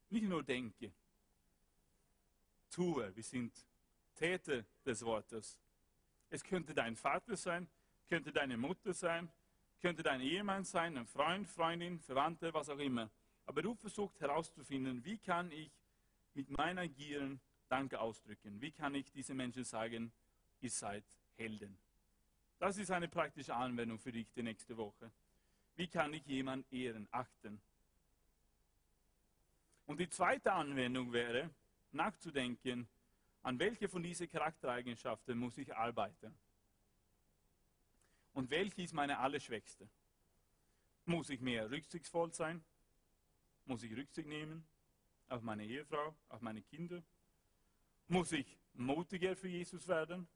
Nicht 0.10 0.24
nur 0.24 0.41
denke. 0.41 0.93
Tue. 2.72 3.14
Wir 3.14 3.24
sind 3.24 3.52
Täter 4.16 4.64
des 4.86 5.04
Wortes. 5.04 5.60
Es 6.30 6.46
könnte 6.46 6.74
dein 6.74 6.96
Vater 6.96 7.36
sein, 7.36 7.68
könnte 8.08 8.32
deine 8.32 8.56
Mutter 8.56 8.93
sein, 8.93 9.30
könnte 9.82 10.02
dein 10.02 10.22
Ehemann 10.22 10.64
sein, 10.64 10.98
ein 10.98 11.08
Freund, 11.08 11.46
Freundin, 11.50 12.00
Verwandte, 12.00 12.54
was 12.54 12.70
auch 12.70 12.80
immer. 12.80 13.10
Aber 13.46 13.62
du 13.62 13.76
versuchst 13.76 14.22
herauszufinden, 14.22 15.04
wie 15.04 15.18
kann 15.18 15.52
ich 15.52 15.70
mit 16.36 16.50
meinem 16.50 16.80
Agieren 16.80 17.40
Danke 17.68 18.00
ausdrücken? 18.00 18.62
Wie 18.62 18.72
kann 18.72 18.94
ich 18.94 19.12
diesen 19.12 19.38
Menschen 19.38 19.64
sagen, 19.64 20.12
ihr 20.62 20.70
seid 20.70 21.04
Helden? 21.38 21.78
Das 22.60 22.78
ist 22.78 22.92
eine 22.92 23.08
praktische 23.08 23.56
Anwendung 23.56 23.98
für 23.98 24.12
dich 24.12 24.32
die 24.34 24.44
nächste 24.44 24.78
Woche. 24.78 25.12
Wie 25.76 25.88
kann 25.88 26.14
ich 26.14 26.26
jemanden 26.26 26.74
ehren, 26.74 27.08
achten? 27.12 27.60
Und 29.88 30.00
die 30.00 30.10
zweite 30.10 30.54
Anwendung 30.54 31.12
wäre, 31.12 31.50
nachzudenken, 31.92 32.88
an 33.42 33.60
welche 33.60 33.88
von 33.88 34.04
diesen 34.04 34.30
Charaktereigenschaften 34.30 35.38
muss 35.38 35.58
ich 35.58 35.74
arbeiten? 35.76 36.34
Und 38.34 38.50
welche 38.50 38.82
ist 38.82 38.94
meine 38.94 39.20
allerschwächste? 39.20 39.88
Muss 41.06 41.30
ich 41.30 41.40
mehr 41.40 41.70
rücksichtsvoll 41.70 42.34
sein? 42.34 42.64
Muss 43.66 43.84
ich 43.84 43.96
Rücksicht 43.96 44.28
nehmen 44.28 44.66
auf 45.30 45.41
meine 45.41 45.65
Ehefrau, 45.65 46.15
auf 46.30 46.41
meine 46.41 46.61
Kinder? 46.61 47.01
Muss 48.07 48.32
ich 48.32 48.57
mutiger 48.73 49.36
für 49.36 49.47
Jesus 49.47 49.88
werden? 49.88 50.28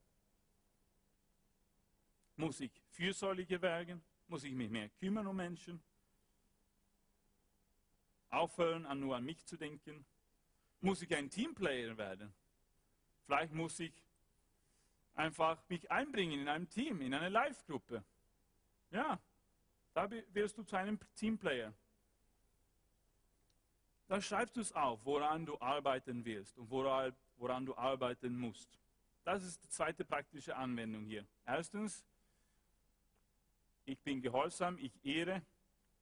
Muss 2.35 2.59
ich 2.59 2.71
fürsorglicher 2.91 3.61
werden? 3.61 4.01
Muss 4.27 4.43
ich 4.43 4.53
mich 4.53 4.69
mehr 4.69 4.89
kümmern 4.89 5.27
um 5.27 5.35
Menschen? 5.35 5.81
Aufhören, 8.29 8.85
an 8.85 8.99
nur 8.99 9.15
an 9.15 9.25
mich 9.25 9.45
zu 9.45 9.57
denken? 9.57 10.05
Muss 10.81 11.01
ich 11.01 11.13
ein 11.15 11.29
Teamplayer 11.29 11.97
werden? 11.97 12.33
Vielleicht 13.25 13.53
muss 13.53 13.79
ich 13.79 13.93
einfach 15.15 15.61
mich 15.67 15.91
einbringen 15.91 16.41
in 16.41 16.47
einem 16.47 16.69
Team, 16.69 17.01
in 17.01 17.13
eine 17.13 17.29
Live-Gruppe. 17.29 18.03
Ja, 18.91 19.19
da 19.93 20.09
wirst 20.09 20.57
du 20.57 20.63
zu 20.63 20.75
einem 20.75 20.99
Teamplayer. 21.15 21.73
Dann 24.09 24.23
schreibst 24.23 24.57
du 24.57 24.61
es 24.61 24.73
auf, 24.73 25.05
woran 25.05 25.45
du 25.45 25.55
arbeiten 25.61 26.25
wirst 26.25 26.57
und 26.57 26.69
woran, 26.71 27.15
woran 27.37 27.63
du 27.63 27.77
arbeiten 27.77 28.35
musst. 28.35 28.67
Das 29.23 29.43
ist 29.43 29.63
die 29.63 29.69
zweite 29.69 30.03
praktische 30.03 30.55
Anwendung 30.55 31.05
hier. 31.05 31.23
Erstens, 31.45 32.03
ich 33.85 33.99
bin 33.99 34.19
gehorsam, 34.19 34.79
ich 34.79 34.91
ehre 35.05 35.43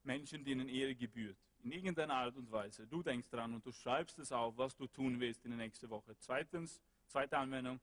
Menschen, 0.04 0.42
denen 0.42 0.70
Ehre 0.70 0.94
gebührt. 0.94 1.36
In 1.62 1.70
irgendeiner 1.70 2.14
Art 2.14 2.34
und 2.36 2.50
Weise. 2.50 2.86
Du 2.86 3.02
denkst 3.02 3.28
dran 3.28 3.52
und 3.52 3.66
du 3.66 3.72
schreibst 3.72 4.18
es 4.18 4.32
auf, 4.32 4.56
was 4.56 4.74
du 4.74 4.86
tun 4.86 5.20
willst 5.20 5.44
in 5.44 5.50
der 5.50 5.58
nächsten 5.58 5.90
Woche. 5.90 6.16
Zweitens, 6.18 6.80
zweite 7.08 7.36
Anwendung, 7.36 7.78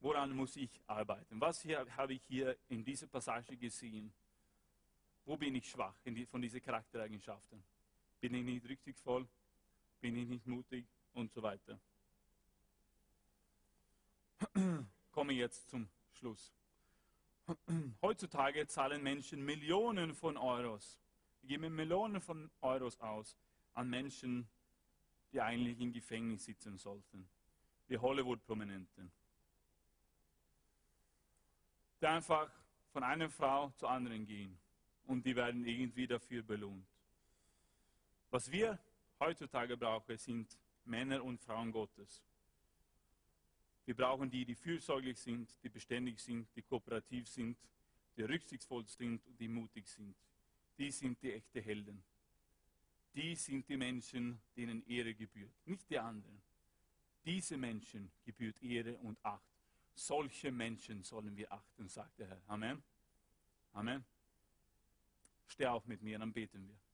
woran 0.00 0.36
muss 0.36 0.56
ich 0.56 0.68
arbeiten? 0.86 1.40
Was 1.40 1.62
hier, 1.62 1.86
habe 1.96 2.12
ich 2.12 2.22
hier 2.28 2.54
in 2.68 2.84
dieser 2.84 3.06
Passage 3.06 3.56
gesehen? 3.56 4.12
Wo 5.24 5.38
bin 5.38 5.54
ich 5.54 5.70
schwach 5.70 5.94
die, 6.04 6.26
von 6.26 6.42
diesen 6.42 6.60
Charaktereigenschaften? 6.60 7.62
Bin 8.20 8.34
ich 8.34 8.44
nicht 8.44 8.68
rücksichtsvoll? 8.68 9.26
Bin 10.00 10.16
ich 10.16 10.28
nicht 10.28 10.46
mutig? 10.46 10.86
Und 11.14 11.32
so 11.32 11.42
weiter. 11.42 11.78
Komme 15.12 15.32
jetzt 15.32 15.68
zum 15.70 15.88
Schluss. 16.12 16.52
Heutzutage 18.02 18.66
zahlen 18.66 19.02
Menschen 19.02 19.44
Millionen 19.44 20.14
von 20.14 20.36
Euros. 20.36 20.98
Wir 21.40 21.58
geben 21.58 21.74
Millionen 21.74 22.20
von 22.20 22.50
Euros 22.60 23.00
aus 23.00 23.36
an 23.74 23.88
Menschen, 23.88 24.48
die 25.32 25.40
eigentlich 25.40 25.80
im 25.80 25.92
Gefängnis 25.92 26.44
sitzen 26.44 26.76
sollten. 26.76 27.28
Die 27.88 27.98
Hollywood-Prominenten. 27.98 29.12
Die 32.00 32.06
einfach 32.06 32.50
von 32.92 33.02
einer 33.02 33.30
Frau 33.30 33.70
zur 33.76 33.90
anderen 33.90 34.26
gehen 34.26 34.58
und 35.04 35.24
die 35.24 35.36
werden 35.36 35.64
irgendwie 35.64 36.06
dafür 36.06 36.42
belohnt. 36.42 36.86
Was 38.30 38.50
wir 38.50 38.78
heutzutage 39.20 39.76
brauchen, 39.76 40.18
sind 40.18 40.58
Männer 40.84 41.22
und 41.22 41.40
Frauen 41.40 41.72
Gottes. 41.72 42.22
Wir 43.84 43.94
brauchen 43.94 44.28
die, 44.28 44.44
die 44.44 44.54
fürsorglich 44.54 45.18
sind, 45.18 45.48
die 45.62 45.68
beständig 45.68 46.18
sind, 46.18 46.48
die 46.56 46.62
kooperativ 46.62 47.28
sind, 47.28 47.56
die 48.16 48.22
rücksichtsvoll 48.22 48.86
sind 48.86 49.24
und 49.26 49.38
die 49.38 49.48
mutig 49.48 49.86
sind. 49.86 50.16
Die 50.76 50.90
sind 50.90 51.22
die 51.22 51.32
echten 51.32 51.62
Helden. 51.62 52.02
Die 53.14 53.34
sind 53.34 53.68
die 53.68 53.76
Menschen, 53.76 54.40
denen 54.56 54.86
Ehre 54.86 55.14
gebührt, 55.14 55.54
nicht 55.64 55.88
die 55.88 55.98
anderen. 55.98 56.42
Diese 57.24 57.56
Menschen 57.56 58.10
gebührt 58.24 58.62
Ehre 58.62 58.96
und 58.98 59.18
Acht. 59.24 59.42
Solche 59.94 60.52
Menschen 60.52 61.02
sollen 61.02 61.34
wir 61.36 61.50
achten, 61.50 61.88
sagt 61.88 62.18
der 62.18 62.28
Herr. 62.28 62.42
Amen. 62.46 62.82
Amen. 63.72 64.04
Steh 65.46 65.66
auf 65.66 65.86
mit 65.86 66.02
mir, 66.02 66.18
dann 66.18 66.32
beten 66.32 66.68
wir. 66.68 66.85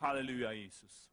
Halleluja, 0.00 0.52
Jesus. 0.52 1.10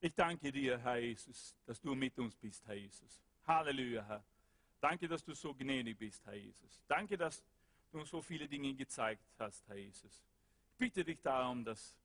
Ich 0.00 0.14
danke 0.14 0.50
dir, 0.50 0.78
Herr 0.78 0.98
Jesus, 0.98 1.56
dass 1.64 1.80
du 1.80 1.94
mit 1.94 2.18
uns 2.18 2.36
bist, 2.36 2.66
Herr 2.66 2.74
Jesus. 2.74 3.22
Halleluja, 3.46 4.04
Herr. 4.04 4.24
Danke, 4.80 5.06
dass 5.06 5.24
du 5.24 5.32
so 5.32 5.54
gnädig 5.54 5.96
bist, 5.96 6.26
Herr 6.26 6.34
Jesus. 6.34 6.82
Danke, 6.88 7.16
dass 7.16 7.42
du 7.92 8.00
uns 8.00 8.10
so 8.10 8.20
viele 8.20 8.48
Dinge 8.48 8.74
gezeigt 8.74 9.22
hast, 9.38 9.66
Herr 9.68 9.76
Jesus. 9.76 10.24
Ich 10.72 10.76
bitte 10.76 11.04
dich 11.04 11.20
darum, 11.20 11.64
dass 11.64 11.96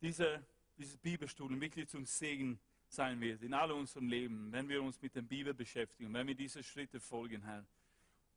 diese, 0.00 0.44
dieses 0.76 0.96
Bibelstudium 0.96 1.60
wirklich 1.60 1.88
zum 1.88 2.04
Segen 2.06 2.58
sein 2.88 3.20
wird 3.20 3.42
in 3.42 3.54
all 3.54 3.70
unserem 3.70 4.08
Leben, 4.08 4.50
wenn 4.52 4.68
wir 4.68 4.82
uns 4.82 5.00
mit 5.00 5.14
der 5.14 5.22
Bibel 5.22 5.54
beschäftigen, 5.54 6.12
wenn 6.12 6.26
wir 6.26 6.34
diese 6.34 6.62
Schritte 6.62 7.00
folgen, 7.00 7.42
Herr. 7.42 7.64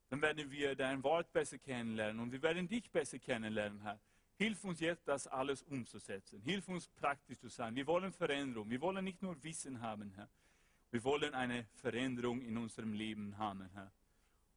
Dann 0.09 0.21
werden 0.21 0.49
wir 0.51 0.75
dein 0.75 1.03
Wort 1.03 1.31
besser 1.33 1.57
kennenlernen 1.57 2.19
und 2.21 2.31
wir 2.31 2.41
werden 2.41 2.67
dich 2.67 2.89
besser 2.91 3.19
kennenlernen, 3.19 3.81
Herr. 3.81 3.99
Hilf 4.37 4.63
uns 4.65 4.81
jetzt, 4.81 5.07
das 5.07 5.27
alles 5.27 5.63
umzusetzen. 5.63 6.41
Hilf 6.41 6.67
uns, 6.67 6.87
praktisch 6.87 7.39
zu 7.39 7.47
sein. 7.47 7.75
Wir 7.75 7.87
wollen 7.87 8.11
Veränderung. 8.11 8.69
Wir 8.69 8.81
wollen 8.81 9.03
nicht 9.05 9.21
nur 9.21 9.41
Wissen 9.43 9.79
haben, 9.81 10.11
Herr. 10.11 10.29
Wir 10.91 11.03
wollen 11.03 11.33
eine 11.33 11.65
Veränderung 11.75 12.41
in 12.41 12.57
unserem 12.57 12.93
Leben 12.93 13.37
haben, 13.37 13.69
Herr. 13.73 13.91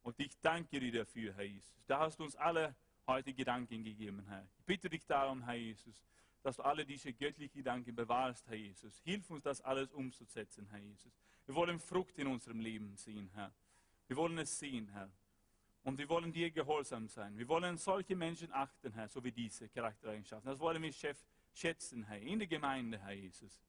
Und 0.03 0.19
ich 0.19 0.37
danke 0.41 0.79
dir 0.79 0.91
dafür, 0.91 1.33
Herr 1.33 1.43
Jesus. 1.43 1.83
Da 1.87 1.99
hast 1.99 2.19
du 2.19 2.23
uns 2.23 2.35
alle 2.35 2.75
heute 3.07 3.33
Gedanken 3.33 3.83
gegeben, 3.83 4.23
Herr. 4.27 4.45
Ich 4.57 4.65
bitte 4.65 4.89
dich 4.89 5.05
darum, 5.05 5.43
Herr 5.43 5.55
Jesus, 5.55 6.05
dass 6.43 6.57
du 6.57 6.63
alle 6.63 6.85
diese 6.85 7.13
göttlichen 7.13 7.57
Gedanken 7.57 7.95
bewahrst, 7.95 8.47
Herr 8.47 8.55
Jesus. 8.55 8.99
Hilf 9.03 9.29
uns, 9.29 9.43
das 9.43 9.61
alles 9.61 9.91
umzusetzen, 9.91 10.67
Herr 10.69 10.79
Jesus. 10.79 11.11
Wir 11.45 11.55
wollen 11.55 11.79
Frucht 11.79 12.17
in 12.17 12.27
unserem 12.27 12.59
Leben 12.59 12.95
sehen, 12.95 13.29
Herr. 13.33 13.53
Wir 14.07 14.17
wollen 14.17 14.37
es 14.37 14.59
sehen, 14.59 14.89
Herr. 14.89 15.09
Und 15.83 15.97
wir 15.97 16.09
wollen 16.09 16.31
dir 16.31 16.51
gehorsam 16.51 17.07
sein. 17.07 17.37
Wir 17.37 17.47
wollen 17.47 17.77
solche 17.77 18.15
Menschen 18.15 18.51
achten, 18.51 18.91
Herr, 18.93 19.07
so 19.07 19.23
wie 19.23 19.31
diese 19.31 19.69
Charaktereigenschaften. 19.69 20.49
Das 20.49 20.59
wollen 20.59 20.81
wir 20.83 20.93
schätzen, 21.53 22.03
Herr, 22.03 22.19
in 22.19 22.39
der 22.39 22.47
Gemeinde, 22.47 22.99
Herr 22.99 23.13
Jesus. 23.13 23.61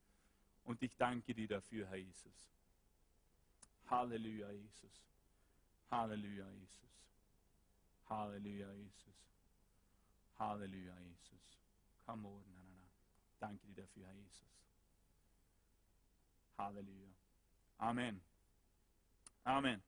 Und 0.64 0.82
ich 0.82 0.96
danke 0.96 1.34
dir 1.34 1.48
dafür, 1.48 1.86
Herr 1.86 1.96
Jesus. 1.96 2.50
Halleluja, 3.88 4.50
Jesus. 4.50 5.06
Halleluja, 5.90 6.46
Jesus. 6.50 6.90
Halleluja, 8.08 8.72
Jesus. 8.72 9.14
Halleluja, 10.38 10.94
Jesus. 10.98 11.58
Come 12.06 12.28
on, 12.28 12.44
na, 12.54 12.62
na, 12.62 12.76
na. 12.76 12.88
Danke 13.38 13.66
dir 13.66 13.82
dafür, 13.82 14.06
Herr 14.06 14.14
Jesus. 14.14 14.48
Halleluja. 16.58 17.08
Amen. 17.78 18.20
Amen. 19.44 19.82